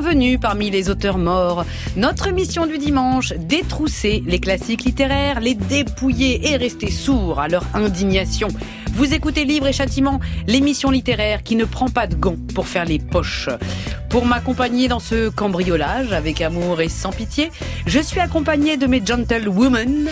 Bienvenue 0.00 0.38
parmi 0.38 0.70
les 0.70 0.88
auteurs 0.88 1.18
morts. 1.18 1.66
Notre 1.94 2.30
mission 2.30 2.64
du 2.64 2.78
dimanche, 2.78 3.34
détrousser 3.34 4.24
les 4.26 4.40
classiques 4.40 4.84
littéraires, 4.84 5.40
les 5.40 5.52
dépouiller 5.52 6.48
et 6.48 6.56
rester 6.56 6.90
sourds 6.90 7.38
à 7.38 7.48
leur 7.48 7.64
indignation. 7.74 8.48
Vous 8.94 9.12
écoutez 9.12 9.44
Livre 9.44 9.66
et 9.66 9.74
Châtiment, 9.74 10.18
l'émission 10.46 10.90
littéraire 10.90 11.42
qui 11.42 11.54
ne 11.54 11.66
prend 11.66 11.88
pas 11.88 12.06
de 12.06 12.14
gants 12.14 12.38
pour 12.54 12.66
faire 12.66 12.86
les 12.86 12.98
poches. 12.98 13.50
Pour 14.08 14.24
m'accompagner 14.24 14.88
dans 14.88 15.00
ce 15.00 15.28
cambriolage 15.28 16.12
avec 16.12 16.40
amour 16.40 16.80
et 16.80 16.88
sans 16.88 17.12
pitié, 17.12 17.50
je 17.84 18.00
suis 18.00 18.20
accompagnée 18.20 18.78
de 18.78 18.86
mes 18.86 19.04
gentlewomen. 19.04 20.08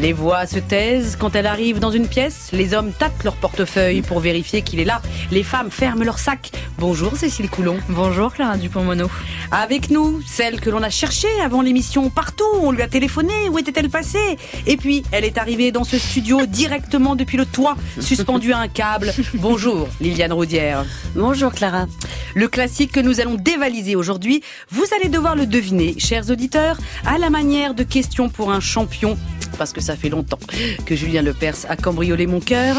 Les 0.00 0.14
voix 0.14 0.46
se 0.46 0.58
taisent 0.58 1.16
quand 1.16 1.36
elles 1.36 1.46
arrivent 1.46 1.78
dans 1.78 1.90
une 1.90 2.08
pièce. 2.08 2.48
Les 2.52 2.72
hommes 2.72 2.92
tâtent 2.92 3.24
leur 3.24 3.36
portefeuille 3.36 4.00
pour 4.00 4.20
vérifier 4.20 4.62
qu'il 4.62 4.80
est 4.80 4.86
là. 4.86 5.02
Les 5.30 5.42
femmes 5.42 5.70
ferment 5.70 6.02
leur 6.02 6.18
sac. 6.18 6.50
Bonjour 6.78 7.14
Cécile 7.14 7.50
Coulon. 7.50 7.76
Bonjour 7.90 8.32
Clara 8.32 8.56
Dupont-Mono. 8.56 9.10
Avec 9.50 9.90
nous, 9.90 10.22
celle 10.26 10.60
que 10.60 10.70
l'on 10.70 10.82
a 10.82 10.88
cherchée 10.88 11.28
avant 11.44 11.60
l'émission 11.60 12.08
partout. 12.08 12.44
On 12.62 12.72
lui 12.72 12.80
a 12.80 12.88
téléphoné. 12.88 13.50
Où 13.50 13.58
était-elle 13.58 13.90
passée? 13.90 14.38
Et 14.66 14.78
puis, 14.78 15.02
elle 15.12 15.26
est 15.26 15.36
arrivée 15.36 15.72
dans 15.72 15.84
ce 15.84 15.98
studio 15.98 16.46
directement 16.46 17.14
depuis 17.14 17.36
le 17.36 17.44
toit, 17.44 17.76
suspendue 18.00 18.54
à 18.54 18.58
un 18.58 18.68
câble. 18.68 19.12
Bonjour 19.34 19.88
Liliane 20.00 20.32
Roudière. 20.32 20.86
Bonjour 21.14 21.52
Clara. 21.52 21.86
Le 22.34 22.48
classique 22.48 22.92
que 22.92 23.00
nous 23.00 23.20
allons 23.20 23.34
dévaliser 23.34 23.94
aujourd'hui, 23.94 24.42
vous 24.70 24.84
allez 24.98 25.10
devoir 25.10 25.36
le 25.36 25.44
deviner, 25.44 25.96
chers 25.98 26.30
auditeurs, 26.30 26.78
à 27.04 27.18
la 27.18 27.28
manière 27.28 27.74
de 27.74 27.82
questions 27.82 28.30
pour 28.30 28.50
un 28.50 28.60
champion 28.60 29.18
parce 29.58 29.72
que 29.72 29.80
ça 29.80 29.96
fait 29.96 30.08
longtemps 30.08 30.38
que 30.86 30.96
Julien 30.96 31.22
Lepers 31.22 31.66
a 31.68 31.76
cambriolé 31.76 32.26
mon 32.26 32.40
cœur. 32.40 32.76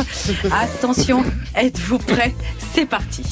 Attention, 0.51 1.23
êtes-vous 1.55 1.99
prêts? 1.99 2.33
C'est 2.73 2.85
parti. 2.85 3.23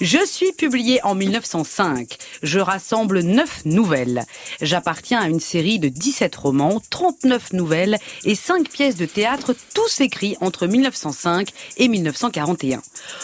Je 0.00 0.24
suis 0.24 0.52
publié 0.52 1.00
en 1.02 1.16
1905. 1.16 2.18
Je 2.44 2.60
rassemble 2.60 3.20
9 3.20 3.64
nouvelles. 3.64 4.24
J'appartiens 4.60 5.20
à 5.20 5.28
une 5.28 5.40
série 5.40 5.80
de 5.80 5.88
17 5.88 6.36
romans, 6.36 6.80
39 6.90 7.52
nouvelles 7.54 7.98
et 8.24 8.36
5 8.36 8.68
pièces 8.68 8.94
de 8.94 9.06
théâtre, 9.06 9.56
tous 9.74 10.00
écrits 10.00 10.36
entre 10.40 10.68
1905 10.68 11.48
et 11.78 11.88
1941. 11.88 12.80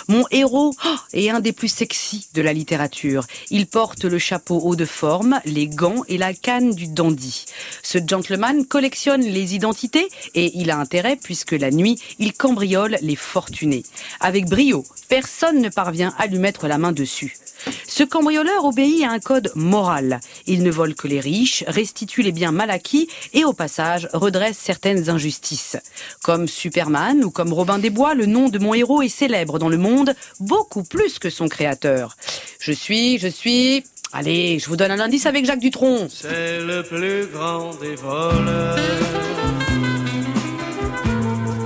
Mon 0.08 0.24
héros 0.30 0.74
oh, 0.84 0.96
est 1.12 1.30
un 1.30 1.40
des 1.40 1.52
plus 1.52 1.68
sexy 1.68 2.28
de 2.34 2.42
la 2.42 2.52
littérature. 2.52 3.26
Il 3.50 3.66
porte 3.66 4.04
le 4.04 4.18
chapeau 4.18 4.60
haut 4.62 4.76
de 4.76 4.84
forme, 4.84 5.40
les 5.44 5.68
gants 5.68 6.02
et 6.08 6.18
la 6.18 6.34
canne 6.34 6.70
du 6.70 6.86
dandy. 6.86 7.46
Ce 7.82 7.98
gentleman 8.04 8.66
collectionne 8.66 9.22
les 9.22 9.54
identités 9.54 10.08
et 10.34 10.52
il 10.54 10.70
a 10.70 10.78
intérêt 10.78 11.16
puisque 11.16 11.52
la 11.52 11.70
nuit, 11.70 11.98
il 12.18 12.32
cambriole 12.32 12.98
les 13.00 13.16
fortunés. 13.16 13.84
Avec 14.20 14.46
brio, 14.46 14.84
personne 15.08 15.60
ne 15.60 15.68
parvient 15.68 16.14
à 16.18 16.26
lui 16.26 16.38
mettre 16.38 16.66
la 16.66 16.78
main 16.78 16.92
dessus. 16.92 17.36
Ce 17.96 18.02
cambrioleur 18.02 18.64
obéit 18.64 19.04
à 19.04 19.12
un 19.12 19.20
code 19.20 19.52
moral. 19.54 20.18
Il 20.48 20.64
ne 20.64 20.70
vole 20.72 20.96
que 20.96 21.06
les 21.06 21.20
riches, 21.20 21.62
restitue 21.68 22.22
les 22.22 22.32
biens 22.32 22.50
mal 22.50 22.68
acquis 22.70 23.08
et 23.32 23.44
au 23.44 23.52
passage 23.52 24.08
redresse 24.12 24.58
certaines 24.58 25.10
injustices. 25.10 25.76
Comme 26.20 26.48
Superman 26.48 27.22
ou 27.22 27.30
comme 27.30 27.52
Robin 27.52 27.78
des 27.78 27.90
Bois, 27.90 28.14
le 28.14 28.26
nom 28.26 28.48
de 28.48 28.58
mon 28.58 28.74
héros 28.74 29.00
est 29.00 29.08
célèbre 29.08 29.60
dans 29.60 29.68
le 29.68 29.76
monde 29.76 30.16
beaucoup 30.40 30.82
plus 30.82 31.20
que 31.20 31.30
son 31.30 31.46
créateur. 31.46 32.16
Je 32.58 32.72
suis, 32.72 33.20
je 33.20 33.28
suis... 33.28 33.84
Allez, 34.12 34.58
je 34.58 34.68
vous 34.68 34.76
donne 34.76 34.90
un 34.90 34.98
indice 34.98 35.26
avec 35.26 35.44
Jacques 35.44 35.60
Dutronc. 35.60 36.08
C'est 36.10 36.62
le 36.62 36.82
plus 36.82 37.28
grand 37.32 37.76
des 37.80 37.94
voleurs. 37.94 38.76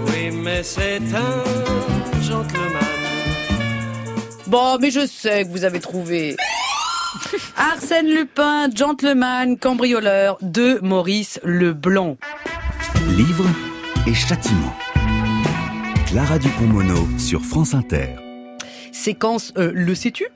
Oui, 0.08 0.30
mais 0.30 0.62
c'est 0.62 1.00
un. 1.14 1.77
Bon, 4.48 4.78
mais 4.80 4.90
je 4.90 5.06
sais 5.06 5.44
que 5.44 5.50
vous 5.50 5.64
avez 5.64 5.78
trouvé. 5.78 6.36
Arsène 7.56 8.06
Lupin, 8.06 8.68
gentleman, 8.74 9.58
cambrioleur 9.58 10.38
de 10.40 10.78
Maurice 10.82 11.38
Leblanc. 11.44 12.16
Livre 13.16 13.44
et 14.06 14.14
châtiment. 14.14 14.74
Clara 16.06 16.38
Dupont-Mono 16.38 17.06
sur 17.18 17.42
France 17.42 17.74
Inter 17.74 18.27
séquence 18.98 19.52
euh, 19.56 19.70
Le 19.74 19.94
sais-tu? 19.94 20.26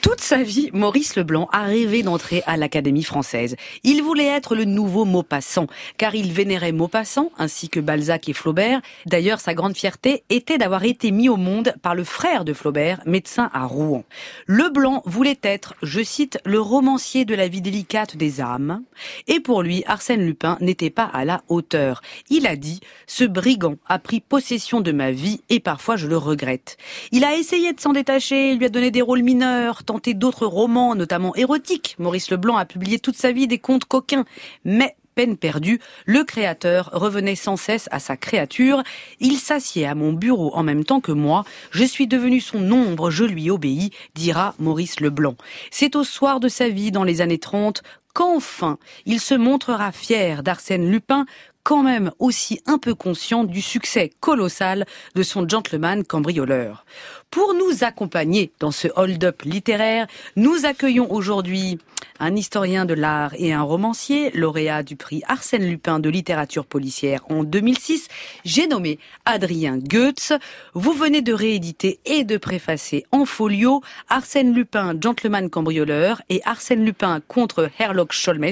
Toute 0.00 0.20
sa 0.20 0.42
vie, 0.42 0.70
Maurice 0.72 1.14
Leblanc 1.14 1.48
a 1.52 1.64
rêvé 1.64 2.02
d'entrer 2.02 2.42
à 2.46 2.56
l'Académie 2.56 3.04
française. 3.04 3.54
Il 3.84 4.02
voulait 4.02 4.26
être 4.26 4.54
le 4.54 4.64
nouveau 4.64 5.04
Maupassant, 5.04 5.66
car 5.98 6.14
il 6.14 6.32
vénérait 6.32 6.72
Maupassant, 6.72 7.30
ainsi 7.38 7.68
que 7.68 7.80
Balzac 7.80 8.28
et 8.28 8.32
Flaubert. 8.32 8.80
D'ailleurs, 9.06 9.40
sa 9.40 9.54
grande 9.54 9.76
fierté 9.76 10.24
était 10.30 10.58
d'avoir 10.58 10.84
été 10.84 11.10
mis 11.10 11.28
au 11.28 11.36
monde 11.36 11.74
par 11.82 11.94
le 11.94 12.04
frère 12.04 12.44
de 12.44 12.54
Flaubert, 12.54 13.00
médecin 13.04 13.50
à 13.52 13.66
Rouen. 13.66 14.04
Leblanc 14.46 15.02
voulait 15.04 15.38
être, 15.42 15.74
je 15.82 16.02
cite, 16.02 16.38
le 16.44 16.60
romancier 16.60 17.26
de 17.26 17.34
la 17.34 17.48
vie 17.48 17.60
délicate 17.60 18.16
des 18.16 18.40
âmes. 18.40 18.82
Et 19.26 19.40
pour 19.40 19.62
lui, 19.62 19.84
Arsène 19.86 20.24
Lupin 20.24 20.56
n'était 20.60 20.90
pas 20.90 21.10
à 21.12 21.26
la 21.26 21.42
hauteur. 21.48 22.00
Il 22.30 22.46
a 22.46 22.56
dit, 22.56 22.80
ce 23.06 23.24
brigand 23.24 23.76
a 23.86 23.98
pris 23.98 24.20
possession 24.20 24.80
de 24.80 24.92
ma 24.92 25.10
vie 25.10 25.42
et 25.50 25.60
parfois 25.60 25.96
je 25.96 26.06
le 26.06 26.16
regrette. 26.16 26.78
Il 27.12 27.24
a 27.24 27.36
essayé 27.36 27.72
de 27.72 27.80
s'en 27.80 27.94
détaché, 27.98 28.52
il 28.52 28.58
lui 28.58 28.66
a 28.66 28.68
donné 28.68 28.92
des 28.92 29.02
rôles 29.02 29.22
mineurs, 29.22 29.82
tenté 29.82 30.14
d'autres 30.14 30.46
romans, 30.46 30.94
notamment 30.94 31.34
érotiques. 31.34 31.96
Maurice 31.98 32.30
Leblanc 32.30 32.56
a 32.56 32.64
publié 32.64 33.00
toute 33.00 33.16
sa 33.16 33.32
vie 33.32 33.48
des 33.48 33.58
contes 33.58 33.86
coquins. 33.86 34.24
Mais 34.64 34.94
peine 35.16 35.36
perdue, 35.36 35.80
le 36.06 36.22
créateur 36.22 36.90
revenait 36.92 37.34
sans 37.34 37.56
cesse 37.56 37.88
à 37.90 37.98
sa 37.98 38.16
créature. 38.16 38.84
Il 39.18 39.38
s'assied 39.38 39.84
à 39.84 39.96
mon 39.96 40.12
bureau 40.12 40.54
en 40.54 40.62
même 40.62 40.84
temps 40.84 41.00
que 41.00 41.10
moi. 41.10 41.44
Je 41.72 41.82
suis 41.82 42.06
devenu 42.06 42.40
son 42.40 42.70
ombre, 42.70 43.10
je 43.10 43.24
lui 43.24 43.50
obéis, 43.50 43.90
dira 44.14 44.54
Maurice 44.60 45.00
Leblanc. 45.00 45.34
C'est 45.72 45.96
au 45.96 46.04
soir 46.04 46.38
de 46.38 46.46
sa 46.46 46.68
vie, 46.68 46.92
dans 46.92 47.02
les 47.02 47.20
années 47.20 47.40
30, 47.40 47.82
qu'enfin 48.14 48.78
il 49.06 49.18
se 49.18 49.34
montrera 49.34 49.90
fier 49.90 50.44
d'Arsène 50.44 50.88
Lupin, 50.88 51.26
quand 51.68 51.82
même 51.82 52.12
aussi 52.18 52.62
un 52.64 52.78
peu 52.78 52.94
conscient 52.94 53.44
du 53.44 53.60
succès 53.60 54.10
colossal 54.20 54.86
de 55.14 55.22
son 55.22 55.46
gentleman 55.46 56.02
cambrioleur. 56.02 56.86
Pour 57.30 57.52
nous 57.52 57.84
accompagner 57.84 58.50
dans 58.58 58.70
ce 58.70 58.88
hold-up 58.96 59.42
littéraire, 59.42 60.06
nous 60.34 60.64
accueillons 60.64 61.12
aujourd'hui 61.12 61.78
un 62.20 62.34
historien 62.36 62.84
de 62.84 62.94
l'art 62.94 63.32
et 63.36 63.52
un 63.52 63.62
romancier, 63.62 64.30
lauréat 64.32 64.82
du 64.82 64.96
prix 64.96 65.22
Arsène 65.28 65.68
Lupin 65.68 66.00
de 66.00 66.08
littérature 66.08 66.66
policière 66.66 67.22
en 67.30 67.44
2006. 67.44 68.08
J'ai 68.44 68.66
nommé 68.66 68.98
Adrien 69.24 69.78
Goetz. 69.78 70.32
Vous 70.74 70.92
venez 70.92 71.22
de 71.22 71.32
rééditer 71.32 72.00
et 72.04 72.24
de 72.24 72.36
préfacer 72.36 73.04
en 73.12 73.24
folio 73.24 73.82
Arsène 74.08 74.54
Lupin, 74.54 74.94
gentleman 75.00 75.50
cambrioleur 75.50 76.22
et 76.28 76.40
Arsène 76.44 76.84
Lupin 76.84 77.20
contre 77.28 77.70
Herlock 77.78 78.12
Sholmes. 78.12 78.46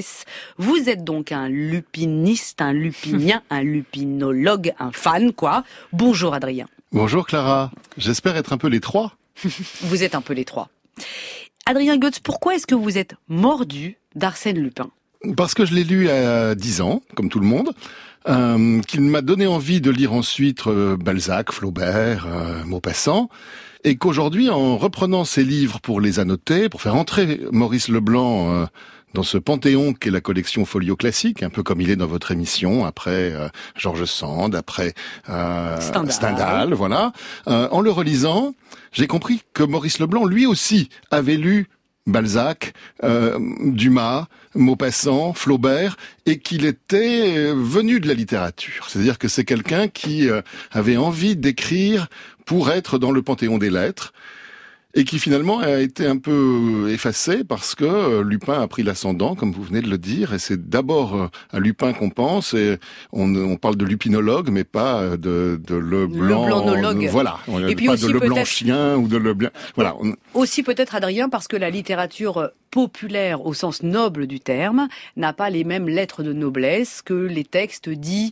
Vous 0.57 0.89
êtes 0.89 1.03
donc 1.03 1.31
un 1.31 1.49
lupiniste, 1.49 2.61
un 2.61 2.73
un 3.49 3.63
lupinologue, 3.63 4.73
un 4.79 4.91
fan, 4.91 5.33
quoi. 5.33 5.63
Bonjour 5.93 6.33
Adrien. 6.33 6.67
Bonjour 6.91 7.27
Clara, 7.27 7.71
j'espère 7.97 8.37
être 8.37 8.53
un 8.53 8.57
peu 8.57 8.67
les 8.67 8.79
trois. 8.79 9.15
vous 9.81 10.03
êtes 10.03 10.15
un 10.15 10.21
peu 10.21 10.33
les 10.33 10.45
trois. 10.45 10.69
Adrien 11.65 11.97
Goetz, 11.97 12.19
pourquoi 12.19 12.55
est-ce 12.55 12.65
que 12.65 12.75
vous 12.75 12.97
êtes 12.97 13.15
mordu 13.27 13.97
d'Arsène 14.15 14.57
Lupin? 14.57 14.89
Parce 15.35 15.53
que 15.53 15.65
je 15.65 15.73
l'ai 15.73 15.83
lu 15.83 16.09
à 16.09 16.55
10 16.55 16.81
ans, 16.81 17.01
comme 17.15 17.29
tout 17.29 17.39
le 17.39 17.45
monde. 17.45 17.73
Euh, 18.29 18.81
qu'il 18.81 19.01
m'a 19.01 19.21
donné 19.21 19.47
envie 19.47 19.79
de 19.79 19.89
lire 19.89 20.11
ensuite 20.11 20.67
euh, 20.67 20.97
Balzac, 20.97 21.51
Flaubert, 21.53 22.25
euh, 22.27 22.63
Maupassant, 22.65 23.29
et 23.85 23.95
qu'aujourd'hui, 23.95 24.49
en 24.49 24.77
reprenant 24.77 25.23
ces 25.23 25.45
livres 25.45 25.79
pour 25.79 26.01
les 26.01 26.19
annoter, 26.19 26.67
pour 26.67 26.81
faire 26.81 26.95
entrer 26.95 27.41
Maurice 27.51 27.87
Leblanc 27.87 28.67
dans 29.17 29.23
ce 29.23 29.39
panthéon 29.39 29.93
qu'est 29.93 30.11
la 30.11 30.21
collection 30.21 30.63
Folio 30.63 30.95
Classique, 30.95 31.41
un 31.41 31.49
peu 31.49 31.63
comme 31.63 31.81
il 31.81 31.89
est 31.89 31.95
dans 31.95 32.05
votre 32.05 32.29
émission, 32.29 32.85
après 32.85 33.33
euh, 33.33 33.49
Georges 33.75 34.05
Sand, 34.05 34.53
après 34.53 34.93
euh, 35.27 35.81
Stendhal. 35.81 36.13
Stendhal, 36.13 36.73
voilà. 36.75 37.13
Euh, 37.47 37.67
en 37.71 37.81
le 37.81 37.89
relisant, 37.89 38.53
j'ai 38.91 39.07
compris 39.07 39.41
que 39.53 39.63
Maurice 39.63 39.97
Leblanc, 39.97 40.25
lui 40.25 40.45
aussi, 40.45 40.89
avait 41.09 41.35
lu 41.35 41.67
Balzac, 42.05 42.73
euh, 43.03 43.39
Dumas, 43.63 44.27
Maupassant, 44.53 45.33
Flaubert, 45.33 45.97
et 46.27 46.37
qu'il 46.37 46.65
était 46.65 47.51
venu 47.53 47.99
de 47.99 48.07
la 48.07 48.13
littérature. 48.13 48.85
C'est-à-dire 48.87 49.17
que 49.17 49.27
c'est 49.27 49.45
quelqu'un 49.45 49.87
qui 49.87 50.29
euh, 50.29 50.43
avait 50.71 50.97
envie 50.97 51.35
d'écrire 51.35 52.07
pour 52.45 52.69
être 52.69 52.99
dans 52.99 53.11
le 53.11 53.23
panthéon 53.23 53.57
des 53.57 53.71
lettres, 53.71 54.13
et 54.93 55.03
qui 55.03 55.19
finalement 55.19 55.59
a 55.59 55.79
été 55.79 56.05
un 56.05 56.17
peu 56.17 56.89
effacé 56.89 57.43
parce 57.43 57.75
que 57.75 57.85
euh, 57.85 58.23
Lupin 58.23 58.61
a 58.61 58.67
pris 58.67 58.83
l'ascendant, 58.83 59.35
comme 59.35 59.51
vous 59.51 59.63
venez 59.63 59.81
de 59.81 59.89
le 59.89 59.97
dire, 59.97 60.33
et 60.33 60.39
c'est 60.39 60.69
d'abord 60.69 61.15
euh, 61.15 61.27
à 61.51 61.59
Lupin 61.59 61.93
qu'on 61.93 62.09
pense, 62.09 62.53
et 62.53 62.77
on, 63.11 63.35
on, 63.35 63.57
parle 63.57 63.75
de 63.75 63.85
lupinologue, 63.85 64.49
mais 64.49 64.63
pas 64.63 65.01
euh, 65.01 65.17
de, 65.17 65.61
de 65.63 65.75
le 65.75 66.07
blanc. 66.07 66.47
Le 66.47 67.07
voilà. 67.09 67.37
Et 67.67 67.75
puis 67.75 67.87
pas 67.87 67.93
aussi 67.93 68.07
de 68.07 68.11
le 68.11 68.19
blanc 68.19 68.43
chien 68.45 68.95
ou 68.95 69.07
de 69.07 69.17
le 69.17 69.33
blanc. 69.33 69.49
Voilà. 69.75 69.95
Aussi 70.33 70.63
peut-être 70.63 70.95
Adrien 70.95 71.29
parce 71.29 71.47
que 71.47 71.57
la 71.57 71.69
littérature 71.69 72.51
populaire 72.71 73.45
au 73.45 73.53
sens 73.53 73.83
noble 73.83 74.27
du 74.27 74.39
terme 74.39 74.87
n'a 75.15 75.33
pas 75.33 75.49
les 75.49 75.63
mêmes 75.63 75.87
lettres 75.87 76.23
de 76.23 76.33
noblesse 76.33 77.01
que 77.01 77.13
les 77.13 77.43
textes 77.43 77.89
dits 77.89 78.31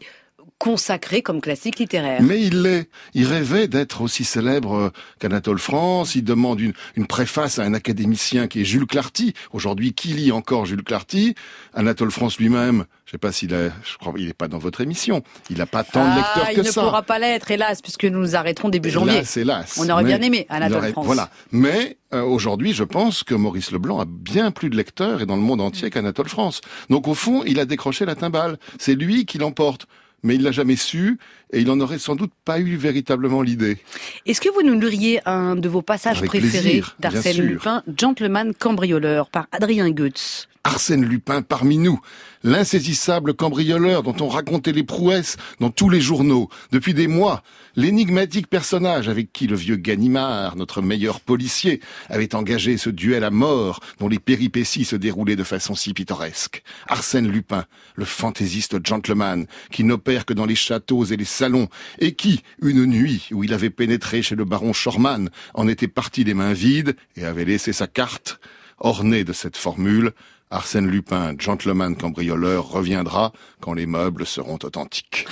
consacré 0.57 1.21
comme 1.21 1.41
classique 1.41 1.79
littéraire. 1.79 2.21
Mais 2.21 2.41
il 2.41 2.61
l'est. 2.61 2.89
Il 3.13 3.27
rêvait 3.27 3.67
d'être 3.67 4.01
aussi 4.01 4.23
célèbre 4.23 4.91
qu'Anatole 5.19 5.59
France. 5.59 6.15
Il 6.15 6.23
demande 6.23 6.59
une, 6.61 6.73
une 6.95 7.07
préface 7.07 7.59
à 7.59 7.63
un 7.63 7.73
académicien 7.73 8.47
qui 8.47 8.61
est 8.61 8.65
Jules 8.65 8.85
Clarty. 8.87 9.33
Aujourd'hui, 9.51 9.93
qui 9.93 10.09
lit 10.09 10.31
encore 10.31 10.65
Jules 10.65 10.83
Clarty? 10.83 11.35
Anatole 11.73 12.09
France 12.11 12.37
lui-même, 12.39 12.85
je 13.05 13.11
sais 13.11 13.17
pas 13.17 13.31
s'il 13.33 13.53
est, 13.53 13.69
je 13.83 13.97
crois, 13.97 14.13
il 14.17 14.27
n'est 14.27 14.33
pas 14.33 14.47
dans 14.47 14.57
votre 14.57 14.81
émission. 14.81 15.23
Il 15.49 15.57
n'a 15.57 15.65
pas 15.65 15.83
tant 15.83 16.03
de 16.05 16.09
Ah, 16.11 16.15
lecteurs 16.15 16.49
il 16.51 16.55
que 16.55 16.61
ne 16.67 16.71
ça. 16.71 16.81
pourra 16.83 17.03
pas 17.03 17.19
l'être, 17.19 17.51
hélas, 17.51 17.81
puisque 17.81 18.05
nous 18.05 18.19
nous 18.19 18.35
arrêterons 18.35 18.69
début 18.69 18.89
janvier. 18.89 19.15
Hélas, 19.15 19.37
hélas. 19.37 19.77
On 19.79 19.89
aurait 19.89 20.05
bien 20.05 20.21
aimé 20.21 20.47
il 20.49 20.55
Anatole 20.55 20.77
aurait- 20.77 20.91
France. 20.93 21.05
Voilà. 21.05 21.29
Mais 21.51 21.97
euh, 22.13 22.21
aujourd'hui, 22.23 22.73
je 22.73 22.83
pense 22.85 23.23
que 23.23 23.35
Maurice 23.35 23.71
Leblanc 23.71 23.99
a 23.99 24.05
bien 24.07 24.51
plus 24.51 24.69
de 24.69 24.77
lecteurs 24.77 25.21
et 25.21 25.25
dans 25.25 25.35
le 25.35 25.41
monde 25.41 25.59
entier 25.59 25.89
qu'Anatole 25.89 26.29
France. 26.29 26.61
Donc 26.89 27.07
au 27.09 27.13
fond, 27.13 27.43
il 27.45 27.59
a 27.59 27.65
décroché 27.65 28.05
la 28.05 28.15
timbale. 28.15 28.57
C'est 28.79 28.95
lui 28.95 29.25
qui 29.25 29.37
l'emporte. 29.37 29.85
Mais 30.25 30.35
il 30.35 30.41
l'a 30.41 30.51
jamais 30.51 30.75
su 30.75 31.19
et 31.53 31.61
il 31.61 31.69
en 31.69 31.79
aurait 31.79 31.99
sans 31.99 32.15
doute 32.15 32.31
pas 32.45 32.59
eu 32.59 32.75
véritablement 32.77 33.43
l'idée. 33.43 33.77
Est-ce 34.25 34.41
que 34.41 34.49
vous 34.49 34.63
nous 34.63 34.77
liriez 34.77 35.21
un 35.27 35.55
de 35.55 35.69
vos 35.69 35.83
passages 35.83 36.17
Avec 36.17 36.29
préférés 36.29 36.81
d'Arsène. 36.99 37.37
Lupin, 37.37 37.83
Gentleman 37.95 38.53
cambrioleur, 38.55 39.29
par 39.29 39.45
Adrien 39.51 39.91
Goetz? 39.91 40.47
Arsène 40.65 41.05
Lupin 41.05 41.43
parmi 41.43 41.77
nous, 41.77 41.99
l'insaisissable 42.43 43.35
cambrioleur 43.35 44.01
dont 44.01 44.15
on 44.19 44.27
racontait 44.27 44.71
les 44.71 44.83
prouesses 44.83 45.37
dans 45.59 45.69
tous 45.69 45.91
les 45.91 46.01
journaux 46.01 46.49
depuis 46.71 46.95
des 46.95 47.05
mois, 47.05 47.43
l'énigmatique 47.75 48.47
personnage 48.47 49.07
avec 49.07 49.31
qui 49.31 49.45
le 49.45 49.55
vieux 49.55 49.75
Ganimard, 49.75 50.55
notre 50.55 50.81
meilleur 50.81 51.21
policier, 51.21 51.81
avait 52.09 52.33
engagé 52.33 52.77
ce 52.77 52.89
duel 52.89 53.23
à 53.23 53.29
mort 53.29 53.79
dont 53.99 54.07
les 54.07 54.17
péripéties 54.17 54.85
se 54.85 54.95
déroulaient 54.95 55.35
de 55.35 55.43
façon 55.43 55.75
si 55.75 55.93
pittoresque. 55.93 56.63
Arsène 56.87 57.27
Lupin, 57.27 57.65
le 57.93 58.05
fantaisiste 58.05 58.83
gentleman 58.83 59.45
qui 59.69 59.83
n'opère 59.83 60.25
que 60.25 60.33
dans 60.33 60.47
les 60.47 60.55
châteaux 60.55 61.05
et 61.05 61.15
les 61.15 61.25
salons 61.25 61.67
et 61.99 62.15
qui, 62.15 62.41
une 62.59 62.85
nuit 62.87 63.29
où 63.31 63.43
il 63.43 63.53
avait 63.53 63.69
pénétré 63.69 64.23
chez 64.23 64.35
le 64.35 64.45
baron 64.45 64.73
Schormann, 64.73 65.29
en 65.53 65.67
était 65.67 65.87
parti 65.87 66.23
les 66.23 66.33
mains 66.33 66.53
vides 66.53 66.95
et 67.17 67.23
avait 67.23 67.45
laissé 67.45 67.71
sa 67.71 67.85
carte, 67.85 68.39
orné 68.79 69.23
de 69.23 69.31
cette 69.31 69.57
formule, 69.57 70.11
Arsène 70.51 70.87
Lupin, 70.87 71.33
gentleman 71.39 71.95
cambrioleur, 71.95 72.69
reviendra 72.69 73.33
quand 73.61 73.73
les 73.73 73.87
meubles 73.87 74.25
seront 74.27 74.59
authentiques. 74.63 75.25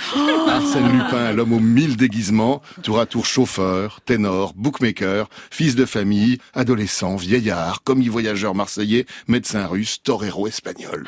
Arsène 0.48 0.90
Lupin, 0.92 1.32
l'homme 1.32 1.52
aux 1.52 1.60
mille 1.60 1.96
déguisements, 1.96 2.60
tour 2.82 2.98
à 2.98 3.06
tour 3.06 3.24
chauffeur, 3.24 4.00
ténor, 4.04 4.52
bookmaker, 4.56 5.28
fils 5.50 5.76
de 5.76 5.84
famille, 5.84 6.38
adolescent, 6.52 7.14
vieillard, 7.16 7.82
commis 7.84 8.08
voyageur 8.08 8.54
marseillais, 8.56 9.06
médecin 9.28 9.66
russe, 9.66 10.02
torero 10.02 10.48
espagnol. 10.48 11.06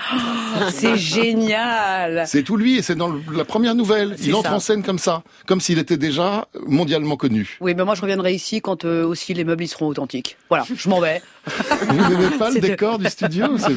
C'est 0.71 0.97
génial 0.97 2.25
C'est 2.27 2.45
tout 2.45 2.57
lui 2.57 2.79
et 2.79 2.83
c'est 2.83 2.95
dans 2.95 3.13
la 3.33 3.45
première 3.45 3.75
nouvelle. 3.75 4.17
Il 4.23 4.35
entre 4.37 4.51
ça. 4.51 4.55
en 4.55 4.61
scène 4.61 4.83
comme 4.85 4.99
ça, 5.01 5.25
comme 5.47 5.61
s'il 5.61 5.79
était 5.79 5.97
déjà 5.97 6.47
mondialement 6.67 7.17
connu. 7.17 7.59
Oui, 7.61 7.75
ben 7.75 7.85
moi 7.85 7.95
je 7.97 8.03
reviendrai 8.03 8.33
ici 8.35 8.61
quand 8.61 8.85
euh, 8.85 9.05
aussi 9.05 9.35
les 9.35 9.45
meubles 9.45 9.65
y 9.65 9.69
seront 9.69 9.89
authentiques. 9.89 10.37
Voilà, 10.49 10.65
je 10.75 10.89
m'en 10.89 11.01
vais. 11.01 11.21
Vous 11.89 12.09
n'aimez 12.09 12.37
pas 12.39 12.51
le 12.51 12.57
de- 12.57 12.61
décor 12.67 12.99
du 12.99 13.07
studio 13.09 13.57
C'est- 13.59 13.75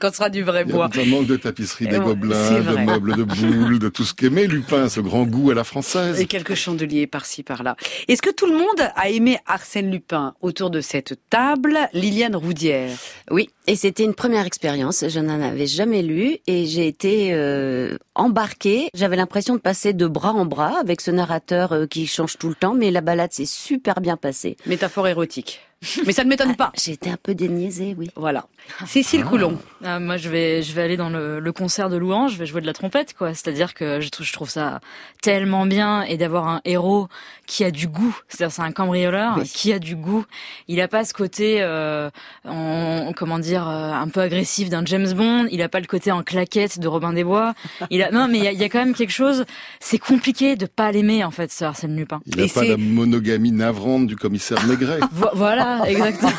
quand 0.00 0.10
ce 0.10 0.16
sera 0.16 0.30
du 0.30 0.42
vrai 0.42 0.62
Il 0.66 0.70
y 0.70 0.72
bois. 0.72 0.88
a 0.92 1.00
un 1.00 1.04
manque 1.06 1.26
de 1.26 1.36
tapisserie, 1.36 1.86
des 1.88 1.98
gobelins, 1.98 2.60
de 2.60 2.76
meubles 2.84 3.16
de 3.16 3.24
boules, 3.24 3.78
de 3.78 3.88
tout 3.88 4.04
ce 4.04 4.14
qu'aimait 4.14 4.46
Lupin, 4.46 4.88
ce 4.88 5.00
grand 5.00 5.24
goût 5.24 5.50
à 5.50 5.54
la 5.54 5.64
française. 5.64 6.20
Et 6.20 6.26
quelques 6.26 6.54
chandeliers 6.54 7.06
par-ci 7.06 7.42
par-là. 7.42 7.76
Est-ce 8.08 8.22
que 8.22 8.30
tout 8.30 8.46
le 8.46 8.56
monde 8.56 8.90
a 8.94 9.08
aimé 9.10 9.38
Arsène 9.46 9.90
Lupin 9.90 10.34
autour 10.40 10.70
de 10.70 10.80
cette 10.80 11.18
table? 11.30 11.78
Liliane 11.92 12.36
Roudière. 12.36 12.96
Oui, 13.30 13.50
et 13.66 13.76
c'était 13.76 14.04
une 14.04 14.14
première 14.14 14.46
expérience. 14.46 15.04
Je 15.08 15.20
n'en 15.20 15.40
avais 15.40 15.66
jamais 15.66 16.02
lu 16.02 16.38
et 16.46 16.66
j'ai 16.66 16.86
été 16.86 17.32
euh, 17.32 17.96
embarquée. 18.14 18.88
J'avais 18.94 19.16
l'impression 19.16 19.54
de 19.54 19.60
passer 19.60 19.92
de 19.92 20.06
bras 20.06 20.32
en 20.32 20.44
bras 20.46 20.78
avec 20.80 21.00
ce 21.00 21.10
narrateur 21.10 21.72
euh, 21.72 21.86
qui 21.86 22.06
change 22.06 22.38
tout 22.38 22.48
le 22.48 22.54
temps, 22.54 22.74
mais 22.74 22.90
la 22.90 23.00
balade 23.00 23.32
s'est 23.32 23.46
super 23.46 24.00
bien 24.00 24.16
passée. 24.16 24.56
Métaphore 24.66 25.08
érotique. 25.08 25.60
Mais 26.06 26.12
ça 26.12 26.24
ne 26.24 26.28
m'étonne 26.28 26.56
pas. 26.56 26.72
J'ai 26.76 26.92
été 26.92 27.10
un 27.10 27.16
peu 27.22 27.34
déniaisée, 27.34 27.94
oui. 27.98 28.10
Voilà. 28.16 28.46
Cécile 28.86 29.24
Coulon. 29.24 29.58
Ah, 29.84 30.00
moi, 30.00 30.16
je 30.16 30.28
vais, 30.28 30.62
je 30.62 30.72
vais 30.72 30.82
aller 30.82 30.96
dans 30.96 31.08
le, 31.08 31.38
le 31.38 31.52
concert 31.52 31.88
de 31.88 31.96
louange, 31.96 32.32
je 32.32 32.38
vais 32.38 32.46
jouer 32.46 32.60
de 32.60 32.66
la 32.66 32.72
trompette, 32.72 33.14
quoi. 33.14 33.32
C'est-à-dire 33.34 33.74
que 33.74 34.00
je 34.00 34.08
trouve, 34.08 34.26
je 34.26 34.32
trouve 34.32 34.50
ça 34.50 34.80
tellement 35.22 35.66
bien 35.66 36.02
et 36.02 36.16
d'avoir 36.16 36.48
un 36.48 36.60
héros 36.64 37.08
qui 37.46 37.62
a 37.64 37.70
du 37.70 37.86
goût. 37.88 38.16
C'est-à-dire, 38.28 38.52
c'est 38.54 38.62
un 38.62 38.72
cambrioleur 38.72 39.34
Oui. 39.38 39.44
qui 39.48 39.72
a 39.72 39.78
du 39.78 39.94
goût. 39.96 40.24
Il 40.68 40.80
a 40.80 40.88
pas 40.88 41.04
ce 41.04 41.14
côté, 41.14 41.58
euh, 41.60 42.10
en, 42.44 43.12
comment 43.16 43.38
dire, 43.38 43.68
euh, 43.68 43.92
un 43.92 44.08
peu 44.08 44.20
agressif 44.20 44.68
d'un 44.68 44.84
James 44.84 45.12
Bond. 45.12 45.46
Il 45.50 45.62
a 45.62 45.68
pas 45.68 45.80
le 45.80 45.86
côté 45.86 46.10
en 46.10 46.22
claquette 46.22 46.78
de 46.80 46.88
Robin 46.88 47.12
des 47.12 47.24
Bois. 47.24 47.54
Il 47.90 48.02
a, 48.02 48.10
non, 48.10 48.26
mais 48.28 48.38
il 48.38 48.44
y 48.44 48.48
a, 48.48 48.52
il 48.52 48.58
y 48.58 48.64
a 48.64 48.68
quand 48.68 48.78
même 48.78 48.94
quelque 48.94 49.12
chose. 49.12 49.44
C'est 49.80 49.98
compliqué 49.98 50.56
de 50.56 50.66
pas 50.66 50.90
l'aimer, 50.92 51.22
en 51.24 51.30
fait, 51.30 51.52
ce 51.52 51.64
Arsène 51.64 51.96
Lupin. 51.96 52.20
Il 52.26 52.36
n'a 52.36 52.48
pas 52.48 52.64
la 52.64 52.76
monogamie 52.76 53.52
navrante 53.52 54.06
du 54.06 54.16
commissaire 54.16 54.64
Maigret. 54.66 54.98
Vo- 55.12 55.28
voilà, 55.76 55.90
exactement. 55.90 56.30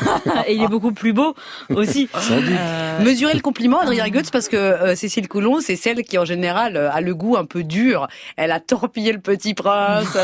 et 0.46 0.54
il 0.54 0.62
est 0.62 0.68
beaucoup 0.68 0.92
plus 0.92 1.12
beau 1.12 1.34
aussi. 1.74 2.08
Sans 2.18 2.36
doute. 2.36 2.44
Euh, 2.50 3.02
Mesurez 3.04 3.34
le 3.34 3.40
compliment, 3.40 3.80
Adrien 3.80 4.08
Goetz, 4.08 4.30
parce 4.30 4.48
que 4.48 4.56
euh, 4.56 4.94
Cécile 4.96 5.28
Coulon, 5.28 5.60
c'est 5.60 5.76
celle 5.76 6.02
qui 6.04 6.18
en 6.18 6.24
général 6.24 6.76
euh, 6.76 6.90
a 6.92 7.00
le 7.00 7.14
goût 7.14 7.36
un 7.36 7.44
peu 7.44 7.62
dur. 7.64 8.08
Elle 8.36 8.52
a 8.52 8.60
torpillé 8.60 9.12
le 9.12 9.20
petit 9.20 9.54
prince. 9.54 10.16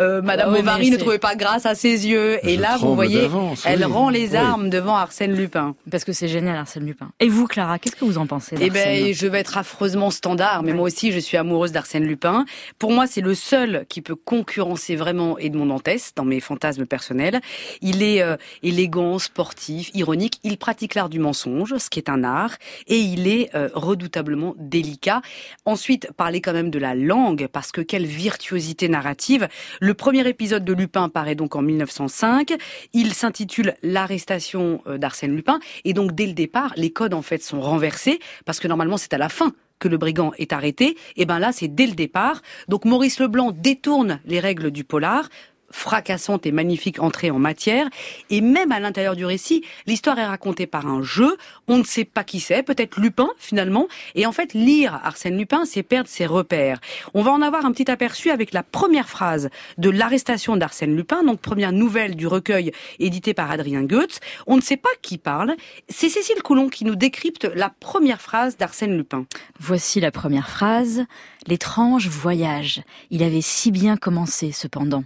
euh, 0.00 0.22
Madame 0.22 0.48
Ah 0.50 0.52
oui, 0.52 0.60
Bovary 0.60 0.90
ne 0.90 0.96
trouvait 0.96 1.18
pas 1.18 1.34
grâce 1.36 1.66
à 1.66 1.74
ses 1.74 2.06
yeux. 2.08 2.38
Et 2.46 2.56
Je 2.56 2.60
là, 2.60 2.76
vous 2.78 2.94
voyez, 2.94 3.28
elle 3.64 3.78
oui. 3.86 3.92
rend 3.92 4.10
les 4.10 4.30
Oui. 4.30 4.36
armes 4.36 4.70
devant 4.70 4.96
Arsène 4.96 5.34
Lupin. 5.34 5.74
Parce 5.90 6.04
que 6.04 6.12
c'est 6.12 6.28
génial, 6.28 6.56
Arsène 6.56 6.84
Lupin. 6.86 7.10
Et 7.20 7.28
vous, 7.28 7.46
Clara, 7.46 7.78
qu'est-ce 7.78 7.96
que 7.96 8.04
vous 8.04 8.18
en 8.18 8.26
pensez 8.26 8.56
Eh 8.60 8.70
ben, 8.70 9.12
je 9.12 9.26
vais 9.26 9.40
être 9.40 9.58
affreusement 9.58 10.10
standard, 10.10 10.62
mais 10.62 10.72
moi 10.72 10.84
aussi, 10.84 11.12
je 11.12 11.18
suis 11.18 11.36
amoureuse 11.36 11.72
d'Arsène 11.72 12.04
Lupin. 12.04 12.44
Pour 12.78 12.92
moi, 12.92 13.06
c'est 13.06 13.20
le 13.20 13.34
seul 13.34 13.84
qui 13.88 14.00
peut 14.02 14.14
concurrencer 14.16 14.96
vraiment 14.96 15.38
Edmond 15.38 15.66
Dantès 15.66 16.12
dans 16.16 16.24
mes 16.24 16.40
fantasmes 16.40 16.86
personnels. 16.86 17.40
Il 17.80 18.02
est 18.02 18.22
euh, 18.22 18.36
élégant, 18.62 19.18
sportif, 19.18 19.90
ironique. 19.94 20.40
Il 20.42 20.58
pratique 20.58 20.94
l'art 20.94 21.08
du 21.08 21.18
mensonge, 21.18 21.76
ce 21.76 21.90
qui 21.90 21.98
est 21.98 22.08
un 22.08 22.24
art, 22.24 22.56
et 22.86 22.98
il 22.98 23.26
est 23.26 23.54
euh, 23.54 23.68
redoutablement 23.74 24.54
délicat. 24.58 25.22
Ensuite, 25.64 26.12
parler 26.16 26.40
quand 26.40 26.52
même 26.52 26.70
de 26.70 26.78
la 26.78 26.94
langue, 26.94 27.48
parce 27.52 27.72
que 27.72 27.80
quelle 27.80 28.06
virtuosité 28.06 28.88
narrative. 28.88 29.48
Le 29.80 29.94
premier 29.94 30.26
épisode 30.28 30.64
de 30.64 30.72
Lupin 30.72 31.08
paraît 31.08 31.34
donc 31.34 31.56
en 31.56 31.62
1905. 31.62 32.54
Il 32.92 33.14
s'intitule 33.14 33.74
L'arrestation 33.82 34.82
euh, 34.86 34.98
d'Arsène 34.98 35.34
Lupin, 35.34 35.60
et 35.84 35.92
donc 35.92 36.12
dès 36.14 36.26
le 36.26 36.32
départ, 36.32 36.72
les 36.76 36.90
codes 36.90 37.14
en 37.14 37.22
fait 37.22 37.42
sont 37.42 37.60
renversés, 37.60 38.18
parce 38.44 38.60
que 38.60 38.68
normalement 38.68 38.96
c'est 38.96 39.14
à 39.14 39.18
la 39.18 39.28
fin 39.28 39.52
que 39.80 39.88
le 39.88 39.96
brigand 39.96 40.32
est 40.38 40.52
arrêté, 40.52 40.96
et 41.16 41.24
ben 41.24 41.40
là 41.40 41.50
c'est 41.52 41.68
dès 41.68 41.86
le 41.86 41.94
départ. 41.94 42.42
Donc 42.68 42.84
Maurice 42.84 43.18
Leblanc 43.18 43.50
détourne 43.50 44.20
les 44.26 44.38
règles 44.38 44.70
du 44.70 44.84
polar, 44.84 45.28
fracassante 45.70 46.46
et 46.46 46.52
magnifique 46.52 47.00
entrée 47.00 47.30
en 47.30 47.38
matière. 47.38 47.88
Et 48.28 48.40
même 48.40 48.72
à 48.72 48.80
l'intérieur 48.80 49.16
du 49.16 49.24
récit, 49.24 49.64
l'histoire 49.86 50.18
est 50.18 50.26
racontée 50.26 50.66
par 50.66 50.86
un 50.86 51.02
jeu. 51.02 51.36
On 51.68 51.78
ne 51.78 51.84
sait 51.84 52.04
pas 52.04 52.24
qui 52.24 52.40
c'est, 52.40 52.62
peut-être 52.62 53.00
Lupin 53.00 53.28
finalement. 53.38 53.88
Et 54.14 54.26
en 54.26 54.32
fait, 54.32 54.54
lire 54.54 55.00
Arsène 55.02 55.38
Lupin, 55.38 55.64
c'est 55.64 55.82
perdre 55.82 56.08
ses 56.08 56.26
repères. 56.26 56.80
On 57.14 57.22
va 57.22 57.32
en 57.32 57.42
avoir 57.42 57.64
un 57.64 57.72
petit 57.72 57.90
aperçu 57.90 58.30
avec 58.30 58.52
la 58.52 58.62
première 58.62 59.08
phrase 59.08 59.50
de 59.78 59.90
l'arrestation 59.90 60.56
d'Arsène 60.56 60.96
Lupin, 60.96 61.22
donc 61.22 61.40
première 61.40 61.72
nouvelle 61.72 62.16
du 62.16 62.26
recueil 62.26 62.72
édité 62.98 63.34
par 63.34 63.50
Adrien 63.50 63.82
Goetz. 63.82 64.20
On 64.46 64.56
ne 64.56 64.62
sait 64.62 64.76
pas 64.76 64.90
qui 65.02 65.18
parle. 65.18 65.54
C'est 65.88 66.08
Cécile 66.08 66.42
Coulon 66.42 66.68
qui 66.68 66.84
nous 66.84 66.96
décrypte 66.96 67.44
la 67.54 67.70
première 67.70 68.20
phrase 68.20 68.56
d'Arsène 68.56 68.96
Lupin. 68.96 69.26
Voici 69.58 70.00
la 70.00 70.10
première 70.10 70.48
phrase. 70.48 71.04
L'étrange 71.46 72.08
voyage. 72.08 72.82
Il 73.10 73.22
avait 73.22 73.40
si 73.40 73.70
bien 73.70 73.96
commencé, 73.96 74.52
cependant. 74.52 75.04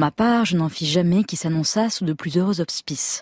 Ma 0.00 0.10
part, 0.10 0.46
je 0.46 0.56
n'en 0.56 0.70
fis 0.70 0.86
jamais 0.86 1.24
qui 1.24 1.36
s'annonça 1.36 1.90
sous 1.90 2.06
de 2.06 2.14
plus 2.14 2.38
heureux 2.38 2.62
auspices. 2.62 3.20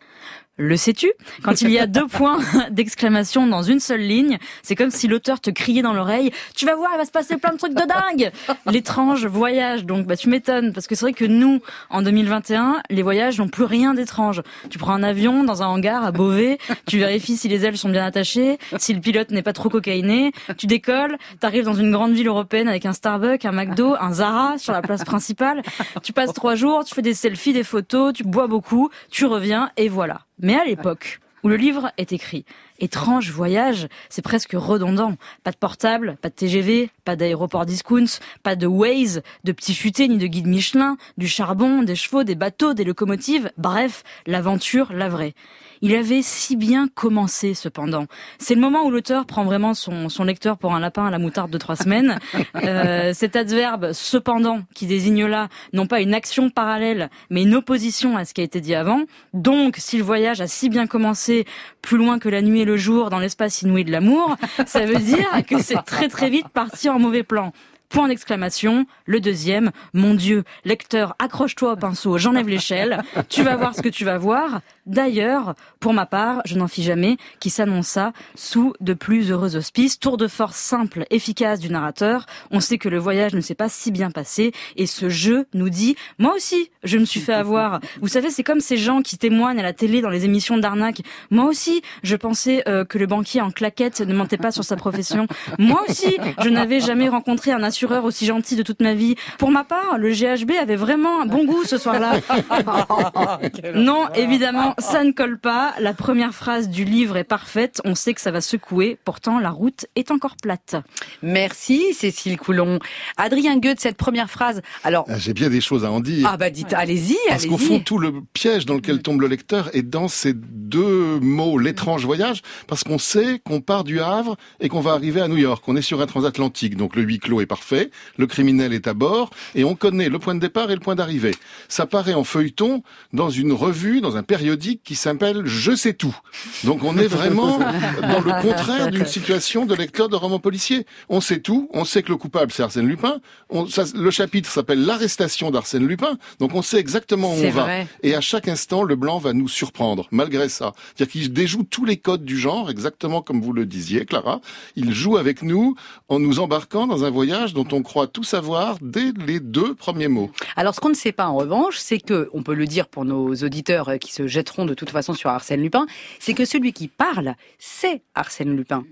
Le 0.60 0.76
sais-tu? 0.76 1.12
Quand 1.44 1.62
il 1.62 1.70
y 1.70 1.78
a 1.78 1.86
deux 1.86 2.06
points 2.08 2.40
d'exclamation 2.70 3.46
dans 3.46 3.62
une 3.62 3.78
seule 3.78 4.00
ligne, 4.00 4.38
c'est 4.64 4.74
comme 4.74 4.90
si 4.90 5.06
l'auteur 5.06 5.40
te 5.40 5.50
criait 5.50 5.82
dans 5.82 5.92
l'oreille 5.92 6.32
«Tu 6.56 6.66
vas 6.66 6.74
voir, 6.74 6.90
il 6.94 6.98
va 6.98 7.04
se 7.04 7.12
passer 7.12 7.36
plein 7.36 7.52
de 7.52 7.58
trucs 7.58 7.74
de 7.74 7.86
dingue!» 7.86 8.32
L'étrange 8.66 9.24
voyage, 9.24 9.84
donc 9.84 10.06
bah 10.06 10.16
tu 10.16 10.28
m'étonnes, 10.28 10.72
parce 10.72 10.88
que 10.88 10.96
c'est 10.96 11.04
vrai 11.04 11.12
que 11.12 11.24
nous, 11.24 11.60
en 11.90 12.02
2021, 12.02 12.82
les 12.90 13.02
voyages 13.02 13.38
n'ont 13.38 13.46
plus 13.46 13.62
rien 13.62 13.94
d'étrange. 13.94 14.42
Tu 14.68 14.78
prends 14.78 14.94
un 14.94 15.04
avion 15.04 15.44
dans 15.44 15.62
un 15.62 15.66
hangar 15.68 16.04
à 16.04 16.10
Beauvais, 16.10 16.58
tu 16.86 16.98
vérifies 16.98 17.36
si 17.36 17.46
les 17.46 17.64
ailes 17.64 17.78
sont 17.78 17.88
bien 17.88 18.04
attachées, 18.04 18.58
si 18.78 18.92
le 18.92 19.00
pilote 19.00 19.30
n'est 19.30 19.42
pas 19.42 19.52
trop 19.52 19.68
cocaïné, 19.68 20.32
tu 20.56 20.66
décolles, 20.66 21.18
t'arrives 21.38 21.66
dans 21.66 21.74
une 21.74 21.92
grande 21.92 22.14
ville 22.14 22.26
européenne 22.26 22.66
avec 22.66 22.84
un 22.84 22.92
Starbucks, 22.92 23.44
un 23.44 23.52
McDo, 23.52 23.94
un 24.00 24.12
Zara 24.14 24.58
sur 24.58 24.72
la 24.72 24.82
place 24.82 25.04
principale, 25.04 25.62
tu 26.02 26.12
passes 26.12 26.32
trois 26.32 26.56
jours, 26.56 26.84
tu 26.84 26.96
fais 26.96 27.02
des 27.02 27.14
selfies, 27.14 27.52
des 27.52 27.62
photos, 27.62 28.12
tu 28.12 28.24
bois 28.24 28.48
beaucoup, 28.48 28.90
tu 29.08 29.24
reviens, 29.24 29.70
et 29.76 29.88
voilà. 29.88 30.27
Mais 30.40 30.54
à 30.54 30.64
l'époque 30.64 31.20
où 31.44 31.48
le 31.48 31.56
livre 31.56 31.92
est 31.96 32.12
écrit, 32.12 32.44
étrange 32.80 33.30
voyage, 33.30 33.88
c'est 34.08 34.22
presque 34.22 34.52
redondant. 34.54 35.14
Pas 35.44 35.52
de 35.52 35.56
portable, 35.56 36.16
pas 36.20 36.30
de 36.30 36.34
TGV, 36.34 36.90
pas 37.04 37.16
d'aéroport 37.16 37.64
discounts, 37.64 38.18
pas 38.42 38.56
de 38.56 38.66
Waze, 38.66 39.22
de 39.44 39.52
petits 39.52 39.74
futés 39.74 40.08
ni 40.08 40.18
de 40.18 40.26
guide 40.26 40.46
Michelin, 40.46 40.96
du 41.16 41.28
charbon, 41.28 41.82
des 41.82 41.94
chevaux, 41.94 42.24
des 42.24 42.34
bateaux, 42.34 42.74
des 42.74 42.84
locomotives, 42.84 43.50
bref, 43.56 44.02
l'aventure, 44.26 44.92
la 44.92 45.08
vraie. 45.08 45.34
Il 45.82 45.94
avait 45.94 46.22
si 46.22 46.56
bien 46.56 46.88
commencé 46.88 47.54
cependant. 47.54 48.06
C'est 48.38 48.54
le 48.54 48.60
moment 48.60 48.84
où 48.84 48.90
l'auteur 48.90 49.26
prend 49.26 49.44
vraiment 49.44 49.74
son, 49.74 50.08
son 50.08 50.24
lecteur 50.24 50.58
pour 50.58 50.74
un 50.74 50.80
lapin 50.80 51.06
à 51.06 51.10
la 51.10 51.18
moutarde 51.18 51.50
de 51.50 51.58
trois 51.58 51.76
semaines. 51.76 52.18
Euh, 52.64 53.12
cet 53.14 53.36
adverbe 53.36 53.92
cependant 53.92 54.62
qui 54.74 54.86
désigne 54.86 55.26
là 55.26 55.48
non 55.72 55.86
pas 55.86 56.00
une 56.00 56.12
action 56.12 56.50
parallèle 56.50 57.08
mais 57.30 57.42
une 57.42 57.54
opposition 57.54 58.16
à 58.16 58.24
ce 58.24 58.34
qui 58.34 58.40
a 58.40 58.44
été 58.44 58.60
dit 58.60 58.74
avant. 58.74 59.02
Donc 59.32 59.76
si 59.78 59.96
le 59.96 60.02
voyage 60.02 60.40
a 60.40 60.46
si 60.46 60.68
bien 60.68 60.86
commencé 60.86 61.46
plus 61.82 61.98
loin 61.98 62.18
que 62.18 62.28
la 62.28 62.42
nuit 62.42 62.60
et 62.60 62.64
le 62.64 62.76
jour 62.76 63.10
dans 63.10 63.18
l'espace 63.18 63.62
inouï 63.62 63.84
de 63.84 63.92
l'amour, 63.92 64.36
ça 64.66 64.86
veut 64.86 64.98
dire 64.98 65.28
que 65.46 65.60
c'est 65.60 65.82
très 65.84 66.08
très 66.08 66.30
vite 66.30 66.48
parti 66.48 66.88
en 66.88 66.98
mauvais 66.98 67.22
plan. 67.22 67.52
Point 67.88 68.08
d'exclamation. 68.08 68.84
Le 69.06 69.18
deuxième, 69.18 69.70
mon 69.94 70.12
Dieu, 70.12 70.44
lecteur, 70.66 71.16
accroche-toi 71.18 71.72
au 71.72 71.76
pinceau, 71.76 72.18
j'enlève 72.18 72.46
l'échelle. 72.46 73.02
Tu 73.30 73.42
vas 73.42 73.56
voir 73.56 73.74
ce 73.74 73.80
que 73.80 73.88
tu 73.88 74.04
vas 74.04 74.18
voir. 74.18 74.60
D'ailleurs, 74.84 75.54
pour 75.80 75.94
ma 75.94 76.04
part, 76.04 76.42
je 76.44 76.56
n'en 76.56 76.68
fis 76.68 76.82
jamais, 76.82 77.16
qui 77.40 77.48
s'annonça 77.48 78.12
sous 78.34 78.74
de 78.80 78.92
plus 78.92 79.30
heureux 79.30 79.56
auspices. 79.56 79.98
Tour 79.98 80.18
de 80.18 80.28
force 80.28 80.56
simple, 80.56 81.06
efficace 81.08 81.60
du 81.60 81.70
narrateur. 81.70 82.26
On 82.50 82.60
sait 82.60 82.76
que 82.76 82.90
le 82.90 82.98
voyage 82.98 83.32
ne 83.32 83.40
s'est 83.40 83.54
pas 83.54 83.70
si 83.70 83.90
bien 83.90 84.10
passé 84.10 84.52
et 84.76 84.86
ce 84.86 85.08
jeu 85.08 85.46
nous 85.54 85.70
dit, 85.70 85.96
moi 86.18 86.34
aussi, 86.34 86.70
je 86.84 86.98
me 86.98 87.06
suis 87.06 87.20
fait 87.20 87.32
avoir. 87.32 87.80
Vous 88.02 88.08
savez, 88.08 88.28
c'est 88.28 88.44
comme 88.44 88.60
ces 88.60 88.76
gens 88.76 89.00
qui 89.00 89.16
témoignent 89.16 89.60
à 89.60 89.62
la 89.62 89.72
télé 89.72 90.02
dans 90.02 90.10
les 90.10 90.26
émissions 90.26 90.58
d'arnaque. 90.58 91.00
Moi 91.30 91.46
aussi, 91.46 91.80
je 92.02 92.16
pensais 92.16 92.62
euh, 92.68 92.84
que 92.84 92.98
le 92.98 93.06
banquier 93.06 93.40
en 93.40 93.50
claquette 93.50 94.02
ne 94.02 94.14
mentait 94.14 94.36
pas 94.36 94.52
sur 94.52 94.64
sa 94.64 94.76
profession. 94.76 95.26
Moi 95.58 95.82
aussi, 95.88 96.18
je 96.42 96.50
n'avais 96.50 96.80
jamais 96.80 97.08
rencontré 97.08 97.50
un 97.50 97.62
assureur 97.62 97.77
aussi 97.86 98.26
gentil 98.26 98.56
de 98.56 98.62
toute 98.62 98.80
ma 98.80 98.94
vie. 98.94 99.14
Pour 99.38 99.50
ma 99.50 99.64
part, 99.64 99.98
le 99.98 100.10
GHB 100.10 100.52
avait 100.60 100.76
vraiment 100.76 101.20
un 101.20 101.26
bon 101.26 101.44
goût 101.44 101.64
ce 101.64 101.78
soir-là. 101.78 102.20
non, 103.74 104.08
évidemment, 104.14 104.74
ça 104.78 105.04
ne 105.04 105.12
colle 105.12 105.38
pas. 105.38 105.74
La 105.80 105.94
première 105.94 106.34
phrase 106.34 106.68
du 106.68 106.84
livre 106.84 107.16
est 107.16 107.24
parfaite. 107.24 107.80
On 107.84 107.94
sait 107.94 108.14
que 108.14 108.20
ça 108.20 108.30
va 108.30 108.40
secouer. 108.40 108.98
Pourtant, 109.04 109.38
la 109.38 109.50
route 109.50 109.86
est 109.96 110.10
encore 110.10 110.36
plate. 110.36 110.76
Merci, 111.22 111.94
Cécile 111.94 112.38
Coulon. 112.38 112.78
Adrien 113.16 113.58
Goethe, 113.58 113.80
cette 113.80 113.96
première 113.96 114.30
phrase. 114.30 114.62
Alors. 114.84 115.04
Ah, 115.08 115.18
j'ai 115.18 115.34
bien 115.34 115.48
des 115.48 115.60
choses 115.60 115.84
à 115.84 115.90
en 115.90 116.00
dire. 116.00 116.28
Ah, 116.30 116.36
bah, 116.36 116.50
dites, 116.50 116.72
allez-y, 116.72 117.16
Parce 117.28 117.46
qu'au 117.46 117.58
fond, 117.58 117.80
tout 117.80 117.98
le 117.98 118.12
piège 118.32 118.66
dans 118.66 118.74
lequel 118.74 119.02
tombe 119.02 119.20
le 119.20 119.28
lecteur 119.28 119.74
est 119.74 119.82
dans 119.82 120.08
ces 120.08 120.32
deux 120.34 121.18
mots, 121.20 121.58
l'étrange 121.58 122.04
voyage, 122.04 122.42
parce 122.66 122.84
qu'on 122.84 122.98
sait 122.98 123.40
qu'on 123.44 123.60
part 123.60 123.84
du 123.84 124.00
Havre 124.00 124.36
et 124.60 124.68
qu'on 124.68 124.80
va 124.80 124.92
arriver 124.92 125.20
à 125.20 125.28
New 125.28 125.36
York. 125.36 125.64
On 125.66 125.76
est 125.76 125.82
sur 125.82 126.00
un 126.00 126.06
transatlantique, 126.06 126.76
donc 126.76 126.96
le 126.96 127.02
huis 127.02 127.18
clos 127.18 127.40
est 127.40 127.46
parfait, 127.46 127.67
le 128.16 128.26
criminel 128.26 128.72
est 128.72 128.86
à 128.86 128.94
bord, 128.94 129.30
et 129.54 129.64
on 129.64 129.74
connaît 129.74 130.08
le 130.08 130.18
point 130.18 130.34
de 130.34 130.40
départ 130.40 130.70
et 130.70 130.74
le 130.74 130.80
point 130.80 130.94
d'arrivée. 130.94 131.34
Ça 131.68 131.86
paraît 131.86 132.14
en 132.14 132.24
feuilleton 132.24 132.82
dans 133.12 133.30
une 133.30 133.52
revue, 133.52 134.00
dans 134.00 134.16
un 134.16 134.22
périodique 134.22 134.82
qui 134.84 134.94
s'appelle 134.94 135.42
Je 135.44 135.74
sais 135.74 135.94
tout. 135.94 136.16
Donc 136.64 136.82
on 136.84 136.96
est 136.98 137.06
vraiment 137.06 137.58
dans 138.02 138.20
le 138.20 138.42
contraire 138.42 138.90
d'une 138.90 139.06
situation 139.06 139.66
de 139.66 139.74
lecteur 139.74 140.08
de 140.08 140.16
roman 140.16 140.38
policier. 140.38 140.86
On 141.08 141.20
sait 141.20 141.40
tout, 141.40 141.68
on 141.72 141.84
sait 141.84 142.02
que 142.02 142.10
le 142.10 142.16
coupable 142.16 142.52
c'est 142.52 142.62
Arsène 142.62 142.86
Lupin, 142.86 143.20
on, 143.50 143.66
ça, 143.66 143.84
le 143.94 144.10
chapitre 144.10 144.50
s'appelle 144.50 144.84
L'arrestation 144.84 145.50
d'Arsène 145.50 145.86
Lupin, 145.86 146.18
donc 146.38 146.54
on 146.54 146.62
sait 146.62 146.78
exactement 146.78 147.34
où 147.34 147.38
on 147.38 147.50
va. 147.50 147.68
Et 148.02 148.14
à 148.14 148.20
chaque 148.20 148.48
instant, 148.48 148.82
le 148.82 148.96
blanc 148.96 149.18
va 149.18 149.32
nous 149.32 149.48
surprendre, 149.48 150.08
malgré 150.10 150.48
ça. 150.48 150.72
C'est-à-dire 150.94 151.12
qu'il 151.12 151.32
déjoue 151.32 151.64
tous 151.64 151.84
les 151.84 151.96
codes 151.96 152.24
du 152.24 152.38
genre, 152.38 152.70
exactement 152.70 153.22
comme 153.22 153.40
vous 153.40 153.52
le 153.52 153.66
disiez, 153.66 154.04
Clara. 154.04 154.40
Il 154.76 154.92
joue 154.92 155.16
avec 155.16 155.42
nous 155.42 155.74
en 156.08 156.18
nous 156.18 156.40
embarquant 156.40 156.86
dans 156.86 157.04
un 157.04 157.10
voyage 157.10 157.54
dont 157.58 157.76
on 157.76 157.82
croit 157.82 158.06
tout 158.06 158.22
savoir 158.22 158.76
dès 158.80 159.12
les 159.26 159.40
deux 159.40 159.74
premiers 159.74 160.06
mots. 160.06 160.30
Alors, 160.56 160.74
ce 160.76 160.80
qu'on 160.80 160.90
ne 160.90 160.94
sait 160.94 161.10
pas, 161.12 161.26
en 161.26 161.34
revanche, 161.36 161.78
c'est 161.78 161.98
que, 161.98 162.28
on 162.32 162.42
peut 162.44 162.54
le 162.54 162.66
dire 162.66 162.86
pour 162.86 163.04
nos 163.04 163.34
auditeurs 163.34 163.98
qui 164.00 164.12
se 164.12 164.28
jetteront 164.28 164.64
de 164.64 164.74
toute 164.74 164.90
façon 164.90 165.12
sur 165.12 165.30
Arsène 165.30 165.60
Lupin, 165.60 165.86
c'est 166.20 166.34
que 166.34 166.44
celui 166.44 166.72
qui 166.72 166.86
parle, 166.86 167.34
c'est 167.58 168.02
Arsène 168.14 168.54
Lupin. 168.56 168.84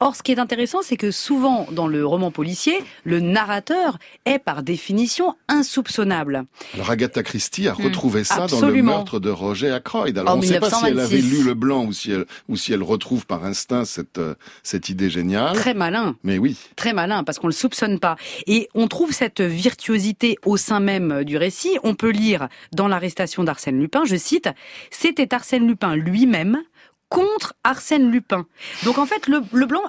Or, 0.00 0.16
ce 0.16 0.22
qui 0.22 0.32
est 0.32 0.38
intéressant, 0.38 0.78
c'est 0.82 0.96
que 0.96 1.10
souvent, 1.10 1.66
dans 1.70 1.86
le 1.86 2.06
roman 2.06 2.30
policier, 2.30 2.74
le 3.04 3.20
narrateur 3.20 3.98
est 4.24 4.38
par 4.38 4.62
définition 4.62 5.34
insoupçonnable. 5.48 6.44
Alors 6.74 6.90
Agatha 6.90 7.22
Christie 7.22 7.68
a 7.68 7.74
retrouvé 7.74 8.24
ça 8.24 8.46
dans 8.46 8.60
le 8.60 8.74
Hmm. 8.74 8.86
Meurtre 8.86 9.20
de 9.20 9.30
Roger 9.30 9.70
Ackroyd. 9.70 10.18
Alors 10.18 10.34
En 10.34 10.38
on 10.38 10.40
ne 10.40 10.46
sait 10.46 10.60
pas 10.60 10.68
si 10.68 10.84
elle 10.86 10.98
avait 10.98 11.16
1926. 11.16 11.30
lu 11.38 11.44
Le 11.44 11.54
Blanc 11.54 11.84
ou 11.86 11.92
si 11.92 12.10
elle, 12.10 12.24
ou 12.48 12.56
si 12.56 12.72
elle 12.72 12.82
retrouve 12.82 13.24
par 13.26 13.44
instinct 13.44 13.84
cette, 13.84 14.18
euh, 14.18 14.34
cette 14.62 14.88
idée 14.88 15.08
géniale. 15.10 15.54
Très 15.54 15.74
malin. 15.74 16.16
Mais 16.24 16.38
oui. 16.38 16.56
Très 16.76 16.92
malin, 16.92 17.22
parce 17.24 17.38
qu'on 17.38 17.46
le 17.46 17.52
soupçonne 17.52 17.98
pas. 18.00 18.13
Et 18.46 18.68
on 18.74 18.88
trouve 18.88 19.12
cette 19.12 19.40
virtuosité 19.40 20.36
au 20.44 20.56
sein 20.56 20.80
même 20.80 21.24
du 21.24 21.36
récit. 21.36 21.78
On 21.82 21.94
peut 21.94 22.10
lire 22.10 22.48
dans 22.72 22.88
l'arrestation 22.88 23.44
d'Arsène 23.44 23.78
Lupin, 23.78 24.04
je 24.04 24.16
cite, 24.16 24.48
c'était 24.90 25.34
Arsène 25.34 25.66
Lupin 25.66 25.96
lui-même 25.96 26.62
contre 27.08 27.54
Arsène 27.62 28.10
Lupin. 28.10 28.46
Donc 28.84 28.98
en 28.98 29.06
fait, 29.06 29.28
le, 29.28 29.40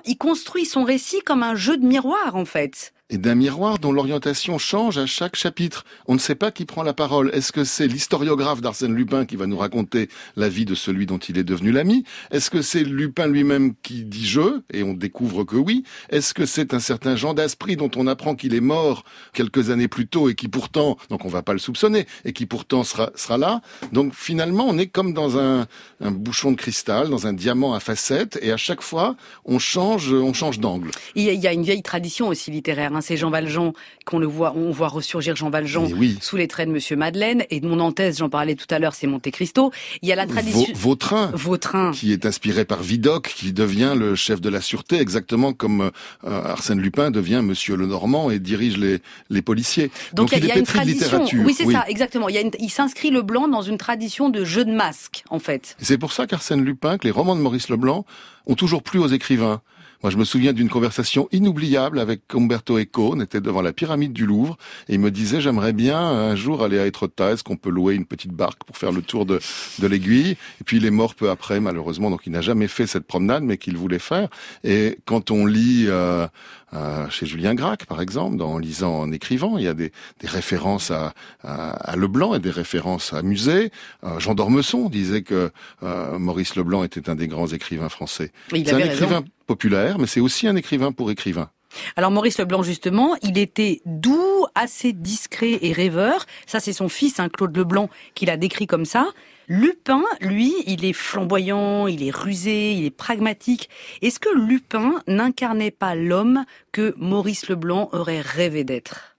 il 0.06 0.18
construit 0.18 0.66
son 0.66 0.84
récit 0.84 1.22
comme 1.22 1.44
un 1.44 1.56
jeu 1.56 1.78
de 1.78 1.86
miroir, 1.86 2.36
en 2.36 2.46
fait. 2.46 2.94
Et 3.12 3.18
d'un 3.18 3.36
miroir 3.36 3.78
dont 3.78 3.92
l'orientation 3.92 4.58
change 4.58 4.98
à 4.98 5.06
chaque 5.06 5.36
chapitre. 5.36 5.86
On 6.08 6.16
ne 6.16 6.20
sait 6.20 6.34
pas 6.34 6.50
qui 6.52 6.66
prend 6.66 6.82
la 6.82 6.94
parole. 6.94 7.30
Est-ce 7.34 7.52
que 7.52 7.64
c'est 7.64 7.88
l'historiographe 7.88 8.62
d'Arsène 8.62 8.96
Lupin 8.96 9.26
qui 9.26 9.36
va 9.36 9.46
nous 9.46 9.58
raconter 9.58 10.10
la 10.36 10.50
vie 10.50 10.66
de 10.66 10.74
celui 10.74 11.06
dont 11.06 11.20
il 11.20 11.38
est 11.38 11.44
devenu 11.44 11.72
l'ami? 11.72 12.04
Est-ce 12.32 12.50
que 12.50 12.64
c'est 12.64 12.84
Lupin 12.84 13.28
lui-même 13.28 13.76
qui 13.84 14.06
dit 14.06 14.26
je 14.26 14.62
Et 14.74 14.82
on 14.82 14.94
découvre 14.94 15.44
que 15.44 15.56
oui? 15.56 15.84
Est-ce 16.10 16.34
que 16.34 16.48
c'est 16.48 16.74
un 16.74 16.80
certain 16.80 17.16
Jean 17.16 17.36
d'Aspry 17.36 17.76
dont 17.76 17.92
on 17.96 18.08
apprend 18.08 18.36
qu'il 18.36 18.56
est 18.56 18.62
mort 18.62 19.04
quelques 19.34 19.70
années 19.70 19.88
plus 19.88 20.08
tôt 20.08 20.28
et 20.30 20.34
qui 20.34 20.48
pourtant, 20.48 20.98
donc 21.10 21.26
on 21.26 21.30
va 21.30 21.44
pas 21.44 21.54
le 21.54 21.60
soupçonner, 21.60 22.08
et 22.24 22.34
qui 22.34 22.48
pourtant 22.48 22.84
sera, 22.84 23.12
là? 23.38 23.62
Donc 23.92 24.16
finalement, 24.16 24.66
on 24.68 24.78
est 24.80 24.88
comme 24.88 25.14
dans 25.14 25.38
un, 25.38 25.68
un 26.02 26.12
bouchon 26.12 26.52
de 26.52 26.58
cristal, 26.58 27.10
dans 27.10 27.28
un 27.28 27.34
diamant 27.34 27.76
à 27.76 27.80
facettes, 27.80 28.40
et 28.42 28.52
à 28.52 28.58
chaque 28.58 28.82
fois, 28.82 29.16
on 29.46 29.60
change, 29.60 30.12
on 30.12 30.34
change 30.34 30.60
d'angle. 30.60 30.90
Il 31.14 31.24
y 31.24 31.48
a 31.48 31.54
une 31.54 31.64
vieille 31.64 31.84
tradition 31.84 32.30
aussi 32.30 32.50
littéraire. 32.50 32.95
Hein. 32.96 33.02
C'est 33.02 33.18
Jean 33.18 33.30
Valjean 33.30 33.74
qu'on 34.06 34.20
le 34.20 34.28
voit, 34.28 34.54
on 34.56 34.72
voit 34.72 34.88
ressurgir 34.88 35.36
Jean 35.36 35.50
Valjean 35.50 35.88
oui. 35.96 36.18
sous 36.22 36.38
les 36.38 36.48
traits 36.48 36.68
de 36.68 36.74
Monsieur 36.74 36.96
Madeleine. 36.96 37.44
Et 37.50 37.60
de 37.60 37.68
mon 37.68 37.76
Nantes, 37.78 38.02
j'en 38.18 38.30
parlais 38.30 38.56
tout 38.56 38.66
à 38.70 38.80
l'heure, 38.80 38.96
c'est 38.96 39.08
Monte 39.08 39.30
Cristo. 39.32 39.72
Il 40.02 40.10
y 40.10 40.12
a 40.12 40.16
la 40.16 40.26
tradition. 40.28 40.66
Vau- 40.74 40.90
Vautrin. 40.90 41.32
Vautrin. 41.34 41.92
qui 41.92 42.12
est 42.14 42.26
inspiré 42.26 42.66
par 42.66 42.82
Vidocq, 42.82 43.34
qui 43.36 43.52
devient 43.54 43.94
le 43.98 44.16
chef 44.16 44.40
de 44.42 44.50
la 44.50 44.62
sûreté, 44.62 45.00
exactement 45.00 45.54
comme 45.54 45.92
euh, 46.26 46.42
Arsène 46.44 46.80
Lupin 46.80 47.12
devient 47.12 47.42
Monsieur 47.44 47.76
le 47.76 47.86
Normand 47.86 48.30
et 48.32 48.40
dirige 48.40 48.78
les, 48.78 49.00
les 49.30 49.42
policiers. 49.42 49.92
Donc, 50.14 50.32
il 50.32 50.40
y 50.40 50.42
a, 50.42 50.46
il 50.46 50.48
y 50.48 50.52
a 50.52 50.56
est 50.56 50.60
une 50.60 50.66
tradition. 50.66 51.26
Oui, 51.46 51.54
c'est 51.54 51.72
ça, 51.72 51.86
exactement. 51.88 52.30
Il, 52.30 52.36
y 52.36 52.38
a 52.38 52.42
une- 52.42 52.52
il 52.60 52.70
s'inscrit 52.70 53.12
le 53.12 53.22
blanc 53.22 53.48
dans 53.48 53.62
une 53.62 53.78
tradition 53.78 54.30
de 54.30 54.44
jeu 54.46 54.64
de 54.66 54.72
masque, 54.72 55.24
en 55.30 55.40
fait. 55.40 55.76
C'est 55.82 55.98
pour 55.98 56.14
ça 56.14 56.28
qu'Arsène 56.28 56.64
Lupin, 56.64 56.98
que 56.98 57.06
les 57.06 57.12
romans 57.12 57.36
de 57.36 57.42
Maurice 57.42 57.70
Leblanc 57.70 58.06
ont 58.46 58.56
toujours 58.56 58.84
plu 58.84 59.00
aux 59.00 59.08
écrivains. 59.08 59.62
Moi, 60.06 60.12
je 60.12 60.18
me 60.18 60.24
souviens 60.24 60.54
d'une 60.54 60.70
conversation 60.70 61.28
inoubliable 61.32 61.98
avec 61.98 62.22
Umberto 62.36 62.78
Eco. 62.78 63.14
On 63.16 63.22
était 63.22 63.42
devant 63.42 63.64
la 63.64 63.74
pyramide 63.74 64.14
du 64.14 64.28
Louvre 64.28 64.56
et 64.88 64.94
il 64.94 65.00
me 65.00 65.10
disait 65.10 65.42
j'aimerais 65.42 65.74
bien 65.74 65.98
un 66.00 66.36
jour 66.36 66.62
aller 66.62 66.78
à 66.78 66.86
Étretat. 66.86 67.32
Est-ce 67.32 67.44
qu'on 67.44 67.58
peut 67.58 67.72
louer 67.72 67.96
une 67.96 68.06
petite 68.06 68.32
barque 68.32 68.64
pour 68.66 68.78
faire 68.78 68.92
le 68.92 69.02
tour 69.02 69.26
de, 69.26 69.40
de 69.80 69.88
l'aiguille? 69.88 70.38
Et 70.62 70.64
puis 70.64 70.78
il 70.78 70.86
est 70.86 70.92
mort 70.92 71.16
peu 71.16 71.32
après, 71.32 71.60
malheureusement. 71.60 72.12
Donc 72.12 72.22
il 72.28 72.34
n'a 72.34 72.42
jamais 72.42 72.68
fait 72.68 72.86
cette 72.86 73.08
promenade, 73.08 73.42
mais 73.42 73.58
qu'il 73.58 73.78
voulait 73.78 73.98
faire. 73.98 74.30
Et 74.64 75.00
quand 75.06 75.32
on 75.32 75.48
lit 75.48 75.86
euh, 75.88 76.28
euh, 76.76 77.10
chez 77.10 77.26
Julien 77.26 77.56
Gracq, 77.56 77.86
par 77.86 78.02
exemple, 78.02 78.38
dans, 78.38 78.54
en 78.54 78.58
lisant, 78.58 78.94
en 78.94 79.12
écrivant, 79.12 79.58
il 79.58 79.64
y 79.64 79.68
a 79.68 79.74
des, 79.74 79.92
des 80.20 80.28
références 80.28 80.92
à, 80.92 81.14
à, 81.44 81.72
à 81.72 81.96
Leblanc 81.96 82.36
et 82.36 82.40
des 82.40 82.52
références 82.52 83.14
à 83.14 83.22
Musée. 83.22 83.72
Euh, 84.04 84.20
Jean 84.20 84.36
d'Ormesson 84.36 84.90
disait 84.90 85.22
que 85.22 85.52
euh, 85.84 86.20
Maurice 86.20 86.56
Leblanc 86.56 86.84
était 86.84 87.10
un 87.10 87.16
des 87.16 87.28
grands 87.28 87.48
écrivains 87.48 87.90
français. 87.90 88.32
C'est 88.50 88.74
un 88.74 88.78
raison. 88.78 88.92
écrivain 88.92 89.24
populaire, 89.48 90.00
mais 90.00 90.08
c'est 90.08 90.20
aussi 90.20 90.48
un 90.48 90.56
écrivain 90.56 90.92
pour 90.92 91.12
écrivains. 91.12 91.50
Alors 91.96 92.12
Maurice 92.12 92.38
Leblanc, 92.38 92.64
justement, 92.64 93.16
il 93.22 93.38
était 93.38 93.82
doux, 93.86 94.46
assez 94.56 94.94
discret 94.94 95.60
et 95.62 95.74
rêveur. 95.74 96.26
Ça, 96.46 96.60
c'est 96.60 96.74
son 96.74 96.90
fils, 96.90 97.20
hein, 97.20 97.30
Claude 97.30 97.56
Leblanc, 97.56 97.90
qui 98.14 98.26
l'a 98.26 98.38
décrit 98.38 98.68
comme 98.68 98.86
ça. 98.86 99.08
Lupin, 99.48 100.04
lui, 100.22 100.54
il 100.66 100.86
est 100.86 100.94
flamboyant, 100.94 101.88
il 101.88 102.04
est 102.04 102.16
rusé, 102.16 102.74
il 102.74 102.86
est 102.86 102.96
pragmatique. 102.96 103.70
Est-ce 104.02 104.20
que 104.20 104.36
Lupin 104.36 105.02
n'incarnait 105.08 105.72
pas 105.72 105.96
l'homme 105.96 106.46
que 106.72 106.96
Maurice 106.98 107.48
Leblanc 107.50 107.90
aurait 107.92 108.22
rêvé 108.22 108.64
d'être? 108.64 109.16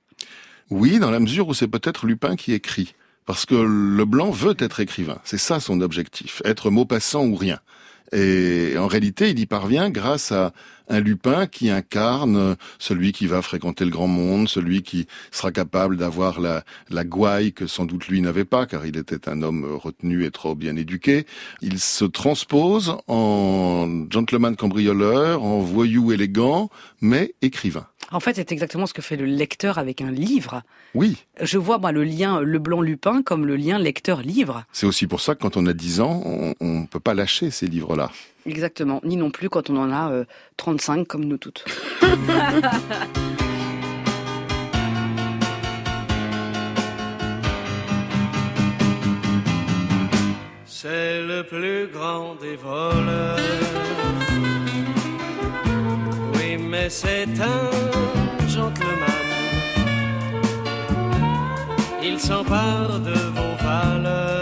Oui, 0.70 0.98
dans 0.98 1.10
la 1.10 1.20
mesure 1.20 1.48
où 1.48 1.54
c'est 1.54 1.68
peut-être 1.68 2.06
Lupin 2.06 2.34
qui 2.36 2.52
écrit. 2.52 2.94
Parce 3.24 3.44
que 3.44 3.54
Leblanc 3.54 4.30
veut 4.30 4.56
être 4.58 4.80
écrivain. 4.80 5.18
C'est 5.24 5.38
ça 5.38 5.60
son 5.60 5.80
objectif. 5.80 6.42
Être 6.44 6.70
Maupassant 6.70 7.26
ou 7.26 7.34
rien. 7.34 7.58
Et 8.12 8.74
en 8.78 8.86
réalité, 8.86 9.30
il 9.30 9.38
y 9.40 9.46
parvient 9.46 9.90
grâce 9.90 10.30
à 10.30 10.52
un 10.88 11.00
Lupin 11.00 11.46
qui 11.46 11.70
incarne 11.70 12.56
celui 12.78 13.12
qui 13.12 13.26
va 13.26 13.42
fréquenter 13.42 13.84
le 13.84 13.90
grand 13.90 14.06
monde, 14.06 14.48
celui 14.48 14.82
qui 14.82 15.06
sera 15.30 15.52
capable 15.52 15.96
d'avoir 15.96 16.40
la, 16.40 16.64
la 16.90 17.04
gouaille 17.04 17.52
que 17.52 17.66
sans 17.66 17.84
doute 17.84 18.08
lui 18.08 18.20
n'avait 18.20 18.44
pas, 18.44 18.66
car 18.66 18.86
il 18.86 18.96
était 18.96 19.28
un 19.28 19.42
homme 19.42 19.64
retenu 19.74 20.24
et 20.24 20.30
trop 20.30 20.54
bien 20.54 20.76
éduqué. 20.76 21.26
Il 21.62 21.78
se 21.78 22.04
transpose 22.04 22.96
en 23.08 24.06
gentleman 24.10 24.56
cambrioleur, 24.56 25.42
en 25.42 25.60
voyou 25.60 26.12
élégant, 26.12 26.70
mais 27.00 27.34
écrivain. 27.42 27.86
En 28.12 28.20
fait, 28.20 28.34
c'est 28.34 28.52
exactement 28.52 28.86
ce 28.86 28.94
que 28.94 29.02
fait 29.02 29.16
le 29.16 29.24
lecteur 29.24 29.78
avec 29.78 30.00
un 30.00 30.10
livre. 30.10 30.62
Oui. 30.94 31.16
Je 31.40 31.58
vois, 31.58 31.78
moi, 31.78 31.92
le 31.92 32.04
lien 32.04 32.40
Leblanc-Lupin 32.40 33.22
comme 33.22 33.46
le 33.46 33.56
lien 33.56 33.78
lecteur-livre. 33.78 34.64
C'est 34.72 34.86
aussi 34.86 35.06
pour 35.06 35.20
ça 35.20 35.34
que 35.34 35.40
quand 35.42 35.56
on 35.56 35.66
a 35.66 35.72
10 35.72 36.00
ans, 36.00 36.22
on 36.24 36.54
ne 36.60 36.86
peut 36.86 37.00
pas 37.00 37.14
lâcher 37.14 37.50
ces 37.50 37.66
livres-là. 37.66 38.10
Exactement. 38.46 39.00
Ni 39.04 39.16
non 39.16 39.30
plus 39.30 39.48
quand 39.48 39.70
on 39.70 39.76
en 39.76 39.90
a 39.92 40.24
35 40.56 41.06
comme 41.06 41.24
nous 41.24 41.38
toutes. 41.38 41.64
C'est 50.88 51.20
le 51.22 51.42
plus 51.42 51.88
grand 51.88 52.36
des 52.36 52.54
voleurs. 52.54 54.05
C'est 56.88 57.26
un 57.40 58.48
gentleman. 58.48 59.26
Il 62.00 62.20
s'empare 62.20 63.00
de 63.00 63.10
vos 63.10 63.56
valeurs 63.64 64.35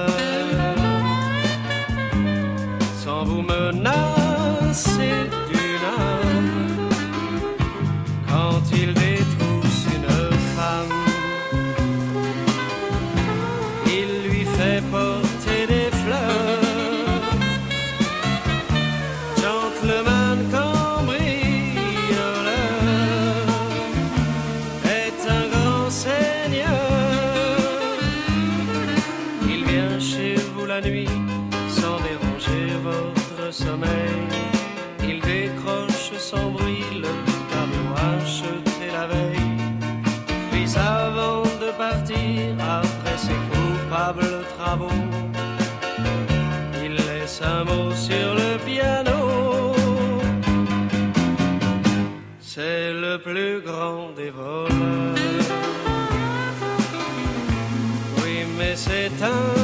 mais 59.25 59.64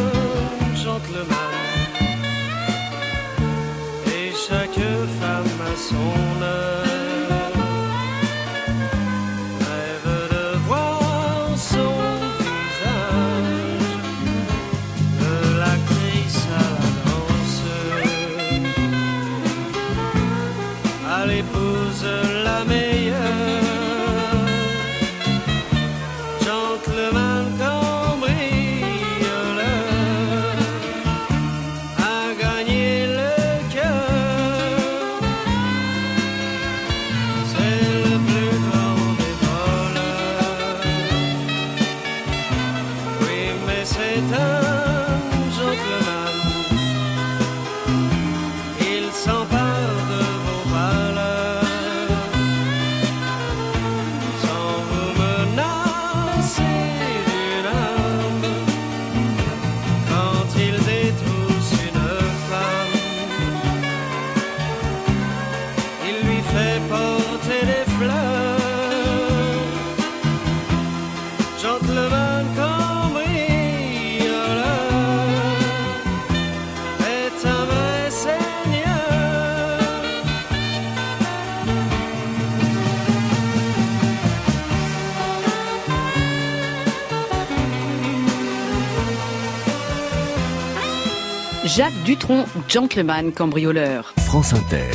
Jacques 91.76 92.02
Dutronc, 92.04 92.46
gentleman 92.68 93.32
cambrioleur. 93.32 94.14
France 94.18 94.52
Inter. 94.54 94.90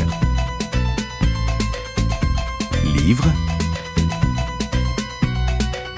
Livre 2.96 3.26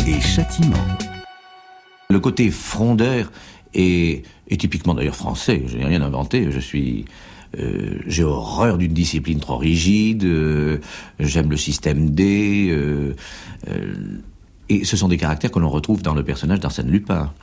et 0.07 0.19
châtiment. 0.19 0.75
Le 2.09 2.19
côté 2.19 2.49
frondeur 2.51 3.31
est, 3.73 4.23
est 4.49 4.59
typiquement 4.59 4.93
d'ailleurs 4.93 5.15
français. 5.15 5.63
Je 5.67 5.77
n'ai 5.77 5.85
rien 5.85 6.01
inventé. 6.01 6.51
Je 6.51 6.59
suis, 6.59 7.05
euh, 7.59 7.99
j'ai 8.05 8.23
horreur 8.23 8.77
d'une 8.77 8.93
discipline 8.93 9.39
trop 9.39 9.57
rigide. 9.57 10.23
euh, 10.25 10.79
J'aime 11.19 11.49
le 11.49 11.57
système 11.57 12.09
D. 12.11 12.67
euh, 12.71 13.15
euh, 13.69 13.93
et 14.69 14.83
ce 14.83 14.97
sont 14.97 15.07
des 15.07 15.17
caractères 15.17 15.51
que 15.51 15.59
l'on 15.59 15.69
retrouve 15.69 16.01
dans 16.01 16.13
le 16.13 16.23
personnage 16.23 16.59
d'Arsène 16.59 16.89
Lupin. 16.91 17.33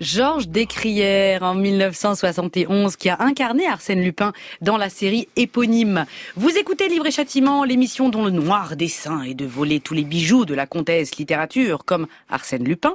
Georges 0.00 0.48
Descrières 0.48 1.42
en 1.42 1.54
1971 1.54 2.96
qui 2.96 3.10
a 3.10 3.20
incarné 3.20 3.66
Arsène 3.66 4.02
Lupin 4.02 4.32
dans 4.62 4.78
la 4.78 4.88
série 4.88 5.28
éponyme. 5.36 6.06
Vous 6.36 6.56
écoutez 6.56 6.88
Livre 6.88 7.06
et 7.06 7.10
Châtiment, 7.10 7.64
l'émission 7.64 8.08
dont 8.08 8.24
le 8.24 8.30
noir 8.30 8.76
dessein 8.76 9.22
est 9.22 9.34
de 9.34 9.44
voler 9.44 9.80
tous 9.80 9.92
les 9.92 10.04
bijoux 10.04 10.46
de 10.46 10.54
la 10.54 10.66
comtesse 10.66 11.16
littérature 11.16 11.84
comme 11.84 12.06
Arsène 12.30 12.64
Lupin. 12.64 12.94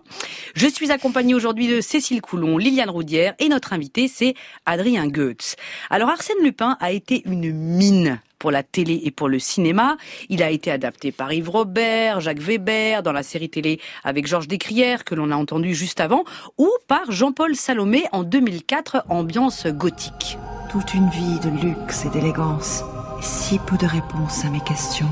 Je 0.55 0.67
suis 0.67 0.91
accompagnée 0.91 1.35
aujourd'hui 1.35 1.67
de 1.67 1.79
Cécile 1.79 2.21
Coulon, 2.21 2.57
Liliane 2.57 2.89
Roudière 2.89 3.35
et 3.37 3.49
notre 3.49 3.73
invité 3.73 4.07
c'est 4.07 4.33
Adrien 4.65 5.07
Goetz. 5.07 5.55
Alors 5.91 6.09
Arsène 6.09 6.41
Lupin 6.41 6.75
a 6.79 6.91
été 6.91 7.21
une 7.25 7.51
mine 7.51 8.19
pour 8.39 8.51
la 8.51 8.63
télé 8.63 9.01
et 9.03 9.11
pour 9.11 9.29
le 9.29 9.39
cinéma. 9.39 9.97
Il 10.29 10.43
a 10.43 10.49
été 10.49 10.71
adapté 10.71 11.11
par 11.11 11.33
Yves 11.33 11.49
Robert, 11.49 12.21
Jacques 12.21 12.39
Weber, 12.39 13.03
dans 13.03 13.11
la 13.11 13.23
série 13.23 13.49
télé 13.49 13.79
avec 14.03 14.27
Georges 14.27 14.47
Descrières, 14.47 15.03
que 15.03 15.15
l'on 15.15 15.31
a 15.31 15.35
entendu 15.35 15.73
juste 15.73 15.99
avant, 15.99 16.23
ou 16.57 16.69
par 16.87 17.11
Jean-Paul 17.11 17.55
Salomé 17.55 18.05
en 18.11 18.23
2004, 18.23 19.05
ambiance 19.09 19.67
gothique. 19.67 20.37
Toute 20.69 20.93
une 20.93 21.09
vie 21.09 21.39
de 21.39 21.49
luxe 21.49 22.05
et 22.05 22.09
d'élégance. 22.09 22.83
Si 23.21 23.59
peu 23.59 23.77
de 23.77 23.85
réponses 23.85 24.43
à 24.45 24.49
mes 24.49 24.59
questions. 24.59 25.09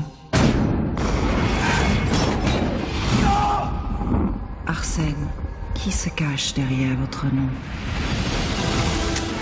Arsène, 4.66 5.28
qui 5.74 5.90
se 5.90 6.08
cache 6.10 6.54
derrière 6.54 6.96
votre 6.96 7.26
nom? 7.26 7.48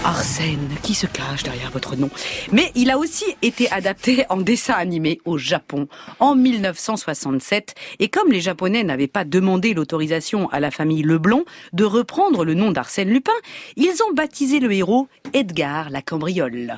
Arsène, 0.05 0.69
qui 0.83 0.95
se 0.95 1.07
cache 1.07 1.45
derrière 1.45 1.71
votre 1.71 1.95
nom. 1.95 2.11
Mais 2.51 2.73
il 2.75 2.91
a 2.91 2.99
aussi 2.99 3.25
été 3.41 3.71
adapté 3.71 4.25
en 4.31 4.39
dessin 4.39 4.75
animé 4.75 5.21
au 5.25 5.39
Japon 5.39 5.87
en 6.19 6.35
1967. 6.35 7.75
Et 8.01 8.09
comme 8.09 8.33
les 8.33 8.41
Japonais 8.41 8.83
n'avaient 8.83 9.07
pas 9.07 9.25
demandé 9.25 9.75
l'autorisation 9.75 10.49
à 10.51 10.59
la 10.59 10.71
famille 10.71 11.03
Leblanc 11.03 11.45
de 11.73 11.85
reprendre 11.85 12.45
le 12.45 12.55
nom 12.55 12.73
d'Arsène 12.73 13.11
Lupin, 13.11 13.33
ils 13.77 14.03
ont 14.09 14.13
baptisé 14.13 14.59
le 14.59 14.73
héros 14.73 15.07
Edgar 15.35 15.91
la 15.91 16.03
cambriole. 16.03 16.77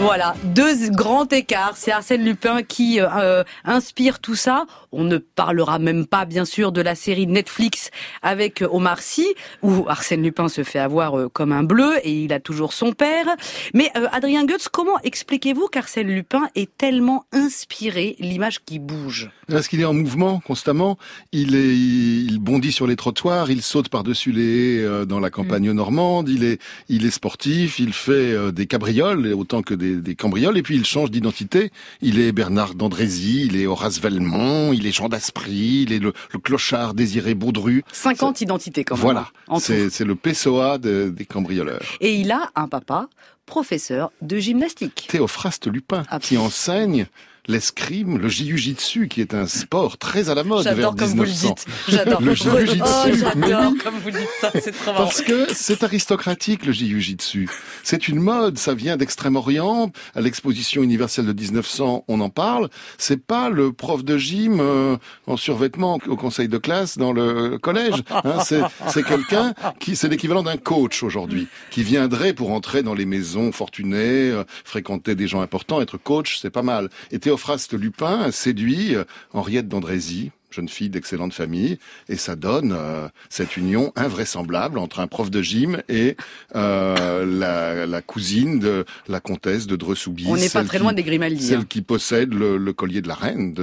Voilà, 0.00 0.36
deux 0.44 0.90
grands 0.90 1.26
écarts. 1.26 1.76
C'est 1.76 1.90
Arsène 1.90 2.24
Lupin 2.24 2.62
qui 2.62 3.00
euh, 3.00 3.42
inspire 3.64 4.20
tout 4.20 4.36
ça. 4.36 4.64
On 4.92 5.02
ne 5.02 5.18
parlera 5.18 5.80
même 5.80 6.06
pas, 6.06 6.24
bien 6.24 6.44
sûr, 6.44 6.70
de 6.70 6.80
la 6.80 6.94
série 6.94 7.26
Netflix 7.26 7.90
avec 8.22 8.62
Omar 8.70 9.02
Sy, 9.02 9.26
où 9.62 9.86
Arsène 9.88 10.22
Lupin 10.22 10.48
se 10.48 10.62
fait 10.62 10.78
avoir 10.78 11.18
euh, 11.18 11.28
comme 11.28 11.52
un 11.52 11.64
bleu 11.64 11.96
et 12.04 12.12
il 12.12 12.32
a 12.32 12.38
toujours 12.38 12.72
son 12.72 12.92
père. 12.92 13.26
Mais 13.74 13.90
euh, 13.96 14.06
Adrien 14.12 14.46
Goetz, 14.46 14.68
comment 14.68 14.98
expliquez-vous 15.02 15.66
qu'Arsène 15.66 16.06
Lupin 16.06 16.48
est 16.54 16.70
tellement 16.78 17.24
inspiré 17.32 18.14
l'image 18.20 18.64
qui 18.64 18.78
bouge? 18.78 19.30
Parce 19.48 19.66
qu'il 19.66 19.80
est 19.80 19.84
en 19.84 19.94
mouvement 19.94 20.38
constamment. 20.38 20.96
Il, 21.32 21.56
est, 21.56 21.76
il 21.76 22.38
bondit 22.38 22.72
sur 22.72 22.86
les 22.86 22.96
trottoirs, 22.96 23.50
il 23.50 23.62
saute 23.62 23.88
par-dessus 23.88 24.30
les 24.30 24.76
haies 24.76 24.84
euh, 24.84 25.04
dans 25.04 25.18
la 25.18 25.30
campagne 25.30 25.72
normande. 25.72 26.28
Il 26.28 26.44
est, 26.44 26.60
il 26.88 27.04
est 27.04 27.10
sportif, 27.10 27.80
il 27.80 27.92
fait 27.92 28.52
des 28.52 28.66
cabrioles 28.66 29.32
autant 29.34 29.62
que 29.62 29.74
des, 29.74 29.87
des 29.96 30.14
cambrioles. 30.14 30.56
Et 30.58 30.62
puis 30.62 30.76
il 30.76 30.84
change 30.84 31.10
d'identité. 31.10 31.70
Il 32.00 32.18
est 32.20 32.32
Bernard 32.32 32.74
d'Andrézy, 32.74 33.44
il 33.46 33.56
est 33.56 33.66
Horace 33.66 34.00
Velmont, 34.00 34.72
il 34.72 34.86
est 34.86 34.92
Jean 34.92 35.08
d'Aspry, 35.08 35.82
il 35.86 35.92
est 35.92 35.98
le, 35.98 36.12
le 36.32 36.38
clochard 36.38 36.94
désiré 36.94 37.34
Baudru. 37.34 37.82
50 37.92 38.40
identités 38.40 38.84
quand 38.84 38.94
même. 38.96 39.02
Voilà, 39.02 39.28
en 39.48 39.58
c'est 39.58 40.00
le 40.00 40.14
PSOA 40.14 40.78
de- 40.78 41.12
des 41.14 41.24
cambrioleurs. 41.24 41.82
Et 42.00 42.14
il 42.14 42.30
a 42.30 42.50
un 42.54 42.68
papa 42.68 43.08
professeur 43.46 44.12
de 44.20 44.38
gymnastique. 44.38 45.06
Théophraste 45.08 45.66
Lupin, 45.66 46.02
qui 46.20 46.36
enseigne 46.36 47.06
l'escrime, 47.48 48.18
le 48.18 48.28
jiu-jitsu, 48.28 49.08
qui 49.08 49.20
est 49.20 49.34
un 49.34 49.46
sport 49.46 49.98
très 49.98 50.30
à 50.30 50.34
la 50.34 50.44
mode 50.44 50.64
vers 50.64 50.76
J'adore 50.76 50.96
comme 50.96 51.08
vous 51.08 51.22
le 51.22 51.28
1900. 51.28 51.48
dites. 51.48 51.66
J'adore. 51.88 52.20
Le 52.20 52.30
Oh, 52.32 52.34
jiu-jitsu. 52.34 53.24
j'adore 53.24 53.72
comme 53.82 53.94
vous 54.04 54.10
dites 54.10 54.28
ça. 54.40 54.50
C'est 54.54 54.72
trop 54.72 54.92
marrant. 54.92 55.04
Parce 55.04 55.22
que 55.22 55.46
c'est 55.54 55.82
aristocratique 55.82 56.66
le 56.66 56.72
jiu-jitsu. 56.72 57.48
C'est 57.82 58.08
une 58.08 58.20
mode, 58.20 58.58
ça 58.58 58.74
vient 58.74 58.96
d'Extrême-Orient. 58.96 59.90
À 60.14 60.20
l'exposition 60.20 60.82
universelle 60.82 61.26
de 61.26 61.32
1900, 61.32 62.04
on 62.06 62.20
en 62.20 62.28
parle. 62.30 62.68
C'est 62.98 63.24
pas 63.24 63.48
le 63.50 63.72
prof 63.72 64.04
de 64.04 64.18
gym 64.18 64.58
euh, 64.60 64.96
en 65.26 65.36
survêtement 65.36 65.98
au 66.06 66.16
conseil 66.16 66.48
de 66.48 66.58
classe 66.58 66.98
dans 66.98 67.12
le 67.12 67.58
collège. 67.58 68.02
hein. 68.10 68.38
c'est 68.44 69.02
quelqu'un 69.04 69.54
qui, 69.80 69.96
c'est 69.96 70.08
l'équivalent 70.08 70.42
d'un 70.42 70.56
coach 70.58 71.02
aujourd'hui, 71.02 71.48
qui 71.70 71.82
viendrait 71.82 72.34
pour 72.34 72.52
entrer 72.52 72.82
dans 72.82 72.94
les 72.94 73.06
maisons 73.06 73.52
fortunées, 73.52 74.30
euh, 74.30 74.44
fréquenter 74.64 75.14
des 75.14 75.26
gens 75.28 75.40
importants, 75.40 75.80
être 75.80 75.96
coach, 75.96 76.38
c'est 76.40 76.50
pas 76.50 76.62
mal. 76.62 76.88
Et 77.10 77.18
Théophraste 77.38 77.74
Lupin 77.74 78.32
séduit 78.32 78.96
euh, 78.96 79.04
Henriette 79.32 79.68
d'Andrézy, 79.68 80.32
jeune 80.50 80.68
fille 80.68 80.88
d'excellente 80.90 81.32
famille, 81.32 81.78
et 82.08 82.16
ça 82.16 82.34
donne 82.34 82.74
euh, 82.76 83.06
cette 83.30 83.56
union 83.56 83.92
invraisemblable 83.94 84.76
entre 84.76 84.98
un 84.98 85.06
prof 85.06 85.30
de 85.30 85.40
gym 85.40 85.80
et 85.88 86.16
euh, 86.56 87.24
la, 87.24 87.86
la 87.86 88.02
cousine 88.02 88.58
de 88.58 88.84
la 89.06 89.20
comtesse 89.20 89.68
de 89.68 89.76
Dreux-Soubise. 89.76 90.26
On 90.28 90.34
n'est 90.36 90.48
pas 90.48 90.64
très 90.64 90.78
qui- 90.78 90.82
loin 90.82 90.92
des 90.92 91.04
Grimaldi. 91.04 91.44
Celle 91.46 91.60
hein. 91.60 91.66
qui 91.68 91.80
possède 91.80 92.34
le, 92.34 92.56
le 92.56 92.72
collier 92.72 93.02
de 93.02 93.08
la 93.08 93.14
reine 93.14 93.54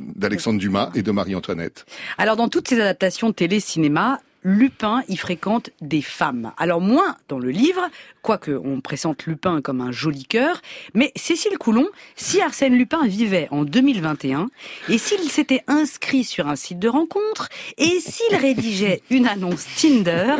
d'Alexandre 0.00 0.58
Dumas 0.58 0.90
et 0.94 1.02
de 1.02 1.10
Marie-Antoinette. 1.10 1.84
Alors 2.16 2.36
dans 2.36 2.48
toutes 2.48 2.68
ces 2.68 2.80
adaptations 2.80 3.34
télé-cinéma, 3.34 4.20
Lupin 4.44 5.02
y 5.08 5.16
fréquente 5.16 5.70
des 5.80 6.02
femmes. 6.02 6.52
Alors 6.56 6.80
moins 6.80 7.16
dans 7.28 7.38
le 7.38 7.50
livre, 7.50 7.88
quoique 8.22 8.50
on 8.50 8.80
présente 8.80 9.26
Lupin 9.26 9.60
comme 9.60 9.80
un 9.80 9.92
joli 9.92 10.24
cœur, 10.24 10.60
mais 10.94 11.12
Cécile 11.16 11.58
Coulon, 11.58 11.86
si 12.16 12.40
Arsène 12.40 12.74
Lupin 12.74 13.06
vivait 13.06 13.48
en 13.50 13.64
2021, 13.64 14.48
et 14.88 14.98
s'il 14.98 15.20
s'était 15.30 15.62
inscrit 15.68 16.24
sur 16.24 16.48
un 16.48 16.56
site 16.56 16.78
de 16.78 16.88
rencontre, 16.88 17.48
et 17.78 18.00
s'il 18.00 18.36
rédigeait 18.36 19.02
une 19.10 19.26
annonce 19.28 19.64
Tinder, 19.76 20.34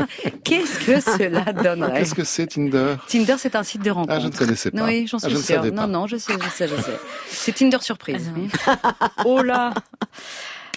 qu'est-ce 0.44 0.78
que 0.84 1.00
cela 1.00 1.52
donnerait 1.52 2.00
Qu'est-ce 2.00 2.14
que 2.14 2.24
c'est 2.24 2.46
Tinder? 2.48 2.96
Tinder, 3.06 3.36
c'est 3.38 3.54
un 3.56 3.62
site 3.62 3.82
de 3.82 3.90
rencontre. 3.90 4.14
Ah, 4.16 4.20
je 4.20 4.26
ne 4.26 4.32
connaissais 4.32 4.70
pas. 4.70 4.84
Oui, 4.84 5.06
j'en 5.06 5.18
Ah, 5.22 5.28
je 5.28 5.36
sûre. 5.36 5.64
Non, 5.72 5.86
non, 5.86 6.06
je 6.06 6.16
sais, 6.16 6.32
je 6.42 6.48
sais, 6.50 6.66
je 6.68 6.74
sais. 6.76 6.98
C'est 7.28 7.52
Tinder 7.52 7.78
surprise. 7.80 8.32
oui. 8.36 8.48
Oh 9.24 9.42
là 9.42 9.72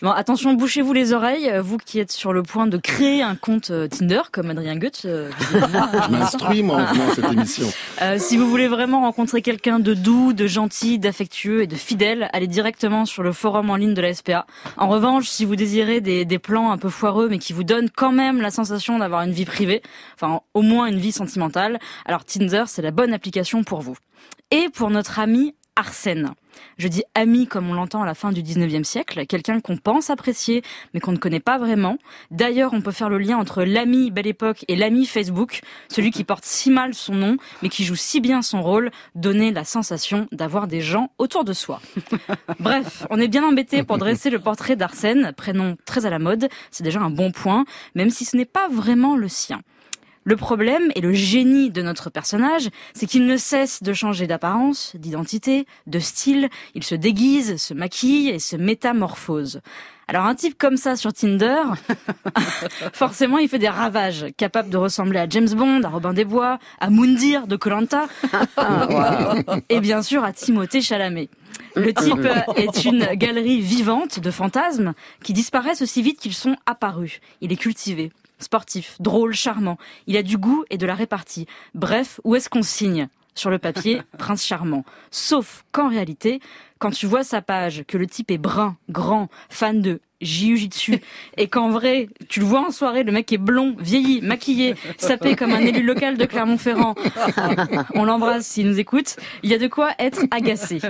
Bon, 0.01 0.11
attention, 0.11 0.53
bouchez-vous 0.55 0.91
les 0.91 1.13
oreilles, 1.13 1.49
euh, 1.49 1.61
vous 1.61 1.77
qui 1.77 1.99
êtes 1.99 2.11
sur 2.11 2.33
le 2.33 2.43
point 2.43 2.67
de 2.67 2.75
créer 2.75 3.21
un 3.21 3.35
compte 3.35 3.71
euh, 3.71 3.87
Tinder, 3.87 4.23
comme 4.29 4.49
Adrien 4.49 4.75
Goetz. 4.75 5.03
euh. 5.05 5.31
Je 5.53 6.11
m'instruis, 6.11 6.63
moi, 6.63 6.81
en 6.81 7.13
cette 7.13 7.31
émission. 7.31 7.67
Euh, 8.01 8.17
si 8.19 8.35
vous 8.35 8.49
voulez 8.49 8.67
vraiment 8.67 9.01
rencontrer 9.01 9.41
quelqu'un 9.41 9.79
de 9.79 9.93
doux, 9.93 10.33
de 10.33 10.47
gentil, 10.47 10.99
d'affectueux 10.99 11.61
et 11.61 11.67
de 11.67 11.75
fidèle, 11.75 12.29
allez 12.33 12.47
directement 12.47 13.05
sur 13.05 13.23
le 13.23 13.31
forum 13.31 13.69
en 13.69 13.77
ligne 13.77 13.93
de 13.93 14.01
la 14.01 14.13
SPA. 14.13 14.45
En 14.75 14.89
revanche, 14.89 15.29
si 15.29 15.45
vous 15.45 15.55
désirez 15.55 16.01
des, 16.01 16.25
des 16.25 16.37
plans 16.37 16.71
un 16.71 16.77
peu 16.77 16.89
foireux, 16.89 17.29
mais 17.29 17.39
qui 17.39 17.53
vous 17.53 17.63
donnent 17.63 17.89
quand 17.89 18.11
même 18.11 18.41
la 18.41 18.51
sensation 18.51 18.99
d'avoir 18.99 19.21
une 19.21 19.31
vie 19.31 19.45
privée, 19.45 19.81
enfin 20.15 20.41
au 20.53 20.61
moins 20.61 20.87
une 20.87 20.99
vie 20.99 21.13
sentimentale, 21.13 21.79
alors 22.05 22.25
Tinder, 22.25 22.65
c'est 22.67 22.81
la 22.81 22.91
bonne 22.91 23.13
application 23.13 23.63
pour 23.63 23.79
vous. 23.79 23.95
Et 24.51 24.67
pour 24.73 24.89
notre 24.89 25.19
ami 25.19 25.55
Arsène. 25.75 26.33
Je 26.77 26.87
dis 26.87 27.03
ami 27.15 27.47
comme 27.47 27.69
on 27.69 27.73
l'entend 27.73 28.01
à 28.01 28.05
la 28.05 28.15
fin 28.15 28.31
du 28.31 28.41
19e 28.41 28.83
siècle, 28.83 29.25
quelqu'un 29.25 29.59
qu'on 29.59 29.77
pense 29.77 30.09
apprécier 30.09 30.63
mais 30.93 30.99
qu'on 30.99 31.11
ne 31.11 31.17
connaît 31.17 31.39
pas 31.39 31.57
vraiment. 31.57 31.97
D'ailleurs, 32.31 32.73
on 32.73 32.81
peut 32.81 32.91
faire 32.91 33.09
le 33.09 33.17
lien 33.17 33.37
entre 33.37 33.63
l'ami 33.63 34.11
Belle 34.11 34.27
Époque 34.27 34.63
et 34.67 34.75
l'ami 34.75 35.05
Facebook, 35.05 35.61
celui 35.89 36.11
qui 36.11 36.23
porte 36.23 36.45
si 36.45 36.71
mal 36.71 36.93
son 36.93 37.13
nom 37.13 37.37
mais 37.61 37.69
qui 37.69 37.83
joue 37.83 37.95
si 37.95 38.21
bien 38.21 38.41
son 38.41 38.61
rôle, 38.61 38.91
donner 39.15 39.51
la 39.51 39.63
sensation 39.63 40.27
d'avoir 40.31 40.67
des 40.67 40.81
gens 40.81 41.11
autour 41.17 41.43
de 41.43 41.53
soi. 41.53 41.81
Bref, 42.59 43.05
on 43.09 43.19
est 43.19 43.27
bien 43.27 43.43
embêté 43.43 43.83
pour 43.83 43.97
dresser 43.97 44.29
le 44.29 44.39
portrait 44.39 44.75
d'Arsène, 44.75 45.33
prénom 45.35 45.75
très 45.85 46.05
à 46.05 46.09
la 46.09 46.19
mode, 46.19 46.47
c'est 46.71 46.83
déjà 46.83 47.01
un 47.01 47.09
bon 47.09 47.31
point, 47.31 47.65
même 47.95 48.09
si 48.09 48.25
ce 48.25 48.37
n'est 48.37 48.45
pas 48.45 48.69
vraiment 48.69 49.15
le 49.15 49.27
sien. 49.27 49.61
Le 50.27 50.35
problème 50.35 50.91
et 50.95 51.01
le 51.01 51.13
génie 51.13 51.69
de 51.69 51.83
notre 51.83 52.09
personnage, 52.09 52.69
c'est 52.95 53.05
qu'il 53.05 53.27
ne 53.27 53.37
cesse 53.37 53.83
de 53.83 53.93
changer 53.93 54.25
d'apparence, 54.25 54.95
d'identité, 54.95 55.67
de 55.85 55.99
style. 55.99 56.49
Il 56.73 56.83
se 56.83 56.95
déguise, 56.95 57.57
se 57.57 57.75
maquille 57.75 58.29
et 58.29 58.39
se 58.39 58.55
métamorphose. 58.55 59.61
Alors 60.07 60.25
un 60.25 60.33
type 60.33 60.57
comme 60.57 60.77
ça 60.77 60.95
sur 60.95 61.13
Tinder, 61.13 61.61
forcément 62.93 63.37
il 63.37 63.47
fait 63.47 63.59
des 63.59 63.69
ravages, 63.69 64.25
capable 64.35 64.69
de 64.69 64.77
ressembler 64.77 65.19
à 65.19 65.29
James 65.29 65.49
Bond, 65.49 65.83
à 65.83 65.89
Robin 65.89 66.13
des 66.13 66.25
Bois, 66.25 66.57
à 66.79 66.89
Moundir 66.89 67.45
de 67.45 67.55
Colanta, 67.55 68.07
et 69.69 69.79
bien 69.79 70.01
sûr 70.01 70.23
à 70.23 70.33
Timothée 70.33 70.81
Chalamet. 70.81 71.29
Le 71.75 71.93
type 71.93 72.27
est 72.55 72.85
une 72.85 73.05
galerie 73.13 73.61
vivante 73.61 74.19
de 74.19 74.31
fantasmes 74.31 74.93
qui 75.23 75.33
disparaissent 75.33 75.81
aussi 75.81 76.01
vite 76.01 76.19
qu'ils 76.19 76.33
sont 76.33 76.55
apparus. 76.65 77.19
Il 77.41 77.51
est 77.51 77.57
cultivé, 77.57 78.11
sportif, 78.45 78.95
drôle, 78.99 79.33
charmant. 79.33 79.77
Il 80.07 80.15
a 80.17 80.23
du 80.23 80.37
goût 80.37 80.63
et 80.69 80.77
de 80.77 80.85
la 80.85 80.95
répartie. 80.95 81.45
Bref, 81.73 82.19
où 82.23 82.35
est-ce 82.35 82.49
qu'on 82.49 82.63
signe 82.63 83.07
sur 83.35 83.49
le 83.49 83.59
papier, 83.59 84.01
prince 84.17 84.45
charmant? 84.45 84.85
Sauf 85.11 85.65
qu'en 85.71 85.89
réalité, 85.89 86.39
quand 86.79 86.91
tu 86.91 87.05
vois 87.05 87.23
sa 87.23 87.41
page, 87.41 87.83
que 87.87 87.97
le 87.97 88.07
type 88.07 88.31
est 88.31 88.37
brun, 88.37 88.77
grand, 88.89 89.29
fan 89.49 89.81
de 89.81 89.99
jiu-jitsu, 90.25 90.99
et 91.37 91.47
qu'en 91.47 91.69
vrai, 91.69 92.09
tu 92.27 92.39
le 92.39 92.45
vois 92.45 92.67
en 92.67 92.71
soirée, 92.71 93.03
le 93.03 93.11
mec 93.11 93.31
est 93.31 93.37
blond, 93.37 93.75
vieilli, 93.79 94.21
maquillé, 94.21 94.75
sapé 94.97 95.35
comme 95.35 95.51
un 95.51 95.61
élu 95.61 95.83
local 95.83 96.17
de 96.17 96.25
Clermont-Ferrand. 96.25 96.95
On 97.93 98.03
l'embrasse 98.03 98.47
s'il 98.47 98.67
nous 98.67 98.79
écoute. 98.79 99.15
Il 99.43 99.49
y 99.49 99.53
a 99.53 99.57
de 99.57 99.67
quoi 99.67 99.91
être 99.99 100.23
agacé. 100.31 100.81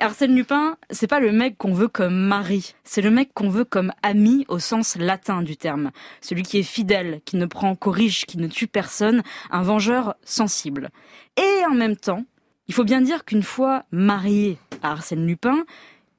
Arsène 0.00 0.34
Lupin, 0.34 0.76
c'est 0.90 1.06
pas 1.06 1.20
le 1.20 1.32
mec 1.32 1.56
qu'on 1.58 1.72
veut 1.72 1.88
comme 1.88 2.14
mari, 2.14 2.74
c'est 2.84 3.02
le 3.02 3.10
mec 3.10 3.30
qu'on 3.34 3.48
veut 3.48 3.64
comme 3.64 3.92
ami 4.02 4.44
au 4.48 4.58
sens 4.58 4.96
latin 4.96 5.42
du 5.42 5.56
terme. 5.56 5.90
Celui 6.20 6.42
qui 6.42 6.58
est 6.58 6.62
fidèle, 6.62 7.20
qui 7.24 7.36
ne 7.36 7.46
prend 7.46 7.74
qu'aux 7.74 7.90
riches, 7.90 8.26
qui 8.26 8.38
ne 8.38 8.46
tue 8.46 8.66
personne, 8.66 9.22
un 9.50 9.62
vengeur 9.62 10.14
sensible. 10.24 10.90
Et 11.36 11.66
en 11.66 11.74
même 11.74 11.96
temps, 11.96 12.24
il 12.68 12.74
faut 12.74 12.84
bien 12.84 13.00
dire 13.00 13.24
qu'une 13.24 13.42
fois 13.42 13.84
marié 13.90 14.58
à 14.82 14.92
Arsène 14.92 15.26
Lupin, 15.26 15.64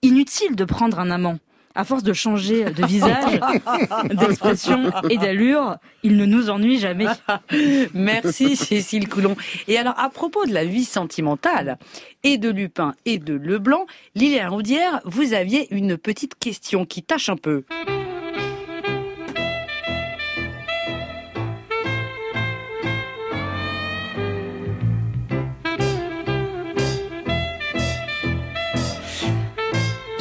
inutile 0.01 0.55
de 0.55 0.63
prendre 0.63 0.99
un 0.99 1.11
amant. 1.11 1.39
À 1.77 1.83
force 1.83 2.01
de 2.01 2.11
changer 2.11 2.65
de 2.65 2.87
visage, 2.87 3.39
d'expression 4.09 4.91
et 5.11 5.17
d'allure, 5.17 5.77
il 6.01 6.17
ne 6.17 6.25
nous 6.25 6.49
ennuie 6.49 6.79
jamais. 6.79 7.05
Merci 7.93 8.55
Cécile 8.55 9.07
Coulon. 9.07 9.37
Et 9.67 9.77
alors 9.77 9.93
à 9.99 10.09
propos 10.09 10.43
de 10.45 10.53
la 10.53 10.65
vie 10.65 10.85
sentimentale 10.85 11.77
et 12.23 12.39
de 12.39 12.49
Lupin 12.49 12.95
et 13.05 13.19
de 13.19 13.35
Leblanc, 13.35 13.85
Liliane 14.15 14.49
Roudière, 14.49 15.01
vous 15.05 15.35
aviez 15.35 15.67
une 15.69 15.97
petite 15.97 16.33
question 16.33 16.83
qui 16.83 17.03
tâche 17.03 17.29
un 17.29 17.37
peu. 17.37 17.63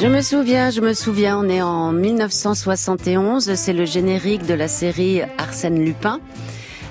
Je 0.07 0.11
me 0.13 0.21
souviens, 0.21 0.69
je 0.69 0.79
me 0.79 0.93
souviens, 0.93 1.37
on 1.37 1.49
est 1.49 1.61
en 1.61 1.91
1971, 1.91 3.55
c'est 3.55 3.73
le 3.73 3.83
générique 3.83 4.45
de 4.45 4.53
la 4.53 4.69
série 4.69 5.21
Arsène 5.37 5.83
Lupin 5.83 6.21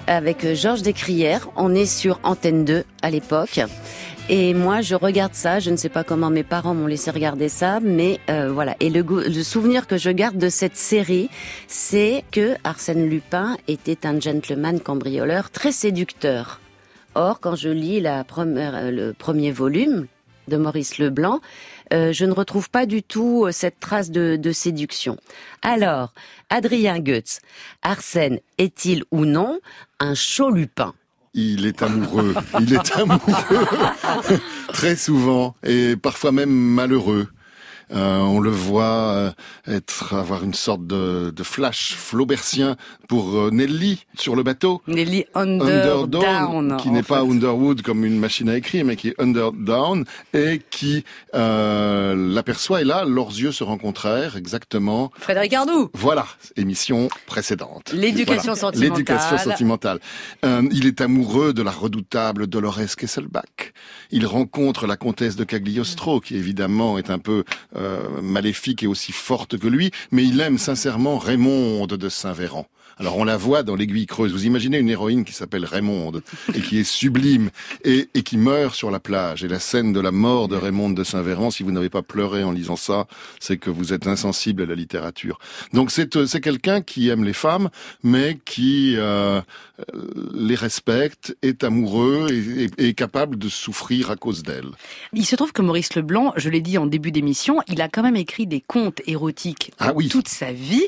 avec 0.07 0.45
euh, 0.45 0.55
Georges 0.55 0.83
Descrières. 0.83 1.49
On 1.57 1.75
est 1.75 1.87
sur 1.87 2.21
Antenne 2.25 2.67
2 2.67 2.85
à 3.01 3.11
l'époque. 3.11 3.61
Et 4.29 4.53
moi, 4.53 4.83
je 4.83 4.95
regarde 4.95 5.33
ça. 5.33 5.61
Je 5.61 5.71
ne 5.71 5.77
sais 5.77 5.89
pas 5.89 6.05
comment 6.05 6.29
mes 6.29 6.43
parents 6.43 6.75
m'ont 6.75 6.87
laissé 6.87 7.11
regarder 7.11 7.49
ça, 7.49 7.81
mais 7.81 8.21
euh, 8.29 8.53
voilà. 8.53 8.77
Et 8.81 8.91
le, 8.91 9.03
souvenir 9.43 9.87
que 9.87 9.97
je 9.97 10.11
garde 10.11 10.37
de 10.37 10.51
cette 10.51 10.77
série, 10.77 11.31
c'est 11.69 12.23
que 12.33 12.55
Arsène 12.65 13.09
Lupin 13.09 13.57
était 13.67 14.07
un 14.07 14.21
gentleman 14.21 14.79
cambrioleur 14.79 15.51
très 15.51 15.73
séducteur. 15.73 16.61
Or, 17.15 17.41
quand 17.41 17.57
je 17.57 17.71
lis 17.71 18.05
première, 18.29 18.93
le 18.93 19.15
premier 19.15 19.53
volume 19.53 20.07
de 20.49 20.57
Maurice 20.57 20.99
Leblanc, 20.99 21.41
euh, 21.93 22.13
je 22.13 22.25
ne 22.25 22.33
retrouve 22.33 22.71
pas 22.71 22.87
du 22.87 23.03
tout 23.03 23.45
euh, 23.47 23.53
cette 23.53 23.81
trace 23.81 24.11
de, 24.11 24.37
de 24.37 24.53
séduction. 24.53 25.17
Alors, 25.63 26.13
Adrien 26.51 26.99
Goetz, 27.01 27.41
Arsène 27.83 28.41
est-il 28.59 29.05
ou 29.11 29.25
non 29.25 29.61
un 30.01 30.15
chaud 30.15 30.51
lupin? 30.51 30.95
Il 31.35 31.67
est 31.67 31.83
amoureux. 31.83 32.35
Il 32.61 32.73
est 32.73 32.97
amoureux. 32.97 33.21
Très 34.69 34.97
souvent. 34.97 35.55
Et 35.63 35.95
parfois 35.97 36.33
même 36.33 36.51
malheureux. 36.51 37.29
Euh, 37.93 38.19
on 38.19 38.41
le 38.41 38.51
voit 38.51 38.85
euh, 38.85 39.31
être 39.69 40.15
avoir 40.15 40.43
une 40.43 40.55
sorte 40.55 40.87
de, 40.87 41.31
de 41.35 41.43
flash 41.43 41.95
flaubertien 41.95 42.77
pour 43.09 43.37
euh, 43.37 43.51
Nelly 43.53 44.05
sur 44.17 44.35
le 44.35 44.43
bateau. 44.43 44.83
Nelly 44.89 45.25
Underdown, 45.35 46.03
Underdown, 46.05 46.77
qui 46.79 46.91
n'est 46.91 47.03
pas 47.03 47.21
fait. 47.25 47.31
Underwood 47.31 47.83
comme 47.83 48.05
une 48.05 48.19
machine 48.19 48.49
à 48.49 48.57
écrire, 48.57 48.85
mais 48.85 48.97
qui 48.97 49.09
est 49.09 49.21
Underdown 49.21 50.05
et 50.35 50.61
qui 50.71 51.05
euh, 51.35 52.15
l'aperçoit. 52.35 52.81
Et 52.81 52.85
là, 52.85 53.05
leurs 53.05 53.29
yeux 53.31 53.53
se 53.53 53.63
rencontrèrent 53.65 54.37
exactement. 54.37 55.13
Frédéric 55.19 55.53
Ardou. 55.55 55.91
Voilà, 55.95 56.27
émission 56.57 57.09
précédente. 57.27 57.93
L'éducation 57.93 58.55
Voilà. 58.55 58.61
sentimentale. 58.61 58.83
L'éducation 58.83 59.39
sentimentale. 59.39 59.99
Euh, 60.45 60.63
il 60.73 60.87
est 60.87 61.01
amoureux 61.01 61.53
de 61.53 61.63
la 61.63 61.71
redoutable 61.71 62.47
Dolores 62.47 62.97
Kesselbach. 62.97 63.73
Il 64.11 64.27
rencontre 64.27 64.87
la 64.87 64.97
comtesse 64.97 65.37
de 65.37 65.45
Cagliostro, 65.45 66.21
qui 66.21 66.37
évidemment 66.37 66.99
est 66.99 67.11
un 67.11 67.19
peu 67.19 67.45
maléfique 68.23 68.83
et 68.83 68.87
aussi 68.87 69.13
forte 69.13 69.59
que 69.59 69.67
lui, 69.67 69.91
mais 70.11 70.25
il 70.25 70.41
aime 70.41 70.59
sincèrement 70.59 71.19
Raymonde 71.19 71.95
de 71.95 72.09
Saint-Véran. 72.09 72.67
Alors 72.99 73.19
on 73.19 73.25
la 73.25 73.37
voit 73.37 73.63
dans 73.63 73.77
l'aiguille 73.77 74.07
creuse. 74.07 74.33
Vous 74.33 74.47
imaginez 74.47 74.79
une 74.79 74.89
héroïne 74.89 75.25
qui 75.25 75.33
s'appelle 75.35 75.65
Raymonde 75.67 76.23
et 76.55 76.61
qui 76.63 76.79
est 76.79 76.85
sublime 76.85 77.51
et, 77.85 78.09
et 78.15 78.23
qui 78.23 78.39
meurt 78.39 78.75
sur 78.75 78.91
la 78.91 79.01
plage. 79.01 79.45
Et 79.45 79.49
la 79.49 79.59
scène 79.61 79.93
de 79.93 80.01
la 80.01 80.11
mort 80.13 80.49
de 80.49 80.57
Raymonde 80.57 80.95
de 80.97 81.05
Saint-Véran, 81.05 81.51
si 81.51 81.63
vous 81.63 81.73
n'avez 81.73 81.91
pas 81.91 82.01
pleuré 82.03 82.43
en 82.43 82.53
lisant 82.53 82.77
ça, 82.77 83.07
c'est 83.39 83.59
que 83.59 83.69
vous 83.69 83.93
êtes 83.93 84.07
insensible 84.07 84.63
à 84.63 84.67
la 84.67 84.75
littérature. 84.75 85.39
Donc 85.75 85.91
c'est 85.91 86.17
euh, 86.17 86.27
c'est 86.27 86.41
quelqu'un 86.41 86.81
qui 86.81 87.09
aime 87.11 87.23
les 87.25 87.35
femmes, 87.35 87.69
mais 88.03 88.39
qui 88.47 88.95
euh, 88.97 89.41
euh, 89.95 90.31
les 90.35 90.55
respecte, 90.55 91.37
est 91.43 91.65
amoureux 91.65 92.29
et, 92.31 92.65
et- 92.65 92.71
et 92.79 92.89
est 92.89 92.95
capable 92.95 93.37
de 93.37 93.49
souffrir 93.51 94.11
à 94.11 94.17
cause 94.17 94.43
d'elles. 94.43 94.71
Il 95.13 95.27
se 95.27 95.37
trouve 95.37 95.53
que 95.53 95.61
Maurice 95.61 95.95
Leblanc, 95.95 96.33
je 96.37 96.49
l'ai 96.49 96.63
dit 96.63 96.79
en 96.79 96.87
début 96.87 97.13
d'émission, 97.13 97.61
il 97.69 97.83
a 97.83 97.89
quand 97.89 98.03
même 98.03 98.17
écrit 98.17 98.47
des 98.47 98.63
contes 98.63 99.03
érotiques 99.07 99.73
Ah 99.79 99.93
oui. 99.95 100.09
toute 100.09 100.29
sa 100.29 100.51
vie 100.53 100.87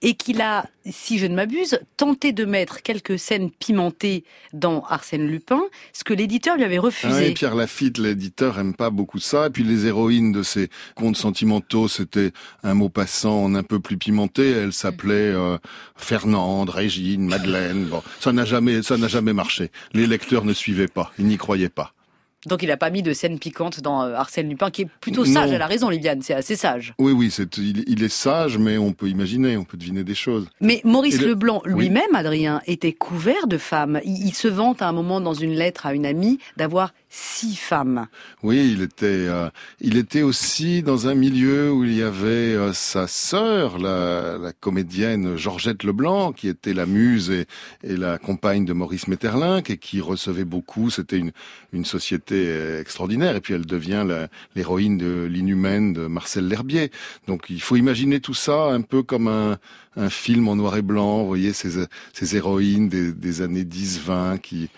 et 0.00 0.14
qu'il 0.14 0.40
a, 0.40 0.64
si 0.90 1.18
je 1.18 1.26
ne 1.26 1.34
m'abuse, 1.42 1.80
tenté 1.96 2.32
de 2.32 2.44
mettre 2.44 2.82
quelques 2.82 3.18
scènes 3.18 3.50
pimentées 3.50 4.24
dans 4.52 4.82
Arsène 4.82 5.26
Lupin, 5.26 5.60
ce 5.92 6.04
que 6.04 6.14
l'éditeur 6.14 6.56
lui 6.56 6.62
avait 6.64 6.76
Ah, 6.76 6.82
refusé. 6.82 7.32
Pierre 7.32 7.56
Lafitte, 7.56 7.98
l'éditeur, 7.98 8.58
aime 8.60 8.74
pas 8.74 8.90
beaucoup 8.90 9.18
ça. 9.18 9.46
Et 9.46 9.50
puis 9.50 9.64
les 9.64 9.86
héroïnes 9.86 10.30
de 10.32 10.42
ces 10.44 10.68
contes 10.94 11.16
sentimentaux, 11.16 11.88
c'était 11.88 12.30
un 12.62 12.74
mot 12.74 12.88
passant 12.88 13.52
un 13.54 13.62
peu 13.64 13.80
plus 13.80 13.96
pimenté. 13.96 14.50
Elle 14.50 14.72
s'appelait 14.72 15.14
euh, 15.34 15.58
Fernande, 15.96 16.70
Régine, 16.70 17.26
Madeleine. 17.26 17.86
Bon, 17.86 18.02
ça 18.20 18.32
n'a 18.32 18.44
jamais, 18.44 18.82
ça 18.82 18.96
n'a 18.96 19.08
jamais 19.08 19.32
marché. 19.32 19.70
Les 19.94 20.06
lecteurs 20.06 20.44
ne 20.44 20.52
suivaient 20.52 20.86
pas, 20.88 21.12
ils 21.18 21.26
n'y 21.26 21.38
croyaient 21.38 21.68
pas. 21.68 21.92
Donc 22.46 22.62
il 22.62 22.66
n'a 22.68 22.76
pas 22.76 22.90
mis 22.90 23.02
de 23.02 23.12
scènes 23.12 23.38
piquantes 23.38 23.80
dans 23.80 24.02
euh, 24.02 24.14
Arsène 24.14 24.48
Lupin, 24.48 24.70
qui 24.70 24.82
est 24.82 24.88
plutôt 25.00 25.24
Non. 25.24 25.32
sage, 25.32 25.50
elle 25.52 25.62
a 25.62 25.66
raison 25.66 25.88
Liliane, 25.88 26.22
c'est 26.22 26.34
assez 26.34 26.56
sage. 26.56 26.92
Oui, 26.98 27.12
oui, 27.12 27.32
il, 27.58 27.84
il 27.86 28.02
est 28.02 28.08
sage, 28.08 28.58
mais 28.58 28.78
on 28.78 28.92
peut 28.92 29.08
imaginer, 29.08 29.56
on 29.56 29.64
peut 29.64 29.76
deviner 29.76 30.02
des 30.04 30.14
choses. 30.16 30.48
Mais 30.60 30.80
Maurice 30.84 31.20
le- 31.20 31.28
Leblanc 31.28 31.62
Oui. 31.66 31.84
lui-même, 31.86 32.14
Adrien, 32.14 32.60
était 32.66 32.92
couvert 32.92 33.46
de 33.46 33.58
femmes. 33.58 34.00
Il, 34.04 34.26
il 34.26 34.34
se 34.34 34.48
vante 34.48 34.82
à 34.82 34.88
un 34.88 34.92
moment 34.92 35.20
dans 35.20 35.34
une 35.34 35.54
lettre 35.54 35.86
à 35.86 35.94
une 35.94 36.04
amie 36.06 36.38
d'avoir 36.56 36.92
six 37.14 37.56
femmes. 37.56 38.06
Oui, 38.42 38.72
il 38.72 38.80
était, 38.80 39.04
euh, 39.06 39.50
il 39.80 39.98
était 39.98 40.22
aussi 40.22 40.82
dans 40.82 41.08
un 41.08 41.14
milieu 41.14 41.70
où 41.70 41.84
il 41.84 41.94
y 41.94 42.02
avait 42.02 42.54
euh, 42.54 42.72
sa 42.72 43.06
sœur, 43.06 43.78
la, 43.78 44.38
la 44.38 44.52
comédienne 44.54 45.36
Georgette 45.36 45.84
Leblanc, 45.84 46.32
qui 46.32 46.48
était 46.48 46.72
la 46.72 46.86
muse 46.86 47.30
et, 47.30 47.44
et 47.84 47.98
la 47.98 48.16
compagne 48.16 48.64
de 48.64 48.72
Maurice 48.72 49.08
Metterlinck 49.08 49.68
et 49.68 49.76
qui 49.76 50.00
recevait 50.00 50.46
beaucoup. 50.46 50.88
C'était 50.88 51.18
une, 51.18 51.32
une 51.74 51.84
société 51.84 52.46
euh, 52.46 52.80
extraordinaire. 52.80 53.36
Et 53.36 53.42
puis 53.42 53.52
elle 53.52 53.66
devient 53.66 54.06
l'héroïne 54.56 54.96
de 54.96 55.28
l'inhumaine 55.30 55.92
de 55.92 56.06
Marcel 56.06 56.48
L'Herbier. 56.48 56.90
Donc 57.26 57.50
il 57.50 57.60
faut 57.60 57.76
imaginer 57.76 58.20
tout 58.20 58.32
ça 58.32 58.68
un 58.70 58.80
peu 58.80 59.02
comme 59.02 59.28
un, 59.28 59.58
un 59.96 60.08
film 60.08 60.48
en 60.48 60.56
noir 60.56 60.78
et 60.78 60.82
blanc. 60.82 61.20
Vous 61.20 61.28
voyez 61.28 61.52
ces, 61.52 61.84
ces 62.14 62.36
héroïnes 62.36 62.88
des, 62.88 63.12
des 63.12 63.42
années 63.42 63.64
10-20 63.64 64.38
qui 64.38 64.70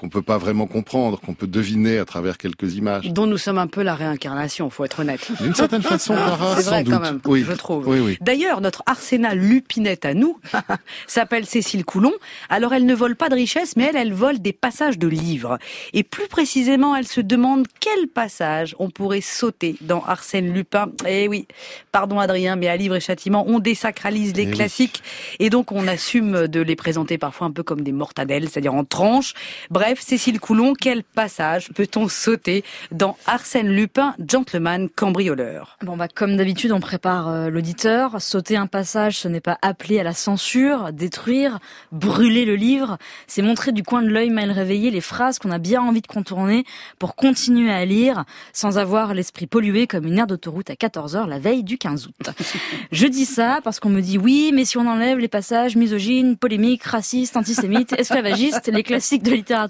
qu'on 0.00 0.08
peut 0.08 0.22
pas 0.22 0.38
vraiment 0.38 0.66
comprendre, 0.66 1.20
qu'on 1.20 1.34
peut 1.34 1.46
deviner 1.46 1.98
à 1.98 2.06
travers 2.06 2.38
quelques 2.38 2.74
images. 2.76 3.06
dont 3.12 3.26
nous 3.26 3.36
sommes 3.36 3.58
un 3.58 3.66
peu 3.66 3.82
la 3.82 3.94
réincarnation, 3.94 4.70
faut 4.70 4.84
être 4.86 5.00
honnête. 5.00 5.30
D'une 5.42 5.54
certaine 5.54 5.82
façon, 5.82 6.14
Clara, 6.16 6.56
C'est 6.56 6.62
vrai 6.62 6.78
sans 6.78 6.82
doute. 6.84 6.94
quand 6.94 7.00
même, 7.00 7.20
oui. 7.26 7.44
je 7.46 7.52
trouve. 7.52 7.86
Oui, 7.86 7.98
oui. 8.00 8.16
D'ailleurs, 8.22 8.62
notre 8.62 8.82
arsenal 8.86 9.38
lupinette 9.38 10.06
à 10.06 10.14
nous 10.14 10.38
s'appelle 11.06 11.44
Cécile 11.44 11.84
Coulon. 11.84 12.12
Alors, 12.48 12.72
elle 12.72 12.86
ne 12.86 12.94
vole 12.94 13.14
pas 13.14 13.28
de 13.28 13.34
richesse, 13.34 13.76
mais 13.76 13.84
elle, 13.90 13.96
elle 13.96 14.14
vole 14.14 14.38
des 14.38 14.54
passages 14.54 14.98
de 14.98 15.06
livres. 15.06 15.58
Et 15.92 16.02
plus 16.02 16.28
précisément, 16.28 16.96
elle 16.96 17.06
se 17.06 17.20
demande 17.20 17.66
quel 17.78 18.08
passage 18.08 18.74
on 18.78 18.88
pourrait 18.88 19.20
sauter 19.20 19.76
dans 19.82 20.02
Arsène 20.04 20.50
Lupin. 20.54 20.86
Eh 21.06 21.28
oui, 21.28 21.46
pardon 21.92 22.18
Adrien, 22.20 22.56
mais 22.56 22.68
à 22.68 22.76
Livre 22.78 22.96
et 22.96 23.00
Châtiment, 23.00 23.44
on 23.46 23.58
désacralise 23.58 24.34
les 24.34 24.44
Eh 24.44 24.50
classiques. 24.50 25.02
Et 25.40 25.50
donc, 25.50 25.72
on 25.72 25.86
assume 25.86 26.48
de 26.48 26.60
les 26.62 26.76
présenter 26.76 27.18
parfois 27.18 27.48
un 27.48 27.50
peu 27.50 27.62
comme 27.62 27.82
des 27.82 27.92
mortadelles, 27.92 28.48
c'est-à-dire 28.48 28.72
en 28.74 28.84
tranches. 28.84 29.34
Bref, 29.70 29.89
Cécile 29.98 30.38
Coulon, 30.38 30.74
quel 30.74 31.02
passage 31.02 31.70
peut-on 31.74 32.08
sauter 32.08 32.62
dans 32.92 33.16
Arsène 33.26 33.68
Lupin, 33.68 34.14
gentleman 34.28 34.88
cambrioleur? 34.88 35.78
Bon 35.82 35.96
bah 35.96 36.06
comme 36.06 36.36
d'habitude 36.36 36.70
on 36.70 36.80
prépare 36.80 37.28
euh, 37.28 37.50
l'auditeur. 37.50 38.20
Sauter 38.20 38.56
un 38.56 38.66
passage, 38.66 39.18
ce 39.18 39.26
n'est 39.26 39.40
pas 39.40 39.58
appeler 39.62 39.98
à 39.98 40.04
la 40.04 40.12
censure, 40.12 40.92
détruire, 40.92 41.58
brûler 41.90 42.44
le 42.44 42.54
livre. 42.54 42.98
C'est 43.26 43.42
montrer 43.42 43.72
du 43.72 43.82
coin 43.82 44.02
de 44.02 44.08
l'œil 44.08 44.30
mal 44.30 44.50
réveillé 44.50 44.90
les 44.90 45.00
phrases 45.00 45.38
qu'on 45.38 45.50
a 45.50 45.58
bien 45.58 45.80
envie 45.80 46.02
de 46.02 46.06
contourner 46.06 46.64
pour 46.98 47.16
continuer 47.16 47.72
à 47.72 47.84
lire 47.84 48.24
sans 48.52 48.78
avoir 48.78 49.14
l'esprit 49.14 49.46
pollué 49.46 49.86
comme 49.86 50.06
une 50.06 50.18
aire 50.18 50.26
d'autoroute 50.26 50.70
à 50.70 50.74
14h 50.74 51.26
la 51.26 51.38
veille 51.38 51.64
du 51.64 51.78
15 51.78 52.06
août. 52.06 52.30
Je 52.92 53.06
dis 53.06 53.24
ça 53.24 53.60
parce 53.64 53.80
qu'on 53.80 53.90
me 53.90 54.02
dit 54.02 54.18
oui, 54.18 54.52
mais 54.54 54.64
si 54.64 54.78
on 54.78 54.86
enlève 54.86 55.18
les 55.18 55.28
passages 55.28 55.74
misogynes, 55.74 56.36
polémiques, 56.36 56.84
racistes, 56.84 57.36
antisémites, 57.36 57.94
esclavagistes, 57.98 58.70
les 58.72 58.82
classiques 58.82 59.22
de 59.22 59.32
littérature 59.32 59.69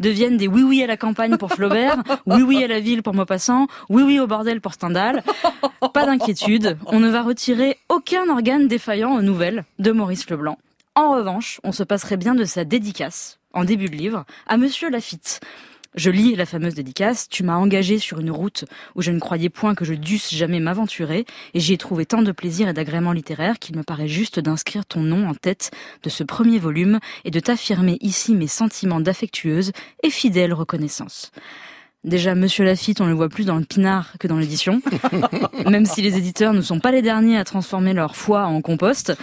deviennent 0.00 0.36
des 0.36 0.48
oui-oui 0.48 0.82
à 0.82 0.86
la 0.86 0.96
campagne 0.96 1.36
pour 1.36 1.52
Flaubert, 1.52 2.02
oui-oui 2.26 2.64
à 2.64 2.68
la 2.68 2.80
ville 2.80 3.02
pour 3.02 3.14
Maupassant, 3.14 3.66
oui-oui 3.88 4.20
au 4.20 4.26
bordel 4.26 4.60
pour 4.60 4.74
Stendhal. 4.74 5.22
Pas 5.92 6.06
d'inquiétude, 6.06 6.78
on 6.86 7.00
ne 7.00 7.08
va 7.08 7.22
retirer 7.22 7.78
aucun 7.88 8.28
organe 8.28 8.68
défaillant 8.68 9.14
aux 9.14 9.22
nouvelles 9.22 9.64
de 9.78 9.92
Maurice 9.92 10.28
Leblanc. 10.30 10.58
En 10.94 11.12
revanche, 11.12 11.60
on 11.64 11.72
se 11.72 11.82
passerait 11.82 12.16
bien 12.16 12.34
de 12.34 12.44
sa 12.44 12.64
dédicace, 12.64 13.40
en 13.52 13.64
début 13.64 13.88
de 13.88 13.96
livre, 13.96 14.24
à 14.46 14.56
Monsieur 14.56 14.90
Lafitte. 14.90 15.40
Je 15.94 16.10
lis 16.10 16.34
la 16.34 16.44
fameuse 16.44 16.74
dédicace, 16.74 17.28
tu 17.28 17.44
m'as 17.44 17.54
engagé 17.54 18.00
sur 18.00 18.18
une 18.18 18.32
route 18.32 18.64
où 18.96 19.02
je 19.02 19.12
ne 19.12 19.20
croyais 19.20 19.48
point 19.48 19.76
que 19.76 19.84
je 19.84 19.94
dusse 19.94 20.34
jamais 20.34 20.58
m'aventurer, 20.58 21.24
et 21.54 21.60
j'y 21.60 21.72
ai 21.72 21.78
trouvé 21.78 22.04
tant 22.04 22.22
de 22.22 22.32
plaisir 22.32 22.68
et 22.68 22.72
d'agrément 22.72 23.12
littéraire 23.12 23.60
qu'il 23.60 23.76
me 23.76 23.84
paraît 23.84 24.08
juste 24.08 24.40
d'inscrire 24.40 24.86
ton 24.86 25.00
nom 25.00 25.28
en 25.28 25.34
tête 25.34 25.70
de 26.02 26.10
ce 26.10 26.24
premier 26.24 26.58
volume 26.58 26.98
et 27.24 27.30
de 27.30 27.38
t'affirmer 27.38 27.98
ici 28.00 28.34
mes 28.34 28.48
sentiments 28.48 29.00
d'affectueuse 29.00 29.70
et 30.02 30.10
fidèle 30.10 30.52
reconnaissance. 30.52 31.30
Déjà, 32.04 32.34
Monsieur 32.34 32.64
Lafitte, 32.64 33.00
on 33.00 33.06
le 33.06 33.14
voit 33.14 33.30
plus 33.30 33.46
dans 33.46 33.56
le 33.56 33.64
pinard 33.64 34.12
que 34.20 34.28
dans 34.28 34.36
l'édition. 34.36 34.82
Même 35.70 35.86
si 35.86 36.02
les 36.02 36.18
éditeurs 36.18 36.52
ne 36.52 36.60
sont 36.60 36.78
pas 36.78 36.90
les 36.90 37.00
derniers 37.00 37.38
à 37.38 37.44
transformer 37.44 37.94
leur 37.94 38.14
foi 38.14 38.44
en 38.44 38.60
compost. 38.60 39.16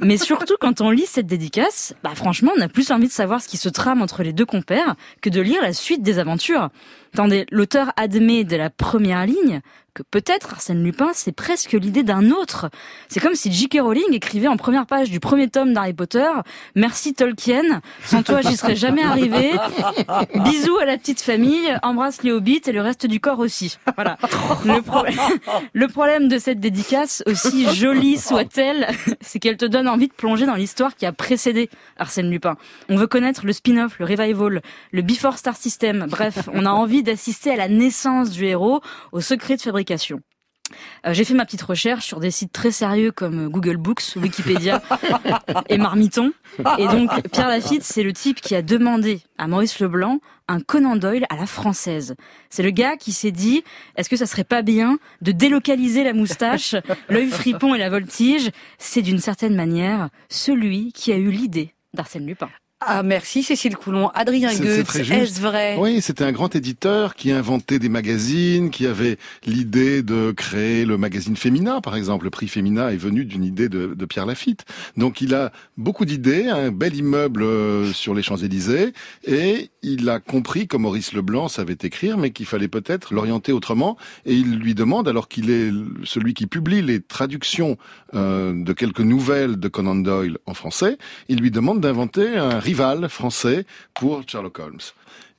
Mais 0.00 0.16
surtout, 0.16 0.56
quand 0.60 0.80
on 0.80 0.90
lit 0.90 1.06
cette 1.06 1.26
dédicace, 1.26 1.94
bah, 2.02 2.10
franchement, 2.16 2.50
on 2.56 2.60
a 2.60 2.68
plus 2.68 2.90
envie 2.90 3.06
de 3.06 3.12
savoir 3.12 3.40
ce 3.40 3.46
qui 3.46 3.56
se 3.56 3.68
trame 3.68 4.02
entre 4.02 4.24
les 4.24 4.32
deux 4.32 4.46
compères 4.46 4.96
que 5.20 5.30
de 5.30 5.40
lire 5.40 5.62
la 5.62 5.72
suite 5.72 6.02
des 6.02 6.18
aventures. 6.18 6.70
Attendez, 7.14 7.46
l'auteur 7.52 7.92
admet 7.96 8.42
de 8.42 8.56
la 8.56 8.70
première 8.70 9.24
ligne 9.24 9.60
que 9.94 10.02
peut-être 10.02 10.52
Arsène 10.54 10.82
Lupin, 10.82 11.10
c'est 11.14 11.30
presque 11.30 11.70
l'idée 11.72 12.02
d'un 12.02 12.32
autre. 12.32 12.68
C'est 13.08 13.20
comme 13.20 13.36
si 13.36 13.52
J.K. 13.52 13.78
Rowling 13.80 14.12
écrivait 14.12 14.48
en 14.48 14.56
première 14.56 14.86
page 14.86 15.08
du 15.08 15.20
premier 15.20 15.48
tome 15.48 15.72
d'Harry 15.72 15.92
Potter 15.92 16.26
«Merci 16.74 17.14
Tolkien, 17.14 17.80
sans 18.04 18.24
toi 18.24 18.40
j'y 18.40 18.56
serais 18.56 18.74
jamais 18.74 19.04
arrivé. 19.04 19.52
Bisous 20.34 20.76
à 20.78 20.84
la 20.84 20.98
petite 20.98 21.20
famille, 21.20 21.78
embrasse 21.84 22.24
les 22.24 22.32
hobbits 22.32 22.62
et 22.66 22.72
le 22.72 22.80
reste 22.80 23.06
du 23.06 23.20
corps 23.20 23.38
aussi.» 23.38 23.78
Voilà. 23.94 24.18
Le, 24.64 24.82
le 25.72 25.86
problème 25.86 26.26
de 26.26 26.38
cette 26.38 26.58
dédicace, 26.58 27.22
aussi 27.26 27.72
jolie 27.72 28.18
soit-elle, 28.18 28.88
c'est 29.20 29.38
qu'elle 29.38 29.56
te 29.56 29.64
donne 29.64 29.86
envie 29.86 30.08
de 30.08 30.12
plonger 30.12 30.44
dans 30.44 30.56
l'histoire 30.56 30.96
qui 30.96 31.06
a 31.06 31.12
précédé 31.12 31.70
Arsène 31.98 32.28
Lupin. 32.28 32.56
On 32.88 32.96
veut 32.96 33.06
connaître 33.06 33.46
le 33.46 33.52
spin-off, 33.52 34.00
le 34.00 34.06
revival, 34.06 34.60
le 34.90 35.02
Before 35.02 35.38
Star 35.38 35.56
System. 35.56 36.06
Bref, 36.10 36.48
on 36.52 36.66
a 36.66 36.70
envie 36.70 37.03
d'assister 37.04 37.52
à 37.52 37.56
la 37.56 37.68
naissance 37.68 38.30
du 38.30 38.44
héros, 38.46 38.80
au 39.12 39.20
secret 39.20 39.56
de 39.56 39.62
fabrication. 39.62 40.20
Euh, 41.06 41.12
J'ai 41.12 41.24
fait 41.24 41.34
ma 41.34 41.44
petite 41.44 41.62
recherche 41.62 42.06
sur 42.06 42.20
des 42.20 42.30
sites 42.30 42.52
très 42.52 42.70
sérieux 42.70 43.12
comme 43.12 43.48
Google 43.48 43.76
Books, 43.76 44.16
Wikipédia 44.16 44.82
et 45.68 45.78
Marmiton. 45.78 46.32
Et 46.78 46.86
donc, 46.86 47.10
Pierre 47.30 47.48
Lafitte, 47.48 47.82
c'est 47.82 48.02
le 48.02 48.12
type 48.12 48.40
qui 48.40 48.54
a 48.54 48.62
demandé 48.62 49.20
à 49.38 49.46
Maurice 49.46 49.78
Leblanc 49.78 50.18
un 50.48 50.60
Conan 50.60 50.96
Doyle 50.96 51.26
à 51.30 51.36
la 51.36 51.46
française. 51.46 52.16
C'est 52.50 52.62
le 52.62 52.70
gars 52.70 52.96
qui 52.96 53.12
s'est 53.12 53.30
dit, 53.30 53.62
est-ce 53.96 54.08
que 54.10 54.16
ça 54.16 54.26
serait 54.26 54.44
pas 54.44 54.62
bien 54.62 54.98
de 55.22 55.32
délocaliser 55.32 56.04
la 56.04 56.12
moustache, 56.12 56.74
l'œil 57.08 57.28
fripon 57.28 57.74
et 57.74 57.78
la 57.78 57.90
voltige? 57.90 58.50
C'est 58.78 59.02
d'une 59.02 59.20
certaine 59.20 59.54
manière 59.54 60.08
celui 60.28 60.92
qui 60.92 61.12
a 61.12 61.16
eu 61.16 61.30
l'idée 61.30 61.74
d'Arsène 61.94 62.26
Lupin. 62.26 62.50
Ah, 62.86 63.02
merci 63.02 63.42
Cécile 63.42 63.76
Coulon. 63.76 64.08
Adrien 64.08 64.54
Goetz, 64.54 64.94
est-ce 64.96 65.40
vrai? 65.40 65.76
Oui, 65.78 66.02
c'était 66.02 66.24
un 66.24 66.32
grand 66.32 66.54
éditeur 66.54 67.14
qui 67.14 67.32
inventait 67.32 67.78
des 67.78 67.88
magazines, 67.88 68.68
qui 68.68 68.86
avait 68.86 69.16
l'idée 69.46 70.02
de 70.02 70.32
créer 70.32 70.84
le 70.84 70.98
magazine 70.98 71.34
Femina, 71.34 71.80
par 71.80 71.96
exemple. 71.96 72.24
Le 72.24 72.30
prix 72.30 72.46
Femina 72.46 72.92
est 72.92 72.98
venu 72.98 73.24
d'une 73.24 73.42
idée 73.42 73.70
de, 73.70 73.94
de 73.94 74.04
Pierre 74.04 74.26
Lafitte. 74.26 74.66
Donc 74.98 75.22
il 75.22 75.34
a 75.34 75.50
beaucoup 75.78 76.04
d'idées, 76.04 76.48
un 76.48 76.70
bel 76.70 76.94
immeuble 76.94 77.42
euh, 77.42 77.90
sur 77.92 78.12
les 78.14 78.22
Champs-Élysées, 78.22 78.92
et 79.24 79.70
il 79.82 80.08
a 80.10 80.20
compris, 80.20 80.66
comme 80.66 80.82
Maurice 80.82 81.14
Leblanc 81.14 81.48
savait 81.48 81.78
écrire, 81.82 82.18
mais 82.18 82.30
qu'il 82.32 82.46
fallait 82.46 82.68
peut-être 82.68 83.14
l'orienter 83.14 83.52
autrement. 83.52 83.96
Et 84.26 84.34
il 84.34 84.58
lui 84.58 84.74
demande, 84.74 85.08
alors 85.08 85.28
qu'il 85.28 85.50
est 85.50 85.70
celui 86.04 86.34
qui 86.34 86.46
publie 86.46 86.82
les 86.82 87.00
traductions 87.00 87.78
euh, 88.14 88.52
de 88.54 88.72
quelques 88.74 89.00
nouvelles 89.00 89.56
de 89.56 89.68
Conan 89.68 89.94
Doyle 89.96 90.36
en 90.44 90.54
français, 90.54 90.98
il 91.28 91.40
lui 91.40 91.50
demande 91.50 91.80
d'inventer 91.80 92.36
un 92.36 92.58
rival 92.74 93.08
français 93.08 93.66
pour 93.94 94.22
Sherlock 94.26 94.58
Holmes. 94.58 94.80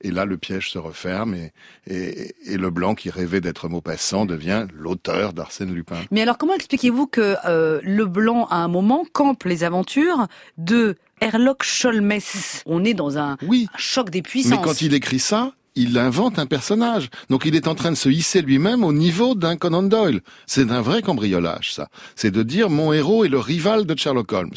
Et 0.02 0.12
là, 0.12 0.24
le 0.26 0.38
piège 0.38 0.72
se 0.72 0.78
referme 0.78 1.34
et, 1.36 1.52
et, 1.88 2.34
et 2.46 2.58
Leblanc, 2.58 2.96
qui 2.96 3.10
rêvait 3.10 3.42
d'être 3.42 3.68
Maupassant, 3.68 4.26
devient 4.26 4.68
l'auteur 4.74 5.34
d'Arsène 5.34 5.74
Lupin. 5.74 5.98
Mais 6.12 6.22
alors, 6.22 6.38
comment 6.38 6.54
expliquez-vous 6.54 7.08
que 7.08 7.36
euh, 7.46 7.82
Leblanc, 7.84 8.46
à 8.50 8.58
un 8.58 8.68
moment, 8.70 9.04
campe 9.12 9.44
les 9.44 9.64
aventures 9.66 10.28
de 10.58 10.96
Herlock 11.22 11.64
Sholmès 11.64 12.62
On 12.66 12.84
est 12.86 12.94
dans 12.94 13.18
un, 13.18 13.38
Oui, 13.46 13.68
un 13.74 13.78
choc 13.78 14.10
des 14.10 14.20
mais 14.20 14.24
puissances. 14.24 14.64
quand 14.64 14.82
il 14.82 14.94
écrit 14.94 15.20
ça, 15.20 15.54
il 15.76 15.98
invente 15.98 16.40
un 16.40 16.46
personnage. 16.46 17.10
Donc 17.30 17.46
il 17.46 17.56
est 17.56 17.68
en 17.68 17.76
train 17.76 17.92
de 17.92 17.98
se 17.98 18.08
hisser 18.10 18.42
lui-même 18.42 18.84
au 18.84 18.94
niveau 18.94 19.34
d'un 19.36 19.58
Conan 19.58 19.84
Doyle. 19.84 20.22
C'est 20.46 20.72
un 20.72 20.82
vrai 20.82 21.02
cambriolage, 21.02 21.74
ça. 21.74 21.90
C'est 22.16 22.32
de 22.32 22.44
dire 22.44 22.70
mon 22.70 22.94
héros 22.94 23.26
est 23.26 23.30
le 23.30 23.40
rival 23.40 23.86
de 23.86 23.98
Sherlock 23.98 24.32
Holmes. 24.32 24.54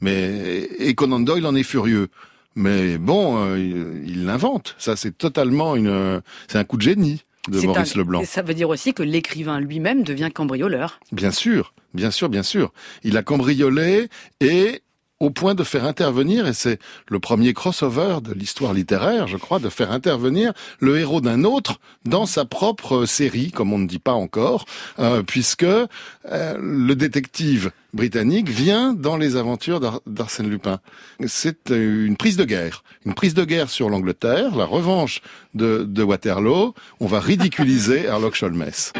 Mais 0.00 0.68
et 0.78 0.94
Conan 0.94 1.20
Doyle 1.20 1.46
en 1.46 1.54
est 1.54 1.62
furieux. 1.62 2.08
Mais 2.54 2.96
bon, 2.98 3.36
euh, 3.38 3.58
il 4.06 4.24
l'invente. 4.24 4.74
Ça, 4.78 4.96
c'est 4.96 5.16
totalement 5.16 5.76
une, 5.76 5.88
euh, 5.88 6.20
c'est 6.48 6.58
un 6.58 6.64
coup 6.64 6.76
de 6.78 6.82
génie 6.82 7.22
de 7.48 7.60
Maurice 7.60 7.94
un- 7.94 7.98
Leblanc. 7.98 8.22
Ça 8.24 8.42
veut 8.42 8.54
dire 8.54 8.68
aussi 8.70 8.94
que 8.94 9.02
l'écrivain 9.02 9.60
lui-même 9.60 10.02
devient 10.02 10.30
cambrioleur. 10.34 10.98
Bien 11.12 11.30
sûr, 11.30 11.74
bien 11.94 12.10
sûr, 12.10 12.28
bien 12.28 12.42
sûr. 12.42 12.72
Il 13.04 13.16
a 13.16 13.22
cambriolé 13.22 14.08
et 14.40 14.82
au 15.18 15.30
point 15.30 15.54
de 15.54 15.64
faire 15.64 15.84
intervenir, 15.86 16.46
et 16.46 16.52
c'est 16.52 16.78
le 17.08 17.18
premier 17.20 17.54
crossover 17.54 18.18
de 18.22 18.34
l'histoire 18.34 18.74
littéraire, 18.74 19.26
je 19.26 19.36
crois, 19.38 19.58
de 19.58 19.68
faire 19.70 19.90
intervenir 19.90 20.52
le 20.80 20.98
héros 20.98 21.20
d'un 21.22 21.44
autre 21.44 21.78
dans 22.04 22.26
sa 22.26 22.44
propre 22.44 23.06
série, 23.06 23.50
comme 23.50 23.72
on 23.72 23.78
ne 23.78 23.86
dit 23.86 23.98
pas 23.98 24.12
encore, 24.12 24.66
euh, 24.98 25.22
puisque 25.22 25.62
euh, 25.62 25.86
le 26.60 26.94
détective 26.94 27.70
britannique 27.94 28.50
vient 28.50 28.92
dans 28.92 29.16
les 29.16 29.36
aventures 29.36 29.80
d'Ar- 29.80 30.02
d'Arsène 30.06 30.50
Lupin. 30.50 30.80
C'est 31.26 31.70
euh, 31.70 32.06
une 32.06 32.16
prise 32.18 32.36
de 32.36 32.44
guerre, 32.44 32.84
une 33.06 33.14
prise 33.14 33.32
de 33.32 33.44
guerre 33.44 33.70
sur 33.70 33.88
l'Angleterre, 33.88 34.54
la 34.54 34.66
revanche 34.66 35.22
de, 35.54 35.84
de 35.88 36.02
Waterloo. 36.02 36.74
On 37.00 37.06
va 37.06 37.20
ridiculiser 37.20 38.04
Herlock 38.04 38.34
Sholmès. 38.34 38.92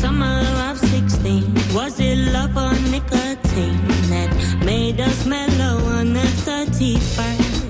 Summer 0.00 0.40
of 0.70 0.78
16, 0.78 1.74
was 1.74 1.98
it 1.98 2.16
love 2.32 2.56
or 2.56 2.72
nicotine 2.90 3.86
that 4.08 4.30
made 4.64 5.00
us 5.00 5.26
mellow 5.26 5.76
on 5.98 6.12
the 6.12 6.28
31st? 6.46 7.64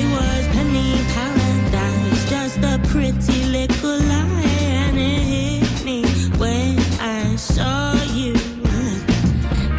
It 0.00 0.08
was 0.16 0.46
penny 0.54 0.92
paradise, 1.14 2.30
just 2.30 2.58
a 2.58 2.78
pretty 2.88 3.44
little 3.44 3.98
lie, 3.98 4.44
and 4.84 4.96
it 4.98 5.22
hit 5.34 5.84
me 5.84 6.04
when 6.38 6.78
I 7.00 7.36
saw 7.36 7.92
you. 8.14 8.34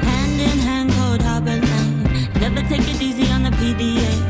Hand 0.05 0.41
in 0.41 0.57
hand. 0.59 0.91
Never 2.39 2.61
take 2.67 2.87
it 2.87 3.01
easy 3.01 3.31
on 3.31 3.43
the 3.43 3.51
PDA. 3.51 4.20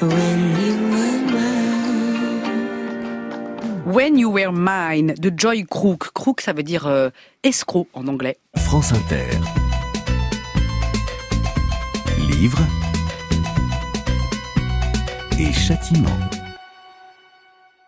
When 0.00 0.40
you 0.60 0.74
were 0.92 1.18
mine. 1.32 1.58
When 3.84 4.18
You 4.18 4.30
Were 4.30 4.52
Mine 4.52 5.14
de 5.18 5.30
Joy 5.34 5.64
Crook. 5.64 6.12
Crook, 6.14 6.40
ça 6.40 6.52
veut 6.52 6.62
dire 6.62 6.86
euh, 6.86 7.10
escroc 7.42 7.88
en 7.94 8.06
anglais. 8.06 8.38
France 8.56 8.92
Inter. 8.92 9.26
Livre 12.28 12.60
et 15.38 15.52
châtiment. 15.52 16.08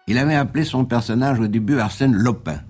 Il 0.07 0.19
avait 0.19 0.35
appelé 0.35 0.65
son 0.65 0.85
personnage 0.85 1.41
au 1.41 1.47
début 1.47 1.79
Arsène 1.79 2.15
Lopin. 2.15 2.61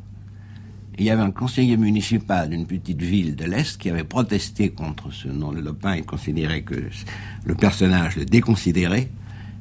Il 0.99 1.05
y 1.05 1.11
avait 1.11 1.23
un 1.23 1.31
conseiller 1.31 1.77
municipal 1.77 2.51
d'une 2.51 2.67
petite 2.67 3.01
ville 3.01 3.37
de 3.37 3.45
l'Est 3.45 3.79
qui 3.79 3.89
avait 3.91 4.05
protesté 4.05 4.71
contre 4.71 5.11
ce 5.13 5.29
nom 5.29 5.53
de 5.53 5.61
Lopin. 5.61 5.97
Il 5.97 6.05
considérait 6.05 6.63
que 6.63 6.75
le 7.45 7.55
personnage 7.55 8.17
le 8.17 8.25
déconsidérait. 8.25 9.09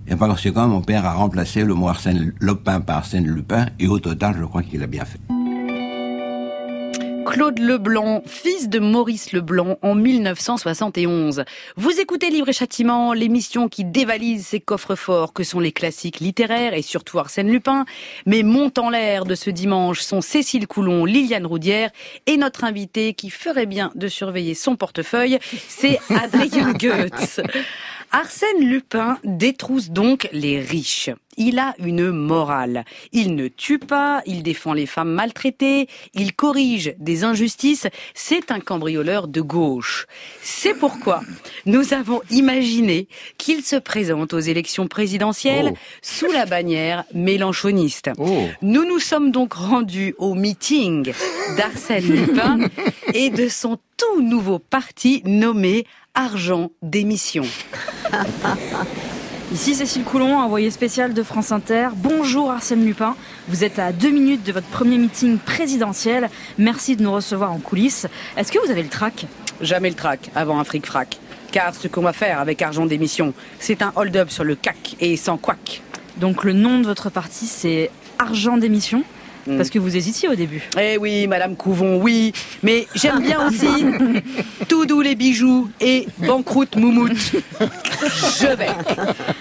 Et 0.07 0.15
par 0.15 0.28
conséquent, 0.30 0.67
mon 0.67 0.82
père 0.82 1.05
a 1.05 1.13
remplacé 1.13 1.63
le 1.63 1.74
mot 1.76 1.88
Arsène 1.88 2.34
Lopin 2.39 2.82
par 2.82 2.97
Arsène 2.97 3.28
Lupin, 3.28 3.67
et 3.80 3.88
au 3.88 3.99
total, 3.99 4.36
je 4.39 4.45
crois 4.45 4.63
qu'il 4.63 4.82
a 4.84 4.88
bien 4.88 5.05
fait. 5.05 5.20
Claude 7.30 7.59
Leblanc, 7.59 8.23
fils 8.25 8.69
de 8.69 8.80
Maurice 8.80 9.34
Leblanc 9.34 9.77
en 9.84 9.93
1971. 9.93 11.43
Vous 11.75 11.99
écoutez 11.99 12.32
Livre 12.32 12.49
et 12.49 12.53
Châtiment, 12.53 13.13
l'émission 13.13 13.69
qui 13.69 13.86
dévalise 13.86 14.47
ces 14.47 14.59
coffres 14.59 14.95
forts 14.95 15.32
que 15.32 15.43
sont 15.43 15.59
les 15.59 15.71
classiques 15.71 16.21
littéraires 16.21 16.73
et 16.73 16.82
surtout 16.82 17.19
Arsène 17.19 17.51
Lupin. 17.51 17.86
Mais 18.25 18.41
montent 18.41 18.80
en 18.80 18.89
l'air 18.89 19.25
de 19.25 19.36
ce 19.36 19.51
dimanche 19.51 20.01
sont 20.01 20.21
Cécile 20.21 20.65
Coulon, 20.65 21.05
Liliane 21.05 21.45
Roudière 21.45 21.91
et 22.25 22.36
notre 22.36 22.63
invité 22.63 23.13
qui 23.13 23.30
ferait 23.30 23.67
bien 23.67 23.91
de 23.93 24.07
surveiller 24.07 24.55
son 24.55 24.75
portefeuille, 24.75 25.38
c'est 25.67 25.99
Adrien 26.09 26.73
Goetz. 26.80 27.41
Arsène 28.12 28.62
Lupin 28.62 29.20
détrousse 29.24 29.91
donc 29.91 30.28
les 30.32 30.60
riches. 30.60 31.12
Il 31.38 31.57
a 31.60 31.74
une 31.78 32.10
morale. 32.12 32.84
Il 33.14 33.36
ne 33.36 33.47
tue 33.47 33.80
pas, 33.80 34.22
il 34.26 34.43
défend 34.43 34.74
les 34.74 34.88
femmes 34.88 35.12
maltraitées, 35.14 35.88
il 36.14 36.34
corrige 36.34 36.93
des 36.99 37.24
injustices. 37.24 37.88
C'est 38.14 38.51
un 38.51 38.60
cambrioleur 38.60 39.28
de 39.28 39.39
gauche. 39.39 40.07
C'est 40.41 40.74
pourquoi 40.74 41.22
nous 41.66 41.93
avons 41.93 42.22
imaginé 42.32 43.07
qu'il 43.38 43.64
se 43.64 43.78
présente 43.78 44.34
aux 44.34 44.39
élections 44.39 44.88
présidentielles 44.88 45.72
Oh. 45.74 45.78
sous 46.01 46.32
la 46.32 46.45
bannière 46.45 47.05
mélanchoniste. 47.14 48.10
Oh. 48.18 48.47
Nous 48.62 48.86
nous 48.86 48.99
sommes 48.99 49.32
donc 49.32 49.53
rendus 49.53 50.16
au 50.18 50.34
meeting 50.34 51.14
d'Arsène 51.57 52.05
Lupin 52.07 52.57
et 53.14 53.30
de 53.30 53.47
son 53.47 53.78
tout 53.97 54.22
nouveau 54.22 54.60
parti 54.60 55.22
nommé 55.26 55.86
Argent 56.16 56.72
d'émission. 56.82 57.45
Ici 59.51 59.76
Cécile 59.76 60.03
Coulon, 60.03 60.38
envoyée 60.38 60.72
spéciale 60.72 61.14
de 61.14 61.24
France 61.24 61.51
Inter. 61.51 61.89
Bonjour 61.95 62.51
Arsène 62.51 62.86
Lupin. 62.86 63.16
Vous 63.47 63.64
êtes 63.64 63.80
à 63.80 63.91
deux 63.91 64.12
minutes 64.12 64.43
de 64.43 64.51
votre 64.51 64.68
premier 64.68 64.97
meeting 64.97 65.38
présidentiel. 65.38 66.30
Merci 66.57 66.95
de 66.95 67.03
nous 67.03 67.12
recevoir 67.12 67.51
en 67.51 67.57
coulisses. 67.57 68.07
Est-ce 68.38 68.51
que 68.51 68.60
vous 68.64 68.72
avez 68.72 68.84
le 68.84 68.89
trac? 68.89 69.26
Jamais 69.62 69.89
le 69.89 69.95
trac 69.95 70.30
avant 70.36 70.60
un 70.60 70.64
fric-frac. 70.64 71.20
Car 71.51 71.74
ce 71.74 71.88
qu'on 71.88 72.01
va 72.01 72.14
faire 72.14 72.39
avec 72.39 72.62
Argent 72.62 72.86
d'émission, 72.86 73.34
c'est 73.60 73.82
un 73.82 73.91
hold-up 73.95 74.30
sur 74.30 74.43
le 74.43 74.55
CAC 74.55 74.95
et 74.99 75.18
sans 75.18 75.38
quack. 75.38 75.82
Donc 76.18 76.43
le 76.43 76.53
nom 76.53 76.80
de 76.80 76.86
votre 76.86 77.10
parti 77.10 77.47
c'est 77.47 77.89
Argent 78.20 78.57
d'émission? 78.57 79.03
Parce 79.58 79.70
que 79.70 79.80
vous 79.80 79.95
hésitiez 79.95 80.30
au 80.30 80.36
début. 80.36 80.64
Eh 80.80 80.97
oui, 80.97 81.28
Madame 81.28 81.56
Couvon, 81.56 82.02
oui. 82.02 82.34
Mais 82.64 82.88
j'aime 82.95 83.22
bien 83.22 83.47
aussi 83.47 83.68
tout 84.68 84.86
doux 84.86 85.02
les 85.02 85.16
bijoux 85.16 85.70
et 85.82 86.08
banqueroute 86.18 86.76
moumoute. 86.76 87.18
Je 88.39 88.56
vais, 88.56 88.70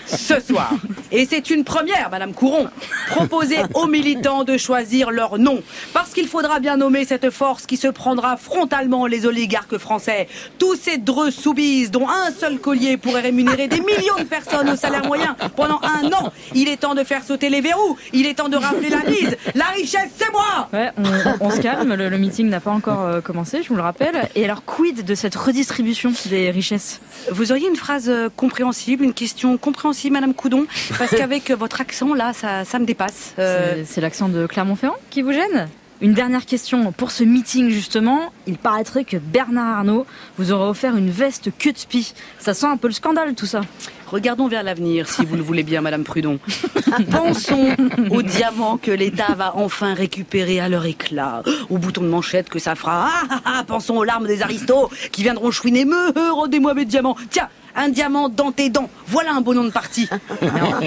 ce 0.06 0.40
soir, 0.40 0.72
et 1.12 1.26
c'est 1.26 1.50
une 1.50 1.64
première, 1.64 2.08
Madame 2.10 2.32
Couron, 2.32 2.68
proposer 3.08 3.58
aux 3.74 3.86
militants 3.86 4.44
de 4.44 4.56
choisir 4.56 5.10
leur 5.10 5.38
nom. 5.38 5.62
Parce 5.92 6.10
qu'il 6.10 6.26
faudra 6.26 6.60
bien 6.60 6.76
nommer 6.76 7.04
cette 7.04 7.30
force 7.30 7.66
qui 7.66 7.76
se 7.76 7.88
prendra 7.88 8.36
frontalement 8.36 9.06
les 9.06 9.26
oligarques 9.26 9.78
français. 9.78 10.28
Tous 10.58 10.76
ces 10.76 10.98
dreux 10.98 11.30
soubises 11.30 11.90
dont 11.90 12.08
un 12.08 12.30
seul 12.32 12.58
collier 12.58 12.96
pourrait 12.96 13.20
rémunérer 13.22 13.68
des 13.68 13.80
millions 13.80 14.18
de 14.18 14.24
personnes 14.24 14.70
au 14.70 14.76
salaire 14.76 15.06
moyen 15.06 15.36
pendant 15.56 15.80
un 15.82 16.06
an. 16.12 16.32
Il 16.54 16.68
est 16.68 16.78
temps 16.78 16.94
de 16.94 17.04
faire 17.04 17.24
sauter 17.24 17.48
les 17.50 17.60
verrous. 17.60 17.96
Il 18.12 18.26
est 18.26 18.34
temps 18.34 18.48
de 18.48 18.56
rafler 18.56 18.90
la 18.90 19.04
mise. 19.08 19.36
La 19.54 19.66
richesse, 19.66 19.97
c'est 20.16 20.30
moi 20.32 20.68
Ouais, 20.72 20.90
on, 20.96 21.46
on 21.46 21.50
se 21.50 21.60
calme, 21.60 21.94
le, 21.94 22.08
le 22.08 22.18
meeting 22.18 22.48
n'a 22.48 22.60
pas 22.60 22.70
encore 22.70 23.02
euh, 23.02 23.20
commencé, 23.20 23.62
je 23.62 23.68
vous 23.68 23.76
le 23.76 23.82
rappelle. 23.82 24.28
Et 24.34 24.44
alors, 24.44 24.64
quid 24.64 25.04
de 25.04 25.14
cette 25.14 25.34
redistribution 25.34 26.12
des 26.26 26.50
richesses? 26.50 27.00
Vous 27.30 27.52
auriez 27.52 27.68
une 27.68 27.76
phrase 27.76 28.08
euh, 28.08 28.28
compréhensible, 28.34 29.04
une 29.04 29.14
question 29.14 29.56
compréhensible, 29.58 30.14
Madame 30.14 30.34
Coudon? 30.34 30.66
Parce 30.98 31.10
qu'avec 31.14 31.50
euh, 31.50 31.56
votre 31.56 31.80
accent, 31.80 32.14
là, 32.14 32.32
ça, 32.32 32.64
ça 32.64 32.78
me 32.78 32.84
dépasse. 32.84 33.34
Euh, 33.38 33.74
C'est- 33.76 33.84
C'est 33.94 34.00
l'accent 34.00 34.28
de 34.28 34.46
Clermont-Ferrand 34.46 34.96
qui 35.10 35.22
vous 35.22 35.32
gêne? 35.32 35.68
Une 36.00 36.14
dernière 36.14 36.46
question 36.46 36.92
pour 36.92 37.10
ce 37.10 37.24
meeting 37.24 37.70
justement. 37.70 38.32
Il 38.46 38.56
paraîtrait 38.56 39.02
que 39.02 39.16
Bernard 39.16 39.78
Arnault 39.78 40.06
vous 40.38 40.52
aurait 40.52 40.68
offert 40.68 40.96
une 40.96 41.10
veste 41.10 41.50
queue 41.58 41.72
de 41.72 41.78
spie. 41.78 42.14
Ça 42.38 42.54
sent 42.54 42.66
un 42.66 42.76
peu 42.76 42.86
le 42.86 42.94
scandale 42.94 43.34
tout 43.34 43.46
ça. 43.46 43.62
Regardons 44.10 44.48
vers 44.48 44.62
l'avenir, 44.62 45.08
si 45.08 45.24
vous 45.26 45.36
le 45.36 45.42
voulez 45.42 45.62
bien, 45.62 45.80
Madame 45.82 46.02
Prudon. 46.04 46.38
Pensons 47.10 47.74
aux 48.10 48.22
diamants 48.22 48.78
que 48.78 48.90
l'État 48.90 49.34
va 49.36 49.54
enfin 49.56 49.92
récupérer 49.94 50.60
à 50.60 50.68
leur 50.68 50.86
éclat, 50.86 51.42
aux 51.68 51.78
boutons 51.78 52.00
de 52.02 52.08
manchette 52.08 52.48
que 52.48 52.58
ça 52.58 52.74
fera. 52.74 53.08
Ah, 53.10 53.22
ah, 53.30 53.40
ah, 53.44 53.64
pensons 53.66 53.96
aux 53.96 54.04
larmes 54.04 54.26
des 54.26 54.42
aristos 54.42 54.88
qui 55.12 55.22
viendront 55.22 55.50
chouiner. 55.50 55.84
Me, 55.84 56.32
rendez-moi 56.32 56.72
mes 56.74 56.84
diamants. 56.86 57.16
Tiens, 57.30 57.48
un 57.76 57.90
diamant 57.90 58.28
dans 58.30 58.50
tes 58.50 58.70
dents. 58.70 58.88
Voilà 59.06 59.32
un 59.34 59.40
beau 59.42 59.52
nom 59.54 59.64
de 59.64 59.70
parti. 59.70 60.08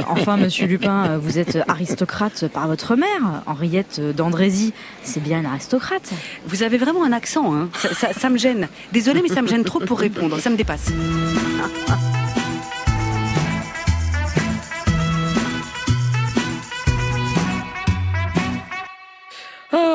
Enfin, 0.09 0.38
monsieur 0.38 0.65
Lupin, 0.65 1.17
vous 1.19 1.38
êtes 1.38 1.59
aristocrate 1.67 2.47
par 2.47 2.67
votre 2.67 2.95
mère, 2.95 3.43
Henriette 3.45 4.01
d'Andrézy. 4.15 4.74
C'est 5.03 5.22
bien 5.22 5.39
une 5.39 5.45
aristocrate. 5.45 6.09
Vous 6.47 6.63
avez 6.63 6.78
vraiment 6.80 7.03
un 7.03 7.11
accent, 7.13 7.53
hein. 7.55 7.69
ça, 7.78 7.93
ça- 7.93 8.13
ça 8.13 8.30
me 8.30 8.38
gêne. 8.38 8.67
Désolée, 8.91 9.22
mais 9.22 9.34
ça 9.34 9.41
me 9.43 9.47
gêne 9.47 9.63
trop 9.63 9.80
pour 9.80 9.99
répondre. 9.99 10.39
Ça 10.39 10.49
me 10.49 10.55
dépasse. 10.57 10.91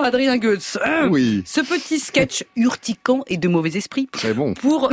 Adrien 0.06 0.38
Goetz. 0.38 0.78
hein. 0.84 1.08
Oui. 1.10 1.42
Ce 1.44 1.60
petit 1.60 1.98
sketch 1.98 2.44
urticant 2.56 3.22
et 3.26 3.36
de 3.36 3.48
mauvais 3.48 3.76
esprit 3.76 4.08
Très 4.12 4.32
bon. 4.32 4.54
pour, 4.54 4.88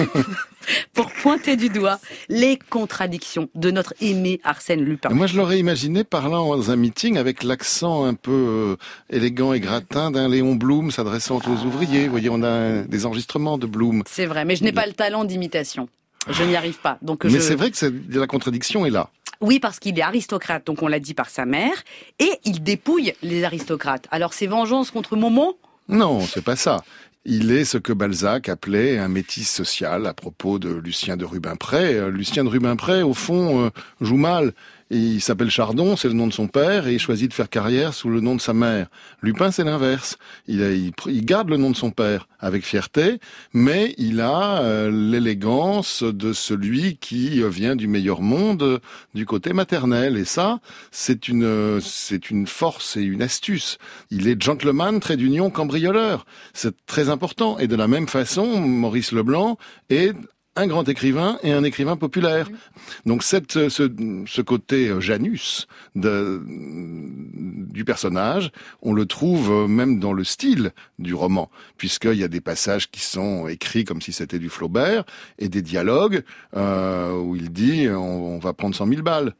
pour 0.94 1.10
pointer 1.22 1.56
du 1.56 1.68
doigt 1.68 1.98
les 2.28 2.58
contradictions 2.70 3.48
de 3.54 3.70
notre 3.70 3.94
aimé 4.00 4.40
Arsène 4.44 4.82
Lupin. 4.84 5.08
Moi, 5.10 5.26
je 5.26 5.36
l'aurais 5.36 5.58
imaginé 5.58 6.04
parlant 6.04 6.56
dans 6.56 6.70
un 6.70 6.76
meeting 6.76 7.16
avec 7.16 7.42
l'accent 7.42 8.04
un 8.04 8.14
peu 8.14 8.32
euh, 8.32 8.76
élégant 9.10 9.52
et 9.52 9.60
gratin 9.60 10.10
d'un 10.10 10.28
Léon 10.28 10.54
Blum 10.54 10.90
s'adressant 10.90 11.36
aux 11.38 11.64
ouvriers. 11.66 12.04
Vous 12.04 12.10
voyez, 12.10 12.28
on 12.30 12.42
a 12.42 12.82
des 12.82 13.06
enregistrements 13.06 13.58
de 13.58 13.66
Blum. 13.66 14.02
C'est 14.06 14.26
vrai, 14.26 14.44
mais 14.44 14.56
je 14.56 14.64
n'ai 14.64 14.72
pas 14.72 14.86
le 14.86 14.92
talent 14.92 15.24
d'imitation. 15.24 15.88
Je 16.30 16.42
n'y 16.42 16.56
arrive 16.56 16.78
pas. 16.78 16.98
Donc 17.00 17.24
Mais 17.24 17.30
je... 17.30 17.38
c'est 17.38 17.54
vrai 17.54 17.70
que 17.70 17.76
la 18.18 18.26
contradiction 18.26 18.84
est 18.84 18.90
là. 18.90 19.08
Oui, 19.40 19.60
parce 19.60 19.78
qu'il 19.78 19.98
est 19.98 20.02
aristocrate, 20.02 20.66
donc 20.66 20.82
on 20.82 20.88
l'a 20.88 20.98
dit 20.98 21.14
par 21.14 21.30
sa 21.30 21.46
mère, 21.46 21.84
et 22.18 22.30
il 22.44 22.62
dépouille 22.62 23.12
les 23.22 23.44
aristocrates. 23.44 24.06
Alors 24.10 24.32
c'est 24.32 24.46
vengeance 24.46 24.90
contre 24.90 25.16
Momo 25.16 25.58
Non, 25.88 26.20
c'est 26.20 26.42
pas 26.44 26.56
ça. 26.56 26.82
Il 27.24 27.52
est 27.52 27.64
ce 27.64 27.78
que 27.78 27.92
Balzac 27.92 28.48
appelait 28.48 28.98
un 28.98 29.08
métis 29.08 29.50
social 29.50 30.06
à 30.06 30.14
propos 30.14 30.58
de 30.58 30.70
Lucien 30.70 31.16
de 31.16 31.24
Rubempré. 31.24 31.94
Euh, 31.94 32.10
Lucien 32.10 32.42
de 32.42 32.48
Rubempré, 32.48 33.02
au 33.02 33.12
fond, 33.12 33.66
euh, 33.66 33.70
joue 34.00 34.16
mal. 34.16 34.54
Il 34.90 35.20
s'appelle 35.20 35.50
Chardon, 35.50 35.96
c'est 35.96 36.08
le 36.08 36.14
nom 36.14 36.26
de 36.26 36.32
son 36.32 36.46
père, 36.46 36.86
et 36.86 36.94
il 36.94 36.98
choisit 36.98 37.28
de 37.28 37.34
faire 37.34 37.50
carrière 37.50 37.92
sous 37.92 38.08
le 38.08 38.20
nom 38.20 38.34
de 38.34 38.40
sa 38.40 38.54
mère. 38.54 38.88
Lupin, 39.20 39.50
c'est 39.50 39.64
l'inverse. 39.64 40.16
Il, 40.46 40.92
garde 41.24 41.50
le 41.50 41.58
nom 41.58 41.70
de 41.70 41.76
son 41.76 41.90
père 41.90 42.26
avec 42.38 42.64
fierté, 42.64 43.18
mais 43.52 43.94
il 43.98 44.20
a 44.22 44.62
euh, 44.62 44.90
l'élégance 44.90 46.02
de 46.02 46.32
celui 46.32 46.96
qui 46.96 47.42
euh, 47.42 47.50
vient 47.50 47.76
du 47.76 47.86
meilleur 47.86 48.22
monde 48.22 48.62
euh, 48.62 48.78
du 49.14 49.26
côté 49.26 49.52
maternel. 49.52 50.16
Et 50.16 50.24
ça, 50.24 50.60
c'est 50.90 51.28
une, 51.28 51.80
c'est 51.82 52.30
une 52.30 52.46
force 52.46 52.96
et 52.96 53.02
une 53.02 53.20
astuce. 53.20 53.76
Il 54.10 54.26
est 54.26 54.40
gentleman, 54.40 55.00
trait 55.00 55.18
d'union, 55.18 55.50
cambrioleur. 55.50 56.24
C'est 56.54 56.86
très 56.86 57.10
important. 57.10 57.58
Et 57.58 57.66
de 57.66 57.76
la 57.76 57.88
même 57.88 58.08
façon, 58.08 58.58
Maurice 58.60 59.12
Leblanc 59.12 59.58
est 59.90 60.14
un 60.58 60.66
grand 60.66 60.88
écrivain 60.88 61.38
et 61.42 61.52
un 61.52 61.64
écrivain 61.64 61.96
populaire. 61.96 62.48
Donc 63.06 63.22
cette, 63.22 63.56
euh, 63.56 63.68
ce, 63.70 63.90
ce 64.26 64.42
côté 64.42 64.88
euh, 64.88 65.00
Janus 65.00 65.66
de, 65.94 66.42
du 67.72 67.84
personnage, 67.84 68.50
on 68.82 68.92
le 68.92 69.06
trouve 69.06 69.50
euh, 69.50 69.66
même 69.66 69.98
dans 70.00 70.12
le 70.12 70.24
style 70.24 70.72
du 70.98 71.14
roman, 71.14 71.48
puisqu'il 71.76 72.14
y 72.14 72.24
a 72.24 72.28
des 72.28 72.40
passages 72.40 72.90
qui 72.90 73.00
sont 73.00 73.48
écrits 73.48 73.84
comme 73.84 74.02
si 74.02 74.12
c'était 74.12 74.38
du 74.38 74.48
Flaubert, 74.48 75.04
et 75.38 75.48
des 75.48 75.62
dialogues 75.62 76.22
euh, 76.56 77.12
où 77.12 77.36
il 77.36 77.50
dit 77.52 77.88
on, 77.88 78.34
on 78.36 78.38
va 78.38 78.52
prendre 78.52 78.74
100 78.74 78.86
000 78.88 79.02
balles. 79.02 79.34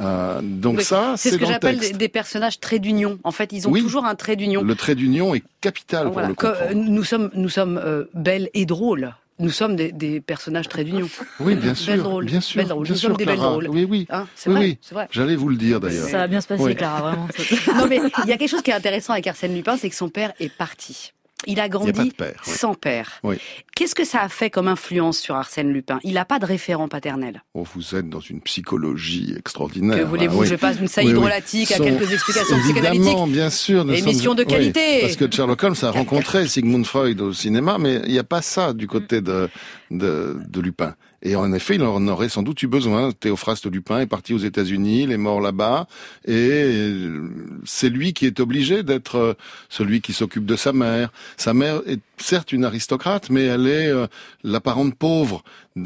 Euh, 0.00 0.40
donc 0.42 0.78
Oui, 0.78 0.84
ça, 0.84 1.14
c'est 1.16 1.30
ce 1.30 1.36
que 1.36 1.46
j'appelle 1.46 1.78
des, 1.78 1.92
des 1.92 2.08
personnages 2.08 2.58
traits 2.58 2.82
d'union. 2.82 3.20
En 3.22 3.30
fait, 3.30 3.52
ils 3.52 3.68
ont 3.68 3.70
Oui. 3.70 3.80
toujours 3.80 4.04
un 4.06 4.16
trait 4.16 4.34
d'union. 4.34 4.62
Le 4.64 4.74
trait 4.74 4.96
d'union 4.96 5.36
est 5.36 5.44
capital 5.60 6.08
Voilà, 6.08 6.34
pour 6.34 6.48
le 6.48 6.54
comprendre. 6.54 6.74
nous 6.74 7.04
sommes, 7.04 7.30
nous 7.34 7.48
sommes 7.48 7.78
euh, 7.78 8.04
belles 8.12 8.50
et 8.54 8.66
drôles. 8.66 9.14
Nous 9.40 9.50
sommes 9.50 9.74
des, 9.74 9.90
des 9.90 10.20
personnages 10.20 10.68
traits 10.68 10.86
d'union. 10.86 11.08
Oui, 11.40 11.56
bien 11.56 11.74
sûr, 11.74 12.20
bien 12.22 12.40
sûr, 12.40 12.64
bien 12.64 12.74
Nous 12.76 12.84
sûr, 12.86 12.96
sommes 12.96 13.16
des 13.16 13.24
belles 13.24 13.36
drôles. 13.36 13.68
Oui, 13.68 13.84
oui, 13.88 14.06
Hein, 14.10 14.26
c'est 14.36 14.48
oui, 14.48 14.54
vrai, 14.56 14.64
oui. 14.64 14.78
c'est 14.80 14.94
vrai. 14.94 15.08
J'allais 15.10 15.34
vous 15.34 15.48
le 15.48 15.56
dire 15.56 15.80
d'ailleurs. 15.80 16.08
Ça 16.08 16.18
va 16.18 16.26
bien 16.28 16.40
se 16.40 16.46
passer, 16.46 16.62
Oui. 16.62 16.76
Clara, 16.76 17.00
vraiment. 17.10 17.28
Non, 17.76 17.86
mais 17.88 18.00
il 18.24 18.28
y 18.28 18.32
a 18.32 18.36
quelque 18.36 18.48
chose 18.50 18.62
qui 18.62 18.70
est 18.70 18.74
intéressant 18.74 19.12
avec 19.12 19.26
Arsène 19.26 19.54
Lupin, 19.54 19.76
c'est 19.76 19.90
que 19.90 19.96
son 19.96 20.08
père 20.08 20.32
est 20.38 20.52
parti. 20.52 21.12
Il 21.46 21.60
a 21.60 21.68
grandi 21.68 21.92
de 21.92 22.14
père. 22.14 22.40
oui. 22.46 22.52
sans 22.52 22.74
père. 22.74 23.12
Oui. 23.22 23.36
Qu'est-ce 23.76 23.94
que 23.94 24.04
ça 24.04 24.20
a 24.22 24.28
fait 24.28 24.50
comme 24.50 24.68
influence 24.68 25.18
sur 25.18 25.34
Arsène 25.34 25.72
Lupin? 25.72 25.98
Il 26.04 26.14
n'a 26.14 26.24
pas 26.24 26.38
de 26.38 26.46
référent 26.46 26.88
paternel. 26.88 27.42
Oh, 27.54 27.64
vous 27.74 27.94
êtes 27.94 28.08
dans 28.08 28.20
une 28.20 28.40
psychologie 28.40 29.34
extraordinaire. 29.38 29.98
Que 29.98 30.02
voulez-vous 30.04 30.42
Ah. 30.42 30.46
Je 30.46 30.54
passe 30.54 30.78
une 30.80 30.88
saillie 30.88 31.12
drôlatique 31.12 31.72
à 31.72 31.76
Son- 31.76 31.84
quelques 31.84 32.12
explications 32.12 32.56
Évidemment, 32.56 32.90
psychanalytiques. 32.90 33.32
bien 33.32 33.50
sûr. 33.50 33.92
Émission 33.92 34.30
sommes- 34.32 34.38
de 34.38 34.42
qualité. 34.44 35.00
Parce 35.02 35.16
que 35.16 35.30
Sherlock 35.30 35.62
Holmes 35.62 35.74
a 35.82 35.90
rencontré 35.90 36.46
Sigmund 36.46 36.86
Freud 36.86 37.20
au 37.20 37.32
cinéma, 37.32 37.76
mais 37.78 38.00
il 38.06 38.12
n'y 38.12 38.18
a 38.18 38.24
pas 38.24 38.42
ça 38.42 38.72
du 38.72 38.86
côté 38.86 39.20
de, 39.20 39.48
de, 39.90 40.38
de 40.48 40.60
Lupin. 40.60 40.94
Et 41.24 41.36
en 41.36 41.52
effet, 41.54 41.76
il 41.76 41.82
en 41.82 42.06
aurait 42.06 42.28
sans 42.28 42.42
doute 42.42 42.62
eu 42.62 42.66
besoin. 42.66 43.10
Théophraste 43.12 43.66
Lupin 43.66 44.00
est 44.00 44.06
parti 44.06 44.34
aux 44.34 44.38
États-Unis, 44.38 45.04
il 45.04 45.12
est 45.12 45.16
mort 45.16 45.40
là-bas, 45.40 45.86
et 46.26 46.98
c'est 47.64 47.88
lui 47.88 48.12
qui 48.12 48.26
est 48.26 48.40
obligé 48.40 48.82
d'être 48.82 49.36
celui 49.70 50.02
qui 50.02 50.12
s'occupe 50.12 50.44
de 50.44 50.56
sa 50.56 50.72
mère. 50.72 51.10
Sa 51.38 51.54
mère 51.54 51.80
est 51.86 52.00
certes 52.16 52.52
une 52.52 52.64
aristocrate, 52.64 53.30
mais 53.30 53.44
elle 53.44 53.66
est 53.66 53.88
euh, 53.88 54.06
la 54.42 54.60
parente 54.60 54.94
pauvre. 54.94 55.42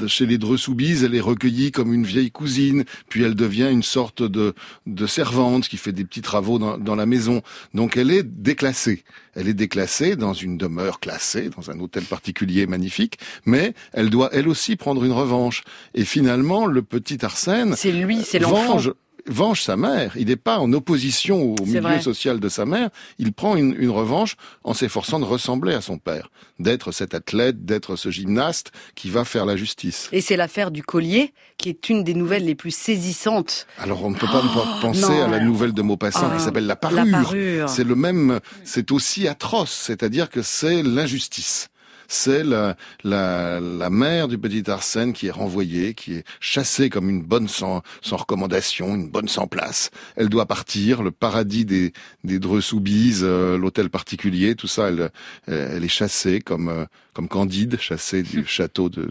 Chez 0.07 0.26
les 0.26 0.37
Dreux-Soubise, 0.37 1.05
elle 1.05 1.14
est 1.14 1.20
recueillie 1.20 1.72
comme 1.72 1.95
une 1.95 2.05
vieille 2.05 2.31
cousine, 2.31 2.85
puis 3.09 3.22
elle 3.22 3.35
devient 3.35 3.68
une 3.70 3.83
sorte 3.83 4.22
de, 4.22 4.55
de 4.87 5.07
servante 5.07 5.68
qui 5.68 5.79
fait 5.79 5.93
des 5.93 6.05
petits 6.05 6.20
travaux 6.20 6.59
dans, 6.59 6.76
dans 6.76 6.95
la 6.95 7.07
maison. 7.07 7.43
Donc 7.72 7.97
elle 7.97 8.11
est 8.11 8.22
déclassée. 8.22 9.05
Elle 9.35 9.49
est 9.49 9.55
déclassée 9.55 10.16
dans 10.16 10.35
une 10.35 10.59
demeure 10.59 11.01
classée, 11.01 11.49
dans 11.57 11.70
un 11.70 11.81
hôtel 11.81 12.05
particulier 12.05 12.66
magnifique, 12.66 13.18
mais 13.47 13.74
elle 13.93 14.11
doit 14.11 14.31
elle 14.33 14.49
aussi 14.49 14.76
prendre 14.76 15.05
une 15.05 15.12
revanche. 15.12 15.62
Et 15.95 16.05
finalement, 16.05 16.66
le 16.66 16.83
petit 16.83 17.24
Arsène... 17.24 17.74
C'est 17.76 17.93
lui, 17.93 18.22
c'est 18.24 18.39
l'enfant 18.39 18.79
venge 19.27 19.62
sa 19.62 19.77
mère. 19.77 20.16
Il 20.16 20.29
n'est 20.29 20.37
pas 20.37 20.59
en 20.59 20.73
opposition 20.73 21.55
au 21.55 21.64
milieu 21.64 22.01
social 22.01 22.41
de 22.41 22.49
sa 22.49 22.64
mère. 22.64 22.91
Il 23.19 23.33
prend 23.33 23.57
une, 23.57 23.75
une 23.79 23.91
revanche 23.91 24.37
en 24.64 24.75
s'efforçant 24.75 25.21
de 25.21 25.25
ressembler 25.25 25.75
à 25.75 25.81
son 25.81 25.99
père, 25.99 26.31
d'être 26.59 26.93
cet 26.93 27.14
athlète, 27.14 27.64
d'être 27.64 27.97
ce 27.97 28.11
gymnaste 28.11 28.73
qui 28.95 29.11
va 29.11 29.25
faire 29.25 29.47
la 29.47 29.57
justice. 29.57 30.09
Et 30.12 30.21
c'est 30.21 30.37
l'affaire 30.37 30.71
du 30.71 30.83
collier 30.83 31.33
qui 31.57 31.69
est 31.69 31.89
une 31.89 32.05
des 32.05 32.14
nouvelles 32.14 32.45
les 32.45 32.55
plus 32.55 32.75
saisissantes. 32.75 33.66
Alors 33.79 34.05
on 34.05 34.11
ne 34.11 34.16
peut 34.16 34.27
pas 34.27 34.43
ne 34.43 34.49
pas 34.49 34.64
oh, 34.66 34.81
penser 34.81 35.21
à 35.21 35.29
la 35.29 35.41
nouvelle 35.41 35.73
de 35.73 35.83
Maupassant 35.83 36.29
qui 36.31 36.37
ah, 36.37 36.39
s'appelle 36.39 36.66
la 36.66 36.77
parure. 36.77 37.05
La 37.05 37.11
parure. 37.11 37.69
C'est 37.69 37.85
le 37.85 37.95
même, 37.95 38.41
c'est 38.64 38.93
aussi 38.93 39.27
atroce, 39.29 39.73
c'est-à-dire 39.73 40.31
que 40.31 40.43
c'est 40.43 40.83
l'injustice 40.83 41.69
c'est 42.09 42.42
la, 42.42 42.76
la, 43.04 43.61
la, 43.61 43.90
mère 43.90 44.28
du 44.28 44.38
petit 44.38 44.68
Arsène 44.70 45.12
qui 45.12 45.26
est 45.26 45.30
renvoyée, 45.30 45.94
qui 45.94 46.14
est 46.14 46.24
chassée 46.40 46.88
comme 46.88 47.11
une 47.11 47.22
bonne 47.22 47.48
sans, 47.48 47.82
sans 48.00 48.16
recommandation, 48.16 48.94
une 48.94 49.09
bonne 49.09 49.28
sans 49.28 49.46
place. 49.46 49.90
Elle 50.16 50.30
doit 50.30 50.46
partir, 50.46 51.02
le 51.02 51.11
paradis 51.11 51.66
des, 51.66 51.92
des 52.24 52.38
Dreux-Soubise, 52.38 53.20
euh, 53.22 53.59
l'hôtel 53.59 53.90
particulier, 53.90 54.54
tout 54.54 54.66
ça, 54.66 54.88
elle, 54.88 55.11
elle 55.46 55.84
est 55.84 55.88
chassée 55.88 56.40
comme, 56.40 56.68
euh, 56.68 56.86
comme 57.12 57.28
Candide, 57.28 57.78
chassée 57.78 58.22
du 58.22 58.44
château 58.46 58.88
de 58.88 59.09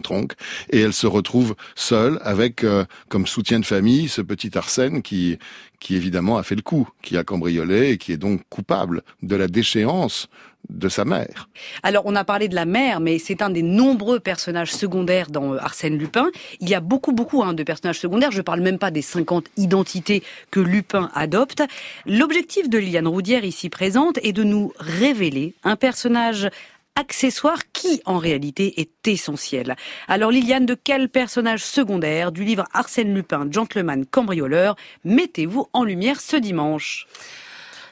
Tronc, 0.00 0.28
et 0.70 0.80
elle 0.80 0.92
se 0.92 1.06
retrouve 1.06 1.54
seule 1.74 2.18
avec 2.22 2.64
euh, 2.64 2.84
comme 3.08 3.26
soutien 3.26 3.60
de 3.60 3.64
famille 3.64 4.08
ce 4.08 4.20
petit 4.20 4.56
Arsène 4.58 5.02
qui, 5.02 5.38
qui 5.78 5.94
évidemment 5.94 6.38
a 6.38 6.42
fait 6.42 6.54
le 6.54 6.62
coup, 6.62 6.88
qui 7.02 7.16
a 7.16 7.24
cambriolé 7.24 7.90
et 7.90 7.98
qui 7.98 8.12
est 8.12 8.16
donc 8.16 8.42
coupable 8.48 9.02
de 9.22 9.36
la 9.36 9.48
déchéance 9.48 10.28
de 10.68 10.88
sa 10.88 11.04
mère. 11.04 11.48
Alors, 11.82 12.02
on 12.06 12.16
a 12.16 12.24
parlé 12.24 12.48
de 12.48 12.54
la 12.54 12.64
mère, 12.64 13.00
mais 13.00 13.18
c'est 13.18 13.42
un 13.42 13.50
des 13.50 13.62
nombreux 13.62 14.20
personnages 14.20 14.72
secondaires 14.72 15.30
dans 15.30 15.54
euh, 15.54 15.58
Arsène 15.58 15.98
Lupin. 15.98 16.30
Il 16.60 16.68
y 16.68 16.74
a 16.74 16.80
beaucoup, 16.80 17.12
beaucoup 17.12 17.42
hein, 17.42 17.54
de 17.54 17.62
personnages 17.62 17.98
secondaires. 17.98 18.30
Je 18.30 18.38
ne 18.38 18.42
parle 18.42 18.60
même 18.60 18.78
pas 18.78 18.90
des 18.90 19.02
50 19.02 19.46
identités 19.56 20.22
que 20.50 20.60
Lupin 20.60 21.10
adopte. 21.14 21.62
L'objectif 22.04 22.68
de 22.68 22.78
Liliane 22.78 23.08
Roudière, 23.08 23.44
ici 23.44 23.68
présente, 23.68 24.18
est 24.22 24.32
de 24.32 24.42
nous 24.42 24.72
révéler 24.78 25.54
un 25.64 25.76
personnage 25.76 26.50
accessoire 26.96 27.58
qui, 27.72 28.00
en 28.06 28.18
réalité, 28.18 28.80
est 28.80 29.06
essentiel. 29.06 29.76
Alors, 30.08 30.30
Liliane, 30.30 30.66
de 30.66 30.74
quel 30.74 31.08
personnage 31.08 31.62
secondaire 31.62 32.32
du 32.32 32.42
livre 32.42 32.64
Arsène 32.72 33.14
Lupin, 33.14 33.46
Gentleman 33.50 34.06
cambrioleur, 34.06 34.76
mettez-vous 35.04 35.68
en 35.72 35.84
lumière 35.84 36.20
ce 36.20 36.36
dimanche? 36.36 37.06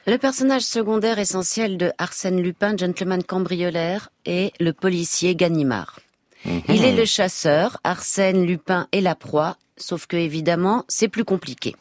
Le 0.07 0.17
personnage 0.17 0.61
secondaire 0.61 1.17
essentiel 1.17 1.77
de 1.77 1.91
Arsène 1.97 2.41
Lupin, 2.41 2.77
gentleman 2.77 3.23
cambrioleur, 3.23 4.09
est 4.25 4.53
le 4.59 4.71
policier 4.71 5.35
Ganimard. 5.35 5.99
Mhm. 6.45 6.61
Il 6.69 6.85
est 6.85 6.95
le 6.95 7.05
chasseur, 7.05 7.77
Arsène 7.83 8.45
Lupin 8.45 8.87
est 8.91 9.01
la 9.01 9.15
proie, 9.15 9.57
sauf 9.77 10.05
que 10.05 10.15
évidemment, 10.15 10.85
c'est 10.87 11.07
plus 11.07 11.25
compliqué. 11.25 11.75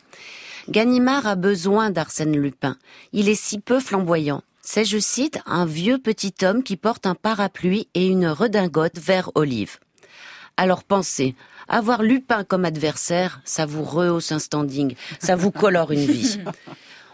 Ganimard 0.71 1.27
a 1.27 1.35
besoin 1.35 1.91
d'Arsène 1.91 2.37
Lupin. 2.37 2.79
Il 3.13 3.29
est 3.29 3.35
si 3.35 3.59
peu 3.59 3.79
flamboyant. 3.79 4.43
C'est, 4.63 4.87
je 4.87 4.99
cite, 4.99 5.39
un 5.45 5.67
vieux 5.67 5.99
petit 5.99 6.33
homme 6.43 6.63
qui 6.63 6.79
porte 6.79 7.07
un 7.07 7.15
parapluie 7.15 7.89
et 7.93 8.07
une 8.07 8.27
redingote 8.27 8.99
vert 8.99 9.31
olive. 9.35 9.77
Alors 10.57 10.85
pensez, 10.85 11.35
avoir 11.69 12.03
Lupin 12.03 12.45
comme 12.45 12.65
adversaire, 12.65 13.43
ça 13.45 13.67
vous 13.67 13.85
rehausse 13.85 14.33
un 14.33 14.39
standing, 14.39 14.95
ça 15.19 15.37
vous 15.37 15.51
colore 15.51 15.93
une 15.93 16.07
vie. 16.07 16.39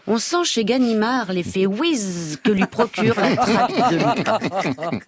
On 0.07 0.17
sent 0.17 0.43
chez 0.45 0.65
Ganimard 0.65 1.31
l'effet 1.31 1.65
whiz 1.65 2.39
que 2.43 2.51
lui 2.51 2.65
procure 2.65 3.19
la 3.19 3.35
traque 3.35 3.91
de 3.91 3.97
Lupin. 3.97 4.99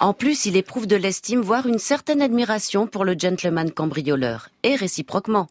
En 0.00 0.12
plus, 0.12 0.46
il 0.46 0.56
éprouve 0.56 0.86
de 0.86 0.96
l'estime, 0.96 1.40
voire 1.40 1.66
une 1.66 1.78
certaine 1.78 2.20
admiration 2.20 2.86
pour 2.86 3.04
le 3.04 3.14
gentleman 3.18 3.70
cambrioleur, 3.70 4.48
et 4.64 4.74
réciproquement. 4.74 5.46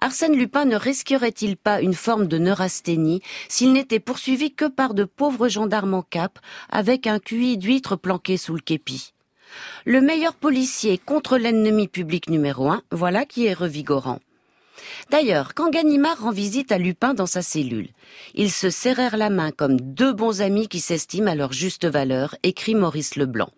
Arsène 0.00 0.36
Lupin 0.36 0.64
ne 0.64 0.76
risquerait-il 0.76 1.56
pas 1.56 1.80
une 1.80 1.94
forme 1.94 2.26
de 2.26 2.38
neurasthénie 2.38 3.22
s'il 3.48 3.72
n'était 3.72 4.00
poursuivi 4.00 4.52
que 4.52 4.64
par 4.66 4.94
de 4.94 5.04
pauvres 5.04 5.48
gendarmes 5.48 5.94
en 5.94 6.02
cap, 6.02 6.38
avec 6.70 7.06
un 7.06 7.18
QI 7.18 7.58
d'huître 7.58 7.96
planqué 7.96 8.36
sous 8.36 8.54
le 8.54 8.60
képi? 8.60 9.12
Le 9.84 10.00
meilleur 10.00 10.34
policier 10.34 10.96
contre 10.96 11.36
l'ennemi 11.36 11.88
public 11.88 12.30
numéro 12.30 12.70
un, 12.70 12.82
voilà 12.90 13.24
qui 13.24 13.46
est 13.46 13.52
revigorant. 13.52 14.20
D'ailleurs, 15.10 15.54
quand 15.54 15.70
Ganimard 15.70 16.20
rend 16.20 16.30
visite 16.30 16.72
à 16.72 16.78
Lupin 16.78 17.14
dans 17.14 17.26
sa 17.26 17.42
cellule, 17.42 17.88
ils 18.34 18.50
se 18.50 18.70
serrèrent 18.70 19.16
la 19.16 19.30
main 19.30 19.50
comme 19.50 19.80
deux 19.80 20.12
bons 20.12 20.40
amis 20.40 20.68
qui 20.68 20.80
s'estiment 20.80 21.30
à 21.30 21.34
leur 21.34 21.52
juste 21.52 21.86
valeur, 21.86 22.36
écrit 22.42 22.74
Maurice 22.74 23.16
Leblanc. 23.16 23.50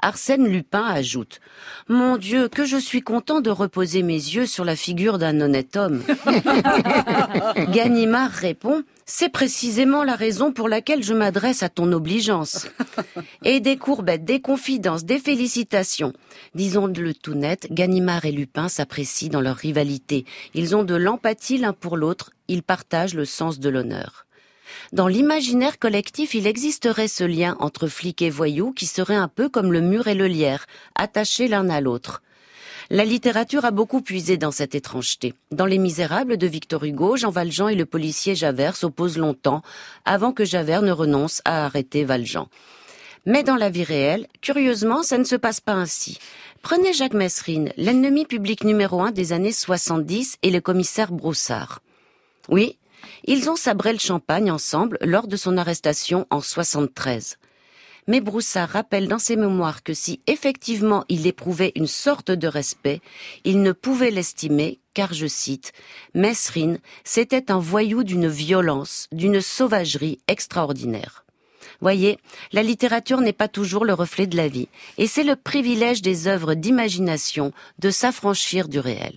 Arsène 0.00 0.46
Lupin 0.46 0.84
ajoute 0.84 1.40
Mon 1.88 2.16
Dieu, 2.16 2.48
que 2.48 2.64
je 2.64 2.76
suis 2.76 3.02
content 3.02 3.40
de 3.40 3.50
reposer 3.50 4.02
mes 4.02 4.12
yeux 4.12 4.46
sur 4.46 4.64
la 4.64 4.76
figure 4.76 5.18
d'un 5.18 5.40
honnête 5.40 5.76
homme. 5.76 6.02
Ganimard 7.72 8.30
répond 8.30 8.82
C'est 9.06 9.28
précisément 9.28 10.02
la 10.02 10.16
raison 10.16 10.50
pour 10.50 10.66
laquelle 10.66 11.02
je 11.02 11.12
m'adresse 11.12 11.62
à 11.62 11.68
ton 11.68 11.92
obligeance. 11.92 12.66
Et 13.44 13.60
des 13.60 13.76
courbettes, 13.76 14.24
des 14.24 14.40
confidences, 14.40 15.04
des 15.04 15.18
félicitations. 15.18 16.14
Disons-le 16.54 17.12
tout 17.12 17.34
net, 17.34 17.68
Ganimard 17.70 18.24
et 18.24 18.32
Lupin 18.32 18.68
s'apprécient 18.68 19.28
dans 19.28 19.42
leur 19.42 19.56
rivalité. 19.56 20.24
Ils 20.54 20.74
ont 20.74 20.84
de 20.84 20.94
l'empathie 20.94 21.58
l'un 21.58 21.74
pour 21.74 21.98
l'autre, 21.98 22.30
ils 22.48 22.62
partagent 22.62 23.14
le 23.14 23.26
sens 23.26 23.58
de 23.60 23.68
l'honneur. 23.68 24.24
Dans 24.92 25.08
l'imaginaire 25.08 25.78
collectif, 25.78 26.34
il 26.34 26.46
existerait 26.46 27.08
ce 27.08 27.24
lien 27.24 27.56
entre 27.60 27.88
flic 27.88 28.22
et 28.22 28.30
voyou 28.30 28.72
qui 28.72 28.86
serait 28.86 29.14
un 29.14 29.28
peu 29.28 29.50
comme 29.50 29.72
le 29.72 29.82
mur 29.82 30.08
et 30.08 30.14
le 30.14 30.26
lierre, 30.26 30.64
attachés 30.94 31.48
l'un 31.48 31.68
à 31.68 31.82
l'autre. 31.82 32.22
La 32.90 33.04
littérature 33.06 33.64
a 33.64 33.70
beaucoup 33.70 34.02
puisé 34.02 34.36
dans 34.36 34.50
cette 34.50 34.74
étrangeté. 34.74 35.32
Dans 35.50 35.64
Les 35.64 35.78
Misérables 35.78 36.36
de 36.36 36.46
Victor 36.46 36.84
Hugo, 36.84 37.16
Jean 37.16 37.30
Valjean 37.30 37.68
et 37.68 37.74
le 37.74 37.86
policier 37.86 38.34
Javert 38.34 38.76
s'opposent 38.76 39.16
longtemps, 39.16 39.62
avant 40.04 40.32
que 40.32 40.44
Javert 40.44 40.82
ne 40.82 40.92
renonce 40.92 41.40
à 41.46 41.64
arrêter 41.64 42.04
Valjean. 42.04 42.48
Mais 43.24 43.42
dans 43.42 43.56
la 43.56 43.70
vie 43.70 43.84
réelle, 43.84 44.26
curieusement, 44.42 45.02
ça 45.02 45.16
ne 45.16 45.24
se 45.24 45.36
passe 45.36 45.60
pas 45.60 45.72
ainsi. 45.72 46.18
Prenez 46.60 46.92
Jacques 46.92 47.14
Messrine, 47.14 47.72
l'ennemi 47.78 48.26
public 48.26 48.64
numéro 48.64 49.00
un 49.00 49.12
des 49.12 49.32
années 49.32 49.52
70 49.52 50.36
et 50.42 50.50
le 50.50 50.60
commissaire 50.60 51.10
Broussard. 51.10 51.80
Oui, 52.50 52.78
ils 53.24 53.48
ont 53.48 53.56
sabré 53.56 53.94
le 53.94 53.98
champagne 53.98 54.50
ensemble 54.50 54.98
lors 55.00 55.26
de 55.26 55.36
son 55.36 55.56
arrestation 55.56 56.26
en 56.28 56.42
73. 56.42 57.38
Mais 58.06 58.20
Broussard 58.20 58.68
rappelle 58.68 59.08
dans 59.08 59.18
ses 59.18 59.36
mémoires 59.36 59.82
que 59.82 59.94
si 59.94 60.20
effectivement 60.26 61.04
il 61.08 61.26
éprouvait 61.26 61.72
une 61.74 61.86
sorte 61.86 62.30
de 62.30 62.48
respect, 62.48 63.00
il 63.44 63.62
ne 63.62 63.72
pouvait 63.72 64.10
l'estimer 64.10 64.80
car, 64.94 65.12
je 65.12 65.26
cite, 65.26 65.72
Mesrine, 66.14 66.78
c'était 67.02 67.50
un 67.50 67.58
voyou 67.58 68.04
d'une 68.04 68.28
violence, 68.28 69.08
d'une 69.12 69.40
sauvagerie 69.40 70.20
extraordinaire. 70.28 71.24
Voyez, 71.80 72.18
la 72.52 72.62
littérature 72.62 73.20
n'est 73.20 73.32
pas 73.32 73.48
toujours 73.48 73.84
le 73.84 73.92
reflet 73.92 74.28
de 74.28 74.36
la 74.36 74.48
vie, 74.48 74.68
et 74.96 75.08
c'est 75.08 75.24
le 75.24 75.34
privilège 75.34 76.00
des 76.00 76.28
œuvres 76.28 76.54
d'imagination 76.54 77.52
de 77.80 77.90
s'affranchir 77.90 78.68
du 78.68 78.78
réel. 78.78 79.16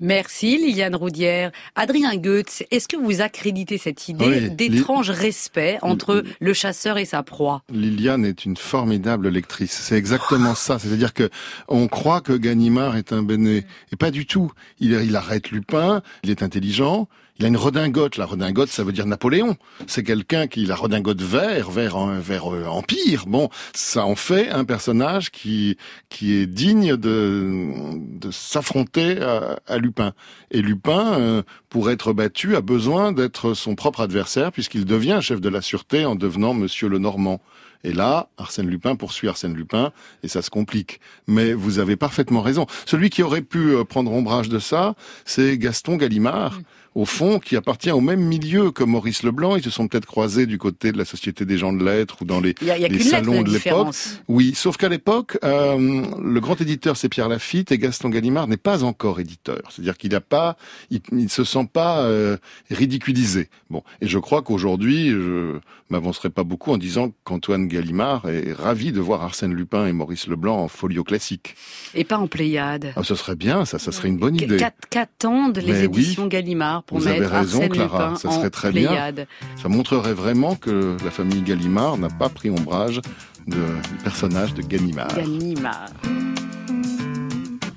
Merci 0.00 0.58
Liliane 0.58 0.94
Roudière. 0.94 1.50
Adrien 1.74 2.16
Goetz, 2.16 2.62
est-ce 2.70 2.88
que 2.88 2.96
vous 2.96 3.20
accréditez 3.20 3.78
cette 3.78 4.08
idée 4.08 4.50
d'étrange 4.50 5.10
respect 5.10 5.78
entre 5.82 6.24
le 6.40 6.52
chasseur 6.52 6.98
et 6.98 7.04
sa 7.04 7.22
proie? 7.22 7.62
Liliane 7.72 8.24
est 8.24 8.44
une 8.44 8.56
formidable 8.56 9.28
lectrice. 9.28 9.72
C'est 9.72 9.96
exactement 9.96 10.54
ça. 10.54 10.78
C'est-à-dire 10.78 11.14
que 11.14 11.30
on 11.68 11.88
croit 11.88 12.20
que 12.20 12.32
Ganimard 12.32 12.96
est 12.96 13.12
un 13.12 13.22
béné. 13.22 13.64
Et 13.92 13.96
pas 13.96 14.10
du 14.10 14.26
tout. 14.26 14.52
Il, 14.80 14.92
il 14.92 15.16
arrête 15.16 15.50
Lupin, 15.50 16.02
il 16.22 16.30
est 16.30 16.42
intelligent, 16.42 17.08
il 17.38 17.44
a 17.44 17.48
une 17.48 17.56
redingote. 17.56 18.16
La 18.16 18.26
redingote, 18.26 18.68
ça 18.68 18.84
veut 18.84 18.92
dire 18.92 19.06
Napoléon. 19.06 19.56
C'est 19.86 20.04
quelqu'un 20.04 20.46
qui 20.46 20.66
la 20.66 20.76
redingote 20.76 21.20
vert, 21.20 21.70
vert, 21.70 21.98
vert 22.20 22.54
euh, 22.54 22.66
empire. 22.66 23.24
Bon, 23.26 23.48
ça 23.74 24.04
en 24.04 24.14
fait 24.14 24.50
un 24.50 24.64
personnage 24.64 25.30
qui 25.30 25.76
qui 26.08 26.34
est 26.34 26.46
digne 26.46 26.96
de 26.96 27.70
de 28.18 28.30
s'affronter 28.30 29.20
à, 29.20 29.58
à 29.66 29.78
Lupin. 29.78 30.12
Et 30.50 30.62
Lupin, 30.62 31.18
euh, 31.18 31.42
pour 31.68 31.90
être 31.90 32.12
battu, 32.12 32.54
a 32.54 32.60
besoin 32.60 33.12
d'être 33.12 33.54
son 33.54 33.74
propre 33.74 34.00
adversaire 34.00 34.52
puisqu'il 34.52 34.84
devient 34.84 35.18
chef 35.20 35.40
de 35.40 35.48
la 35.48 35.60
sûreté 35.60 36.04
en 36.04 36.14
devenant 36.14 36.54
Monsieur 36.54 36.88
le 36.88 36.98
Normand. 36.98 37.40
Et 37.84 37.92
là, 37.92 38.30
Arsène 38.38 38.68
Lupin 38.68 38.96
poursuit 38.96 39.28
Arsène 39.28 39.54
Lupin 39.54 39.92
et 40.22 40.28
ça 40.28 40.40
se 40.40 40.50
complique. 40.50 41.00
Mais 41.26 41.52
vous 41.52 41.78
avez 41.78 41.96
parfaitement 41.96 42.40
raison. 42.40 42.66
Celui 42.86 43.10
qui 43.10 43.22
aurait 43.22 43.42
pu 43.42 43.74
euh, 43.74 43.84
prendre 43.84 44.10
ombrage 44.10 44.48
de 44.48 44.58
ça, 44.58 44.94
c'est 45.26 45.58
Gaston 45.58 45.96
Gallimard. 45.96 46.60
Au 46.94 47.04
fond, 47.06 47.40
qui 47.40 47.56
appartient 47.56 47.90
au 47.90 48.00
même 48.00 48.20
milieu 48.20 48.70
que 48.70 48.84
Maurice 48.84 49.24
Leblanc. 49.24 49.56
Ils 49.56 49.64
se 49.64 49.70
sont 49.70 49.88
peut-être 49.88 50.06
croisés 50.06 50.46
du 50.46 50.58
côté 50.58 50.92
de 50.92 50.98
la 50.98 51.04
Société 51.04 51.44
des 51.44 51.58
gens 51.58 51.72
de 51.72 51.84
lettres 51.84 52.18
ou 52.22 52.24
dans 52.24 52.40
les, 52.40 52.54
y 52.62 52.70
a, 52.70 52.78
y 52.78 52.84
a 52.84 52.88
les 52.88 53.00
salons 53.00 53.42
de 53.42 53.50
l'époque. 53.50 53.94
Oui, 54.28 54.52
sauf 54.54 54.76
qu'à 54.76 54.88
l'époque, 54.88 55.36
euh, 55.42 56.04
le 56.22 56.40
grand 56.40 56.60
éditeur 56.60 56.96
c'est 56.96 57.08
Pierre 57.08 57.28
Lafitte 57.28 57.72
et 57.72 57.78
Gaston 57.78 58.10
Gallimard 58.10 58.46
n'est 58.46 58.56
pas 58.56 58.84
encore 58.84 59.18
éditeur. 59.18 59.58
C'est-à-dire 59.70 59.96
qu'il 59.96 60.12
n'a 60.12 60.20
pas, 60.20 60.56
il, 60.90 61.00
il 61.10 61.28
se 61.30 61.42
sent 61.42 61.68
pas 61.72 62.02
euh, 62.02 62.36
ridiculisé. 62.70 63.48
Bon, 63.70 63.82
et 64.00 64.06
je 64.06 64.18
crois 64.20 64.42
qu'aujourd'hui, 64.42 65.10
je 65.10 65.58
m'avancerai 65.90 66.30
pas 66.30 66.44
beaucoup 66.44 66.70
en 66.70 66.78
disant 66.78 67.12
qu'Antoine 67.24 67.66
Gallimard 67.66 68.28
est 68.28 68.52
ravi 68.52 68.92
de 68.92 69.00
voir 69.00 69.22
Arsène 69.22 69.52
Lupin 69.52 69.86
et 69.86 69.92
Maurice 69.92 70.28
Leblanc 70.28 70.58
en 70.62 70.68
folio 70.68 71.02
classique. 71.04 71.56
Et 71.94 72.04
pas 72.04 72.18
en 72.18 72.26
Pléiade. 72.28 72.92
Ah, 72.96 73.02
ce 73.02 73.16
serait 73.16 73.36
bien, 73.36 73.64
ça, 73.64 73.78
ça 73.80 73.90
serait 73.90 74.08
une 74.08 74.18
bonne 74.18 74.36
idée. 74.36 74.56
Qu'at- 74.58 74.72
Qu'attendent 74.90 75.58
les 75.58 75.72
Mais 75.72 75.86
oui, 75.86 76.02
éditions 76.02 76.26
Gallimard 76.28 76.83
pour 76.86 76.98
Vous 76.98 77.06
avez 77.06 77.20
mettre 77.20 77.32
raison, 77.32 77.58
Arsène 77.58 77.72
Clara, 77.72 78.08
Lupin 78.08 78.16
ça 78.16 78.28
en 78.28 78.32
serait 78.32 78.50
très 78.50 78.70
bien. 78.70 78.88
Pléiade 78.88 79.26
Ça 79.60 79.68
montrerait 79.68 80.12
vraiment 80.14 80.54
que 80.54 80.96
la 81.04 81.10
famille 81.10 81.42
Gallimard 81.42 81.96
n'a 81.96 82.08
pas 82.08 82.28
pris 82.28 82.50
ombrage 82.50 83.00
de, 83.46 83.56
du 83.56 83.94
personnage 84.02 84.54
de 84.54 84.62
Gallimard. 84.62 85.14
Gallimard. 85.14 85.90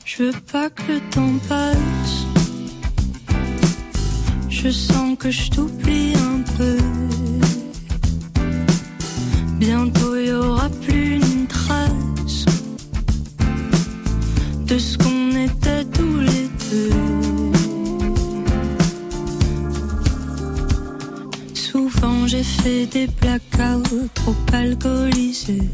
Je 0.05 0.23
veux 0.23 0.39
pas 0.51 0.69
que 0.69 0.81
le 0.93 0.99
temps 1.11 1.37
passe. 1.47 2.25
Je 4.49 4.69
sens 4.69 5.17
que 5.17 5.29
je 5.29 5.51
t'oublie 5.51 6.13
un 6.15 6.41
peu. 6.57 6.77
Bientôt 9.59 10.15
y 10.15 10.31
aura 10.31 10.69
plus 10.69 11.15
une 11.15 11.47
trace 11.47 12.45
de 14.65 14.77
ce 14.77 14.97
qu'on 14.97 15.31
était 15.31 15.85
tous 15.85 16.19
les 16.19 16.47
deux. 16.71 17.16
Souvent 21.71 22.25
j'ai 22.27 22.43
fait 22.43 22.85
des 22.85 23.07
blackouts 23.19 24.07
trop 24.13 24.35
alcoolisés. 24.53 25.69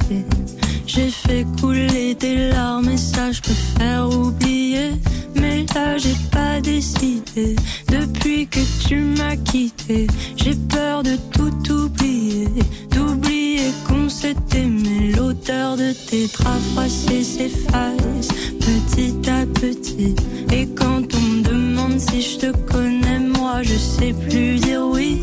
J'ai 0.87 1.09
fait 1.09 1.45
couler 1.61 2.15
des 2.15 2.49
larmes 2.49 2.89
et 2.89 2.97
ça 2.97 3.31
je 3.31 3.41
faire 3.77 4.09
oublier. 4.09 4.89
Mais 5.35 5.65
là 5.75 5.97
j'ai 5.99 6.15
pas 6.31 6.59
décidé. 6.61 7.55
Depuis 7.89 8.47
que 8.47 8.61
tu 8.87 8.95
m'as 9.17 9.35
quitté, 9.35 10.07
j'ai 10.35 10.55
peur 10.55 11.03
de 11.03 11.15
tout 11.31 11.71
oublier. 11.71 12.49
D'oublier 12.89 13.69
qu'on 13.87 14.09
s'est 14.09 14.35
aimé. 14.55 15.13
L'odeur 15.15 15.77
de 15.77 15.93
tes 16.09 16.25
draps 16.25 16.63
froissés 16.71 17.23
s'efface 17.23 18.29
petit 18.59 19.29
à 19.29 19.45
petit. 19.45 20.15
Et 20.51 20.67
quand 20.69 21.03
on 21.13 21.21
me 21.21 21.43
demande 21.43 21.99
si 21.99 22.19
je 22.23 22.37
te 22.39 22.57
connais, 22.71 23.19
moi 23.19 23.61
je 23.61 23.75
sais 23.75 24.13
plus 24.13 24.55
dire 24.55 24.81
oui. 24.91 25.21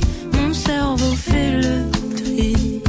Mon 0.51 0.55
cerveau 0.55 1.15
fait 1.15 1.61
le 1.63 1.89
tri. 2.17 2.83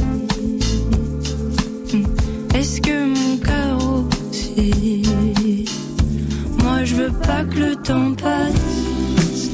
Est-ce 2.56 2.80
que 2.80 3.06
mon 3.06 3.36
cœur 3.36 3.78
aussi? 3.94 5.04
Moi 6.58 6.82
je 6.82 6.94
veux 6.96 7.12
pas 7.12 7.44
que 7.44 7.60
le 7.60 7.76
temps 7.76 8.14
passe. 8.14 9.50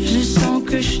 Je 0.00 0.20
sens 0.22 0.62
que 0.64 0.80
je 0.80 1.00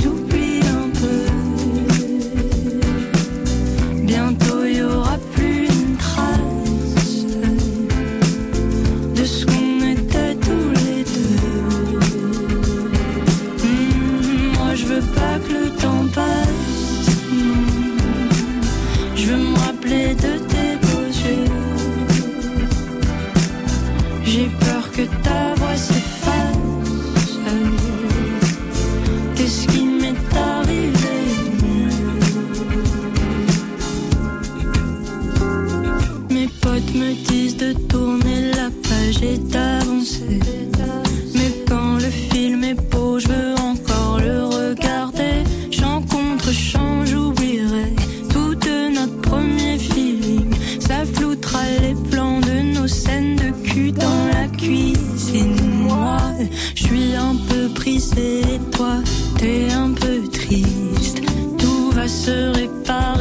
je 56.74 56.84
suis 56.84 57.14
un 57.14 57.36
peu 57.48 57.68
brisé, 57.68 58.40
et 58.40 58.60
toi, 58.70 58.96
t'es 59.38 59.70
un 59.72 59.90
peu 59.90 60.28
triste. 60.28 61.22
Tout 61.58 61.90
va 61.92 62.08
se 62.08 62.54
réparer, 62.54 63.11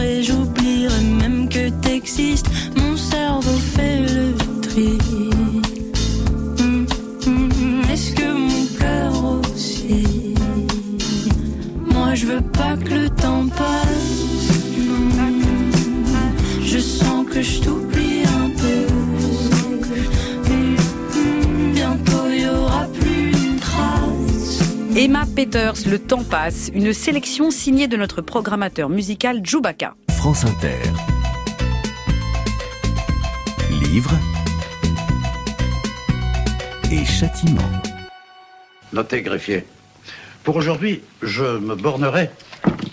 Peters, 25.43 25.87
Le 25.87 25.97
temps 25.97 26.23
passe, 26.23 26.69
une 26.71 26.93
sélection 26.93 27.49
signée 27.49 27.87
de 27.87 27.97
notre 27.97 28.21
programmateur 28.21 28.89
musical 28.89 29.41
Djoubaka. 29.43 29.95
France 30.11 30.45
Inter. 30.45 30.77
Livre 33.71 34.11
et 36.91 37.03
châtiment. 37.05 37.67
Notez, 38.93 39.23
greffier. 39.23 39.65
Pour 40.43 40.57
aujourd'hui, 40.57 41.01
je 41.23 41.57
me 41.57 41.73
bornerai 41.73 42.29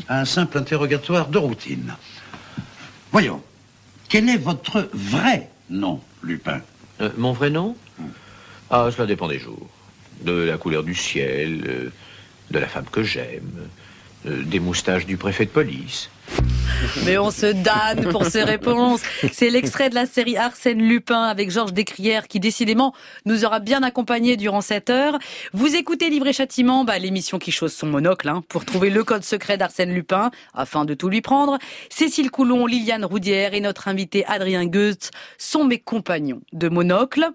à 0.09 0.19
un 0.19 0.25
simple 0.25 0.57
interrogatoire 0.57 1.29
de 1.29 1.37
routine. 1.37 1.97
Voyons, 3.13 3.43
quel 4.09 4.27
est 4.31 4.39
votre 4.39 4.89
vrai 4.95 5.51
nom, 5.69 6.01
Lupin 6.23 6.63
Euh, 7.03 7.11
mon 7.19 7.33
vrai 7.35 7.51
nom? 7.51 7.77
Ah, 8.71 8.89
cela 8.91 9.07
dépend 9.07 9.29
des 9.29 9.39
jours. 9.39 9.69
De 10.23 10.33
la 10.33 10.57
couleur 10.57 10.83
du 10.83 10.95
ciel, 10.95 11.63
euh, 11.69 11.93
de 12.51 12.59
la 12.59 12.67
femme 12.67 12.87
que 12.91 13.03
j'aime, 13.03 13.69
euh, 14.27 14.43
des 14.43 14.61
moustaches 14.61 15.07
du 15.07 15.17
préfet 15.17 15.45
de 15.45 15.51
police. 15.51 16.11
Mais 17.05 17.19
on 17.19 17.31
se 17.31 17.47
damne 17.47 18.11
pour 18.11 18.25
ces 18.27 18.43
réponses. 18.43 19.01
C'est 19.33 19.51
l'extrait 19.51 19.91
de 19.91 19.95
la 19.95 20.07
série 20.07 20.37
Arsène 20.37 20.81
Lupin 20.81 21.23
avec 21.23 21.51
Georges 21.51 21.73
Descrières 21.73 22.29
qui 22.29 22.41
décidément 22.41 22.95
nous 23.25 23.45
aura 23.45 23.61
bien 23.61 23.83
accompagnés 23.83 24.37
durant 24.37 24.61
cette 24.61 24.91
heure. 24.91 25.19
Vous 25.53 25.75
écoutez 25.75 26.11
Livre 26.11 26.31
Châtiment, 26.33 26.85
bah, 26.85 26.99
l'émission 26.99 27.39
qui 27.39 27.51
chausse 27.51 27.75
son 27.75 27.87
monocle 27.87 28.29
hein, 28.29 28.43
pour 28.49 28.65
trouver 28.65 28.91
le 28.91 29.05
code 29.05 29.25
secret 29.25 29.57
d'Arsène 29.57 29.93
Lupin 29.93 30.31
afin 30.55 30.85
de 30.85 30.95
tout 30.95 31.09
lui 31.09 31.21
prendre. 31.21 31.59
Cécile 31.89 32.31
Coulon, 32.31 32.67
Liliane 32.67 33.05
Roudière 33.05 33.55
et 33.55 33.61
notre 33.61 33.89
invité 33.89 34.25
Adrien 34.27 34.67
Goetz 34.67 35.11
sont 35.39 35.65
mes 35.65 35.79
compagnons 35.79 36.43
de 36.53 36.69
monocle. 36.69 37.29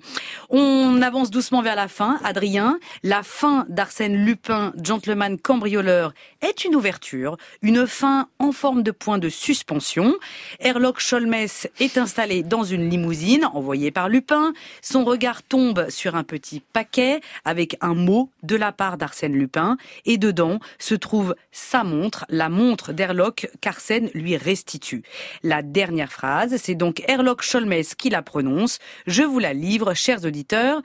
On 0.49 1.01
avance 1.01 1.31
doucement 1.31 1.61
vers 1.61 1.75
la 1.75 1.87
fin. 1.87 2.19
Adrien, 2.23 2.79
la 3.03 3.23
fin 3.23 3.65
d'Arsène 3.69 4.15
Lupin, 4.15 4.73
gentleman 4.81 5.37
cambrioleur, 5.37 6.13
est 6.41 6.65
une 6.65 6.75
ouverture, 6.75 7.37
une 7.61 7.87
fin 7.87 8.27
en 8.39 8.51
forme 8.51 8.82
de 8.84 8.91
point 8.91 9.17
de 9.17 9.29
suspension. 9.29 10.13
Herlock 10.59 10.99
Sholmès 10.99 11.67
est 11.79 11.97
installé 11.97 12.43
dans 12.43 12.63
une 12.63 12.89
limousine 12.89 13.45
envoyée 13.53 13.91
par 13.91 14.09
Lupin. 14.09 14.53
Son 14.81 15.03
regard 15.03 15.41
tombe 15.41 15.89
sur 15.89 16.15
un 16.15 16.23
petit 16.23 16.61
paquet 16.73 17.21
avec 17.45 17.77
un 17.81 17.95
mot 17.95 18.29
de 18.43 18.55
la 18.55 18.71
part 18.71 18.97
d'Arsène 18.97 19.34
Lupin 19.34 19.77
et 20.05 20.17
dedans 20.17 20.59
se 20.77 20.95
trouve 20.95 21.36
sa 21.51 21.84
montre, 21.84 22.25
la 22.29 22.49
montre 22.49 22.93
d'Herlock 22.93 23.49
qu'Arsène 23.61 24.09
lui 24.13 24.38
restitue. 24.38 25.03
La 25.41 25.61
dernière 25.61 26.11
phrase, 26.11 26.57
c'est 26.57 26.75
donc 26.75 27.01
Herlock 27.07 27.41
Sholmès 27.41 27.95
qui 27.95 28.09
la 28.09 28.21
prononce. 28.21 28.79
Je 29.07 29.23
vous 29.23 29.39
la 29.39 29.53
livre, 29.53 29.93
chers 29.93 30.25
auditeurs. 30.25 30.81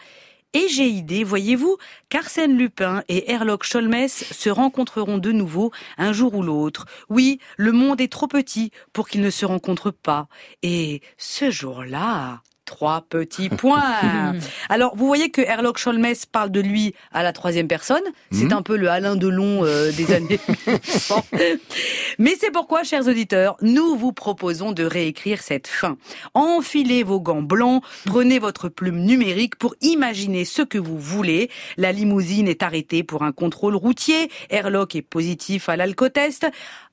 Et 0.54 0.66
j'ai 0.68 0.88
idée, 0.88 1.24
voyez-vous, 1.24 1.76
qu'Arsène 2.08 2.56
Lupin 2.56 3.02
et 3.08 3.30
Herlock 3.30 3.64
Sholmès 3.64 4.24
se 4.32 4.48
rencontreront 4.48 5.18
de 5.18 5.30
nouveau 5.30 5.72
un 5.98 6.14
jour 6.14 6.34
ou 6.34 6.42
l'autre. 6.42 6.86
Oui, 7.10 7.38
le 7.58 7.72
monde 7.72 8.00
est 8.00 8.10
trop 8.10 8.28
petit 8.28 8.70
pour 8.94 9.08
qu'ils 9.08 9.20
ne 9.20 9.28
se 9.28 9.44
rencontrent 9.44 9.90
pas. 9.90 10.26
Et 10.62 11.02
ce 11.18 11.50
jour-là, 11.50 12.42
trois 12.68 13.06
petits 13.08 13.48
points. 13.48 14.34
Alors, 14.68 14.94
vous 14.94 15.06
voyez 15.06 15.30
que 15.30 15.40
Herlock 15.40 15.78
Sholmès 15.78 16.26
parle 16.26 16.50
de 16.50 16.60
lui 16.60 16.94
à 17.12 17.22
la 17.22 17.32
troisième 17.32 17.66
personne. 17.66 18.02
C'est 18.30 18.44
Mhm. 18.44 18.52
un 18.52 18.62
peu 18.62 18.76
le 18.76 18.88
Alain 18.90 19.16
Delon 19.16 19.64
euh, 19.64 19.90
des 19.92 20.12
années 20.12 20.38
1900. 20.66 21.24
Mais 22.18 22.36
c'est 22.38 22.50
pourquoi, 22.50 22.82
chers 22.84 23.08
auditeurs, 23.08 23.56
nous 23.62 23.96
vous 23.96 24.12
proposons 24.12 24.72
de 24.72 24.84
réécrire 24.84 25.40
cette 25.42 25.66
fin. 25.66 25.96
Enfilez 26.34 27.02
vos 27.02 27.20
gants 27.20 27.42
blancs, 27.42 27.82
prenez 28.04 28.38
votre 28.38 28.68
plume 28.68 28.98
numérique 28.98 29.56
pour 29.56 29.74
imaginer 29.80 30.44
ce 30.44 30.62
que 30.62 30.78
vous 30.78 30.98
voulez. 30.98 31.50
La 31.78 31.92
limousine 31.92 32.48
est 32.48 32.62
arrêtée 32.62 33.02
pour 33.02 33.22
un 33.22 33.32
contrôle 33.32 33.76
routier. 33.76 34.30
Herlock 34.50 34.94
est 34.94 35.02
positif 35.02 35.68
à 35.70 35.76
l'alcotest. 35.76 36.46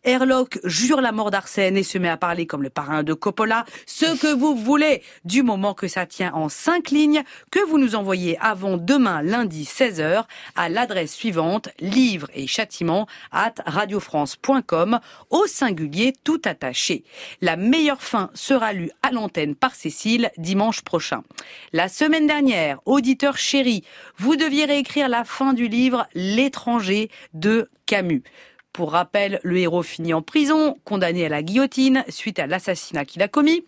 Herlock 0.06 0.60
jure 0.64 1.02
la 1.02 1.12
mort 1.12 1.32
d'Arsène 1.32 1.78
et 1.78 1.84
se 1.84 1.98
met 1.98 2.10
à 2.10 2.16
parler 2.16 2.46
comme 2.46 2.62
le 2.62 2.70
parrain 2.70 3.02
de 3.02 3.14
Coppola. 3.14 3.66
Ce 3.88 4.16
que 4.20 4.34
vous 4.34 4.56
voulez, 4.56 5.02
du 5.26 5.42
moment 5.42 5.74
que 5.74 5.88
ça 5.88 6.06
tient 6.06 6.32
en 6.34 6.48
cinq 6.48 6.92
lignes, 6.92 7.24
que 7.52 7.60
vous 7.68 7.80
nous 7.80 7.96
envoyez 7.96 8.38
avant 8.40 8.78
demain 8.78 9.24
lundi 9.24 9.64
16h 9.64 10.26
à 10.56 10.70
l'adresse 10.70 11.14
suivante 11.14 11.70
livre 11.80 12.28
et 12.36 12.46
châtiment 12.46 13.08
at 13.32 13.56
radiofrance.com 13.66 15.00
au 15.32 15.48
singulier 15.48 16.14
tout 16.24 16.42
attaché. 16.46 17.04
La 17.42 17.56
meilleure 17.56 18.02
fin 18.02 18.30
sera 18.36 18.74
lue 18.74 18.92
à 19.02 19.12
l'antenne 19.12 19.56
par 19.56 19.74
Cécile 19.74 20.30
dimanche 20.38 20.82
prochain. 20.84 21.24
La 21.74 21.90
semaine 21.90 22.28
dernière, 22.28 22.80
auditeur 22.86 23.38
chéri, 23.38 23.84
vous 24.18 24.36
deviez 24.36 24.66
réécrire 24.66 25.10
la 25.10 25.24
fin 25.24 25.54
du 25.54 25.68
livre 25.68 26.08
L'étranger 26.14 27.10
de 27.34 27.70
Camus. 27.86 28.24
Pour 28.76 28.92
rappel, 28.92 29.40
le 29.44 29.58
héros 29.58 29.84
finit 29.84 30.14
en 30.14 30.22
prison, 30.22 30.76
condamné 30.84 31.26
à 31.26 31.30
la 31.30 31.44
guillotine 31.44 32.04
suite 32.10 32.40
à 32.40 32.46
l'assassinat 32.46 33.06
qu'il 33.06 33.22
a 33.22 33.30
commis. 33.30 33.64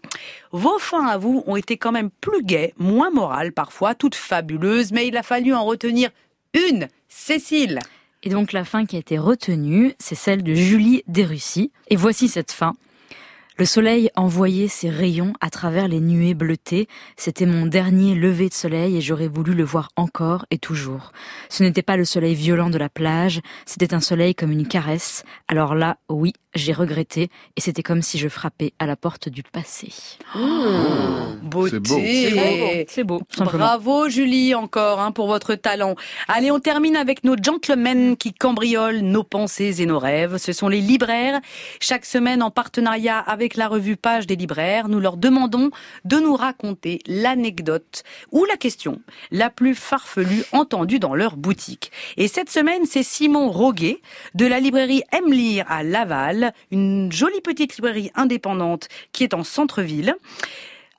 Vos 0.51 0.80
fins 0.80 1.08
à 1.08 1.18
vous 1.18 1.45
ont 1.47 1.55
été 1.55 1.78
quand 1.78 1.93
même 1.93 2.10
plus 2.10 2.43
gaies, 2.43 2.74
moins 2.78 3.10
morales 3.10 3.53
parfois, 3.53 3.95
toutes 3.95 4.16
fabuleuses, 4.16 4.91
mais 4.91 5.08
il 5.08 5.16
a 5.16 5.24
fallu 5.24 5.53
en 5.53 5.64
retenir 5.64 6.10
une. 6.53 6.89
Cécile. 7.08 7.80
Et 8.24 8.30
donc 8.30 8.51
la 8.51 8.66
fin 8.66 8.86
qui 8.86 8.97
a 8.97 8.99
été 8.99 9.18
retenue, 9.18 9.93
c'est 9.97 10.14
celle 10.14 10.43
de 10.43 10.53
Julie 10.53 11.03
Desrussi. 11.08 11.72
Et 11.89 11.95
voici 11.95 12.28
cette 12.28 12.51
fin. 12.51 12.76
Le 13.60 13.66
soleil 13.66 14.12
envoyait 14.16 14.68
ses 14.68 14.91
rayons 14.91 15.34
à 15.41 15.49
travers 15.49 15.88
les 15.88 15.99
nuées 15.99 16.36
bleutées. 16.36 16.88
C'était 17.16 17.47
mon 17.47 17.66
dernier 17.66 18.14
lever 18.14 18.49
de 18.49 18.53
soleil 18.53 18.95
et 18.95 19.01
j'aurais 19.01 19.28
voulu 19.28 19.55
le 19.55 19.64
voir 19.64 19.89
encore 19.95 20.45
et 20.51 20.60
toujours. 20.60 21.12
Ce 21.49 21.64
n'était 21.64 21.82
pas 21.82 21.97
le 21.97 22.05
soleil 22.05 22.36
violent 22.36 22.70
de 22.70 22.78
la 22.78 22.88
plage, 22.88 23.41
c'était 23.66 23.95
un 23.95 23.99
soleil 23.99 24.36
comme 24.36 24.51
une 24.51 24.68
caresse. 24.68 25.24
Alors 25.47 25.74
là, 25.74 25.97
oui, 26.08 26.34
j'ai 26.58 26.74
regretté 26.74 27.30
et 27.55 27.62
c'était 27.62 27.84
comme 27.84 28.01
si 28.01 28.18
je 28.18 28.28
frappais 28.28 28.74
à 28.80 28.86
la 28.86 28.95
porte 28.95 29.30
du 29.30 29.43
passé. 29.43 29.89
Beauté. 31.43 32.86
C'est 32.89 33.03
beau. 33.03 33.22
Bravo 33.38 34.10
Julie 34.10 34.55
encore 34.55 34.99
hein, 34.99 35.12
pour 35.12 35.28
votre 35.28 35.55
talent. 35.55 35.95
Allez, 36.28 36.51
on 36.51 36.60
termine 36.60 36.95
avec 36.95 37.24
nos 37.24 37.36
gentlemen 37.41 38.18
qui 38.18 38.34
cambriolent 38.34 39.01
nos 39.01 39.24
pensées 39.24 39.82
et 39.82 39.86
nos 39.86 39.99
rêves. 39.99 40.38
Ce 40.38 40.51
sont 40.53 40.68
les 40.68 40.82
libraires. 40.82 41.39
Chaque 41.80 42.05
semaine, 42.05 42.41
en 42.43 42.51
partenariat 42.51 43.20
avec 43.20 43.55
la 43.55 43.68
revue 43.68 43.95
Page 43.97 44.28
des 44.28 44.36
libraires, 44.36 44.89
nous 44.89 44.99
leur 44.99 45.18
demandons 45.18 45.72
de 46.05 46.18
nous 46.18 46.36
raconter 46.36 46.99
l'anecdote 47.08 48.03
ou 48.32 48.45
la 48.45 48.58
question 48.58 49.01
la 49.32 49.49
plus 49.49 49.76
farfelue 49.76 50.43
entendue 50.51 50.99
dans 50.99 51.16
leur 51.16 51.38
boutique. 51.38 51.91
Et 52.18 52.28
cette 52.28 52.49
semaine, 52.49 52.86
c'est 52.86 53.03
Simon 53.03 53.49
Roguet 53.49 54.01
de 54.34 54.45
la 54.45 54.60
librairie 54.60 55.03
Aime 55.12 55.32
Lire 55.32 55.66
à 55.68 55.84
Laval, 55.84 56.46
une 56.71 57.11
jolie 57.11 57.41
petite 57.41 57.75
librairie 57.75 58.11
indépendante 58.15 58.87
qui 59.11 59.23
est 59.23 59.33
en 59.33 59.43
centre-ville. 59.43 60.15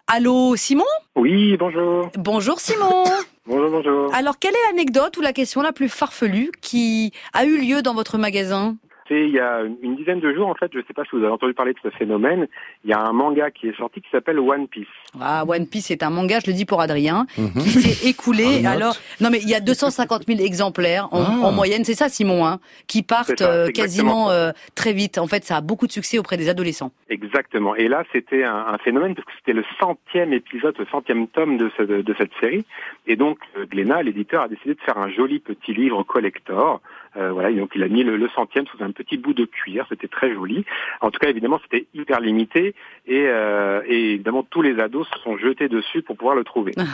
Allô 0.06 0.56
Simon? 0.56 0.84
Oui, 1.16 1.56
bonjour. 1.58 2.10
Bonjour 2.16 2.60
Simon 2.60 3.04
Bonjour, 3.46 3.70
bonjour. 3.70 4.14
Alors, 4.14 4.38
quelle 4.38 4.54
est 4.54 4.70
l'anecdote 4.70 5.16
ou 5.16 5.22
la 5.22 5.32
question 5.32 5.62
la 5.62 5.72
plus 5.72 5.88
farfelue 5.88 6.50
qui 6.60 7.12
a 7.32 7.46
eu 7.46 7.58
lieu 7.58 7.80
dans 7.80 7.94
votre 7.94 8.18
magasin? 8.18 8.76
Il 9.10 9.30
y 9.30 9.38
a 9.40 9.62
une 9.82 9.96
dizaine 9.96 10.20
de 10.20 10.32
jours, 10.34 10.48
en 10.48 10.54
fait, 10.54 10.70
je 10.72 10.78
ne 10.78 10.82
sais 10.84 10.92
pas 10.94 11.02
si 11.04 11.10
vous 11.12 11.18
avez 11.18 11.28
entendu 11.32 11.54
parler 11.54 11.72
de 11.72 11.78
ce 11.82 11.90
phénomène, 11.96 12.46
il 12.84 12.90
y 12.90 12.92
a 12.92 13.00
un 13.00 13.12
manga 13.12 13.50
qui 13.50 13.68
est 13.68 13.76
sorti 13.76 14.00
qui 14.00 14.08
s'appelle 14.10 14.38
One 14.38 14.68
Piece. 14.68 14.86
Ah, 15.20 15.44
One 15.46 15.66
Piece 15.66 15.90
est 15.90 16.02
un 16.02 16.10
manga, 16.10 16.38
je 16.44 16.50
le 16.50 16.56
dis 16.56 16.64
pour 16.64 16.80
Adrien, 16.80 17.26
Mhm. 17.38 17.50
qui 17.62 17.68
s'est 17.70 18.08
écoulé. 18.10 18.62
Ah. 18.66 18.70
Alors, 18.72 18.96
non 19.20 19.30
mais 19.30 19.38
il 19.42 19.48
y 19.48 19.54
a 19.54 19.60
250 19.60 20.24
000 20.26 20.40
exemplaires 20.40 21.08
en, 21.12 21.22
Ah. 21.22 21.46
en 21.46 21.52
moyenne, 21.52 21.84
c'est 21.84 21.94
ça 21.94 22.08
Simon, 22.08 22.46
hein, 22.46 22.58
qui 22.86 23.02
partent 23.02 23.38
ça, 23.38 23.50
euh, 23.50 23.68
quasiment 23.68 24.30
euh, 24.30 24.50
très 24.74 24.92
vite. 24.92 25.18
En 25.18 25.26
fait, 25.26 25.44
ça 25.44 25.56
a 25.56 25.60
beaucoup 25.60 25.86
de 25.86 25.92
succès 25.92 26.18
auprès 26.18 26.36
des 26.36 26.48
adolescents. 26.48 26.92
Exactement. 27.08 27.74
Et 27.76 27.88
là, 27.88 28.04
c'était 28.12 28.44
un, 28.44 28.66
un 28.74 28.78
phénomène 28.78 29.14
parce 29.14 29.26
que 29.26 29.32
c'était 29.38 29.52
le 29.54 29.64
centième 29.80 30.32
épisode, 30.32 30.74
le 30.78 30.86
centième 30.90 31.26
tome 31.28 31.56
de, 31.56 31.70
ce- 31.76 31.82
de 31.82 32.14
cette 32.18 32.32
série. 32.40 32.64
Et 33.06 33.16
donc, 33.16 33.38
euh, 33.56 33.66
Glénat, 33.66 34.02
l'éditeur, 34.02 34.42
a 34.42 34.48
décidé 34.48 34.74
de 34.74 34.80
faire 34.80 34.98
un 34.98 35.08
joli 35.10 35.38
petit 35.38 35.72
livre 35.74 36.02
collector. 36.02 36.80
Euh, 37.18 37.32
voilà, 37.32 37.50
et 37.50 37.54
donc 37.54 37.72
il 37.74 37.82
a 37.82 37.88
mis 37.88 38.04
le, 38.04 38.16
le 38.16 38.28
centième 38.28 38.66
sous 38.66 38.82
un 38.82 38.92
petit 38.92 39.16
bout 39.16 39.34
de 39.34 39.44
cuir. 39.44 39.86
C'était 39.88 40.08
très 40.08 40.32
joli. 40.32 40.64
En 41.00 41.10
tout 41.10 41.18
cas, 41.18 41.28
évidemment, 41.28 41.60
c'était 41.62 41.86
hyper 41.94 42.20
limité. 42.20 42.74
Et, 43.06 43.24
euh, 43.26 43.82
et 43.86 44.14
évidemment, 44.14 44.44
tous 44.48 44.62
les 44.62 44.78
ados 44.78 45.08
se 45.08 45.18
sont 45.20 45.36
jetés 45.36 45.68
dessus 45.68 46.02
pour 46.02 46.16
pouvoir 46.16 46.36
le 46.36 46.44
trouver. 46.44 46.72
Ah. 46.78 46.84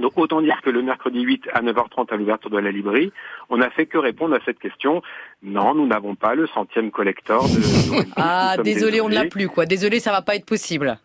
Donc 0.00 0.16
autant 0.16 0.40
dire 0.40 0.60
que 0.62 0.70
le 0.70 0.82
mercredi 0.82 1.20
8 1.20 1.48
à 1.52 1.60
9h30 1.60 2.12
à 2.12 2.16
l'ouverture 2.16 2.50
de 2.50 2.58
la 2.58 2.70
librairie, 2.70 3.12
on 3.50 3.58
n'a 3.58 3.70
fait 3.70 3.86
que 3.86 3.98
répondre 3.98 4.34
à 4.34 4.38
cette 4.44 4.58
question. 4.58 5.02
Non, 5.42 5.74
nous 5.74 5.86
n'avons 5.86 6.14
pas 6.14 6.34
le 6.34 6.46
centième 6.48 6.90
collector 6.90 7.44
de. 7.44 7.60
Ah, 8.16 8.54
sommes 8.56 8.64
désolé, 8.64 9.00
on 9.00 9.08
ne 9.08 9.14
l'a 9.14 9.26
plus, 9.26 9.48
quoi. 9.48 9.66
Désolé, 9.66 10.00
ça 10.00 10.10
va 10.10 10.22
pas 10.22 10.36
être 10.36 10.46
possible. 10.46 10.98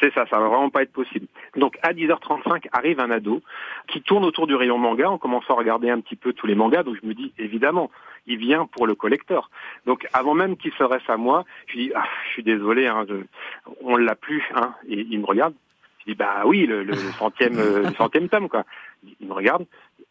C'est 0.00 0.12
ça, 0.14 0.24
ça 0.30 0.38
va 0.38 0.48
vraiment 0.48 0.70
pas 0.70 0.82
être 0.82 0.92
possible. 0.92 1.26
Donc 1.56 1.78
à 1.82 1.92
10h35 1.92 2.66
arrive 2.72 3.00
un 3.00 3.10
ado 3.10 3.42
qui 3.88 4.00
tourne 4.02 4.24
autour 4.24 4.46
du 4.46 4.54
rayon 4.54 4.78
manga 4.78 5.10
en 5.10 5.18
commençant 5.18 5.54
à 5.54 5.58
regarder 5.58 5.90
un 5.90 6.00
petit 6.00 6.16
peu 6.16 6.32
tous 6.32 6.46
les 6.46 6.54
mangas. 6.54 6.82
Donc 6.84 6.96
je 7.02 7.06
me 7.06 7.14
dis 7.14 7.32
évidemment, 7.38 7.90
il 8.26 8.38
vient 8.38 8.66
pour 8.66 8.86
le 8.86 8.94
collector. 8.94 9.50
Donc 9.86 10.06
avant 10.12 10.34
même 10.34 10.56
qu'il 10.56 10.72
s'adresse 10.78 11.02
à 11.08 11.16
moi, 11.16 11.44
je 11.66 11.72
lui 11.76 11.86
dis 11.86 11.92
ah, 11.94 12.04
je 12.28 12.32
suis 12.34 12.42
désolé, 12.44 12.86
hein, 12.86 13.04
je- 13.08 13.24
on 13.82 13.96
l'a 13.96 14.14
plus. 14.14 14.44
Hein. 14.54 14.74
Et 14.88 15.06
il 15.10 15.18
me 15.20 15.26
regarde. 15.26 15.54
Je 16.06 16.12
dis 16.12 16.16
bah 16.16 16.42
oui, 16.46 16.66
le, 16.66 16.82
le 16.82 16.94
centième, 17.18 17.58
euh, 17.58 17.82
le 17.88 17.94
centième 17.94 18.28
tome 18.28 18.48
quoi. 18.48 18.64
Il 19.20 19.26
me 19.28 19.32
regarde. 19.34 19.66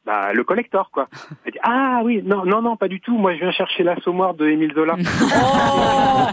Bah 0.05 0.33
le 0.33 0.43
collector 0.43 0.91
quoi. 0.91 1.07
Il 1.45 1.51
dit 1.51 1.59
ah 1.63 2.01
oui 2.03 2.21
non 2.23 2.45
non 2.45 2.61
non 2.61 2.75
pas 2.77 2.87
du 2.87 2.99
tout. 3.01 3.17
Moi 3.17 3.33
je 3.35 3.39
viens 3.39 3.51
chercher 3.51 3.83
l'assommoir 3.83 4.33
de 4.33 4.47
Émile 4.47 4.73
Zola. 4.73 4.95
Oh 5.31 6.27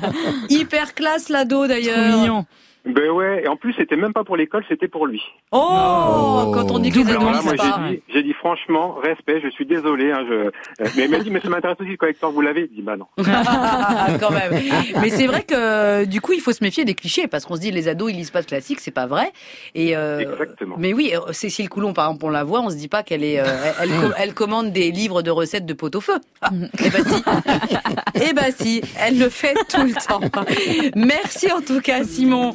Hyper 0.48 0.94
classe 0.94 1.28
l'ado 1.28 1.66
d'ailleurs. 1.66 2.16
mignon. 2.16 2.44
Ben 2.86 3.10
ouais. 3.10 3.42
Et 3.44 3.48
en 3.48 3.56
plus 3.56 3.72
c'était 3.74 3.96
même 3.96 4.12
pas 4.12 4.24
pour 4.24 4.36
l'école, 4.36 4.64
c'était 4.68 4.88
pour 4.88 5.06
lui. 5.06 5.22
Oh, 5.52 6.50
quand 6.54 6.70
on 6.70 6.78
dit 6.78 6.90
que 6.90 6.98
les 6.98 7.10
Alors 7.10 7.30
là, 7.30 7.40
moi, 7.42 7.54
j'ai 7.56 7.94
dit, 7.96 8.02
j'ai 8.12 8.22
dit 8.22 8.32
franchement, 8.32 8.94
respect, 9.02 9.40
je 9.42 9.48
suis 9.50 9.66
désolé. 9.66 10.10
Hein, 10.12 10.24
je... 10.28 10.32
euh, 10.34 10.50
Mais 10.96 11.04
il 11.04 11.10
m'a 11.10 11.18
dit, 11.18 11.30
mais 11.30 11.40
ça 11.40 11.48
m'intéresse 11.48 11.76
aussi 11.80 11.90
le 11.90 11.96
collecteur, 11.96 12.30
vous 12.30 12.40
l'avez 12.40 12.68
Il 12.70 12.76
dit, 12.76 12.82
bah 12.82 12.96
non. 12.96 13.06
quand 14.20 14.30
même. 14.30 14.60
Mais 15.00 15.10
c'est 15.10 15.26
vrai 15.26 15.42
que 15.42 16.04
du 16.04 16.20
coup, 16.20 16.32
il 16.32 16.40
faut 16.40 16.52
se 16.52 16.62
méfier 16.62 16.84
des 16.84 16.94
clichés 16.94 17.26
parce 17.26 17.44
qu'on 17.44 17.56
se 17.56 17.60
dit 17.60 17.70
les 17.70 17.88
ados 17.88 18.10
ils 18.12 18.16
lisent 18.16 18.30
pas 18.30 18.42
de 18.42 18.46
classiques, 18.46 18.80
c'est 18.80 18.90
pas 18.90 19.06
vrai. 19.06 19.32
Et 19.74 19.96
euh, 19.96 20.20
Exactement. 20.20 20.76
mais 20.78 20.92
oui, 20.92 21.12
euh, 21.14 21.32
Cécile 21.32 21.68
Coulon 21.68 21.92
par 21.92 22.06
exemple, 22.06 22.24
on 22.26 22.30
la 22.30 22.44
voit, 22.44 22.60
on 22.60 22.70
se 22.70 22.76
dit 22.76 22.88
pas 22.88 23.02
qu'elle 23.02 23.24
est, 23.24 23.40
euh, 23.40 23.44
elle, 23.82 23.90
elle, 23.90 24.00
co- 24.00 24.14
elle 24.18 24.34
commande 24.34 24.72
des 24.72 24.90
livres 24.90 25.22
de 25.22 25.30
recettes 25.30 25.66
de 25.66 25.74
pot 25.74 25.94
au 25.94 26.00
feu. 26.00 26.16
Ah, 26.42 26.50
eh 26.84 26.90
ben 26.90 27.04
si, 27.04 27.22
eh 28.30 28.32
ben 28.32 28.52
si, 28.56 28.82
elle 29.00 29.18
le 29.18 29.28
fait 29.28 29.54
tout 29.68 29.82
le 29.82 29.92
temps. 29.94 30.20
Merci 30.94 31.50
en 31.52 31.60
tout 31.60 31.80
cas 31.80 32.04
Simon. 32.04 32.52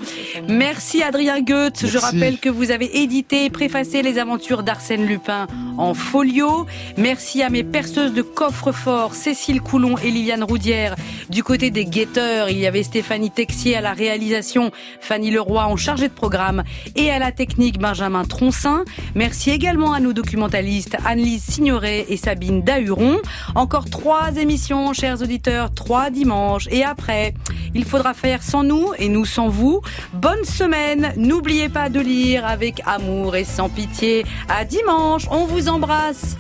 Merci 0.47 1.03
Adrien 1.03 1.41
Goethe. 1.41 1.85
Je 1.85 1.97
rappelle 1.97 2.37
que 2.37 2.49
vous 2.49 2.71
avez 2.71 3.01
édité 3.01 3.45
et 3.45 3.49
préfacé 3.49 4.01
les 4.01 4.17
aventures 4.17 4.63
d'Arsène 4.63 5.05
Lupin 5.05 5.47
en 5.77 5.93
folio. 5.93 6.65
Merci 6.97 7.41
à 7.43 7.49
mes 7.49 7.63
perceuses 7.63 8.13
de 8.13 8.21
coffre-fort, 8.21 9.15
Cécile 9.15 9.61
Coulon 9.61 9.97
et 9.97 10.11
Liliane 10.11 10.43
Roudière. 10.43 10.95
Du 11.29 11.43
côté 11.43 11.71
des 11.71 11.85
guetteurs, 11.85 12.49
il 12.49 12.57
y 12.57 12.67
avait 12.67 12.83
Stéphanie 12.83 13.31
Texier 13.31 13.75
à 13.75 13.81
la 13.81 13.93
réalisation, 13.93 14.71
Fanny 14.99 15.31
Leroy 15.31 15.65
en 15.65 15.77
chargée 15.77 16.07
de 16.07 16.13
programme 16.13 16.63
et 16.95 17.09
à 17.11 17.19
la 17.19 17.31
technique 17.31 17.79
Benjamin 17.79 18.25
Troncin. 18.25 18.83
Merci 19.15 19.51
également 19.51 19.93
à 19.93 19.99
nos 19.99 20.13
documentalistes 20.13 20.97
Anne-Lise 21.05 21.43
Signoret 21.43 22.05
et 22.09 22.17
Sabine 22.17 22.61
Dahuron. 22.61 23.19
Encore 23.55 23.89
trois 23.89 24.35
émissions, 24.37 24.93
chers 24.93 25.21
auditeurs, 25.21 25.73
trois 25.73 26.09
dimanches. 26.09 26.67
Et 26.71 26.83
après, 26.83 27.33
il 27.73 27.85
faudra 27.85 28.13
faire 28.13 28.43
sans 28.43 28.63
nous 28.63 28.91
et 28.97 29.09
nous 29.09 29.25
sans 29.25 29.47
vous. 29.47 29.81
Bonne 30.13 30.43
semaine. 30.43 31.13
N'oubliez 31.15 31.69
pas 31.69 31.89
de 31.89 32.01
lire 32.01 32.45
avec 32.45 32.81
amour 32.85 33.35
et 33.35 33.45
sans 33.45 33.69
pitié. 33.69 34.25
À 34.49 34.65
dimanche. 34.65 35.25
On 35.31 35.45
vous 35.45 35.69
embrasse. 35.69 36.35